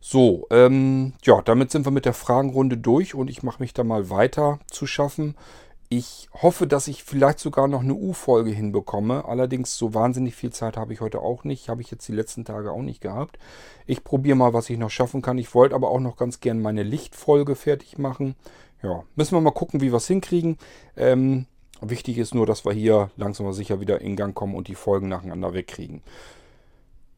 So, 0.00 0.46
ähm, 0.50 1.14
ja, 1.24 1.42
damit 1.42 1.72
sind 1.72 1.86
wir 1.86 1.90
mit 1.90 2.04
der 2.04 2.14
Fragenrunde 2.14 2.76
durch 2.76 3.16
und 3.16 3.28
ich 3.28 3.42
mache 3.42 3.60
mich 3.60 3.74
da 3.74 3.82
mal 3.82 4.10
weiter 4.10 4.60
zu 4.70 4.86
schaffen. 4.86 5.34
Ich 5.90 6.28
hoffe, 6.34 6.66
dass 6.66 6.86
ich 6.86 7.02
vielleicht 7.02 7.38
sogar 7.38 7.66
noch 7.66 7.80
eine 7.80 7.94
U-Folge 7.94 8.50
hinbekomme. 8.50 9.24
Allerdings 9.24 9.78
so 9.78 9.94
wahnsinnig 9.94 10.34
viel 10.34 10.50
Zeit 10.50 10.76
habe 10.76 10.92
ich 10.92 11.00
heute 11.00 11.20
auch 11.20 11.44
nicht. 11.44 11.70
Habe 11.70 11.80
ich 11.80 11.90
jetzt 11.90 12.06
die 12.08 12.12
letzten 12.12 12.44
Tage 12.44 12.72
auch 12.72 12.82
nicht 12.82 13.00
gehabt. 13.00 13.38
Ich 13.86 14.04
probiere 14.04 14.36
mal, 14.36 14.52
was 14.52 14.68
ich 14.68 14.76
noch 14.76 14.90
schaffen 14.90 15.22
kann. 15.22 15.38
Ich 15.38 15.54
wollte 15.54 15.74
aber 15.74 15.90
auch 15.90 16.00
noch 16.00 16.16
ganz 16.16 16.40
gern 16.40 16.60
meine 16.60 16.82
Lichtfolge 16.82 17.54
fertig 17.54 17.96
machen. 17.96 18.34
Ja, 18.82 19.02
müssen 19.16 19.34
wir 19.34 19.40
mal 19.40 19.50
gucken, 19.50 19.80
wie 19.80 19.90
wir 19.90 19.96
es 19.96 20.06
hinkriegen. 20.06 20.58
Ähm, 20.94 21.46
wichtig 21.80 22.18
ist 22.18 22.34
nur, 22.34 22.44
dass 22.44 22.66
wir 22.66 22.72
hier 22.72 23.10
langsam 23.16 23.46
aber 23.46 23.54
sicher 23.54 23.80
wieder 23.80 24.02
in 24.02 24.14
Gang 24.14 24.34
kommen 24.34 24.54
und 24.54 24.68
die 24.68 24.74
Folgen 24.74 25.08
nacheinander 25.08 25.54
wegkriegen. 25.54 26.02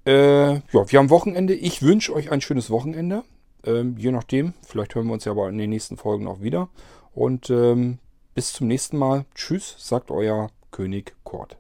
Äh, 0.07 0.55
ja, 0.55 0.63
wir 0.71 0.99
haben 1.01 1.11
Wochenende. 1.11 1.55
Ich 1.55 1.83
wünsche 1.83 2.15
euch 2.15 2.31
ein 2.31 2.41
schönes 2.41 2.71
Wochenende. 2.71 3.25
Ähm, 3.65 3.97
je 3.99 4.13
nachdem. 4.13 4.55
Vielleicht 4.65 4.95
hören 4.95 5.09
wir 5.09 5.15
uns 5.15 5.25
ja 5.25 5.33
aber 5.33 5.49
in 5.49 5.59
den 5.59 5.71
nächsten 5.71 5.97
Folgen 5.97 6.29
auch 6.29 6.41
wieder. 6.41 6.69
Und 7.13 7.51
ähm, 7.51 7.99
bis 8.35 8.53
zum 8.53 8.67
nächsten 8.67 8.97
Mal. 8.97 9.25
Tschüss, 9.35 9.75
sagt 9.79 10.11
euer 10.11 10.51
König 10.71 11.15
Kurt. 11.25 11.57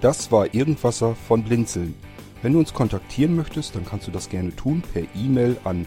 Das 0.00 0.32
war 0.32 0.54
Irgendwasser 0.54 1.14
von 1.14 1.44
Blinzeln. 1.44 1.94
Wenn 2.40 2.54
du 2.54 2.58
uns 2.58 2.72
kontaktieren 2.72 3.36
möchtest, 3.36 3.74
dann 3.74 3.84
kannst 3.84 4.06
du 4.06 4.10
das 4.10 4.30
gerne 4.30 4.56
tun 4.56 4.82
per 4.94 5.02
E-Mail 5.14 5.58
an 5.64 5.86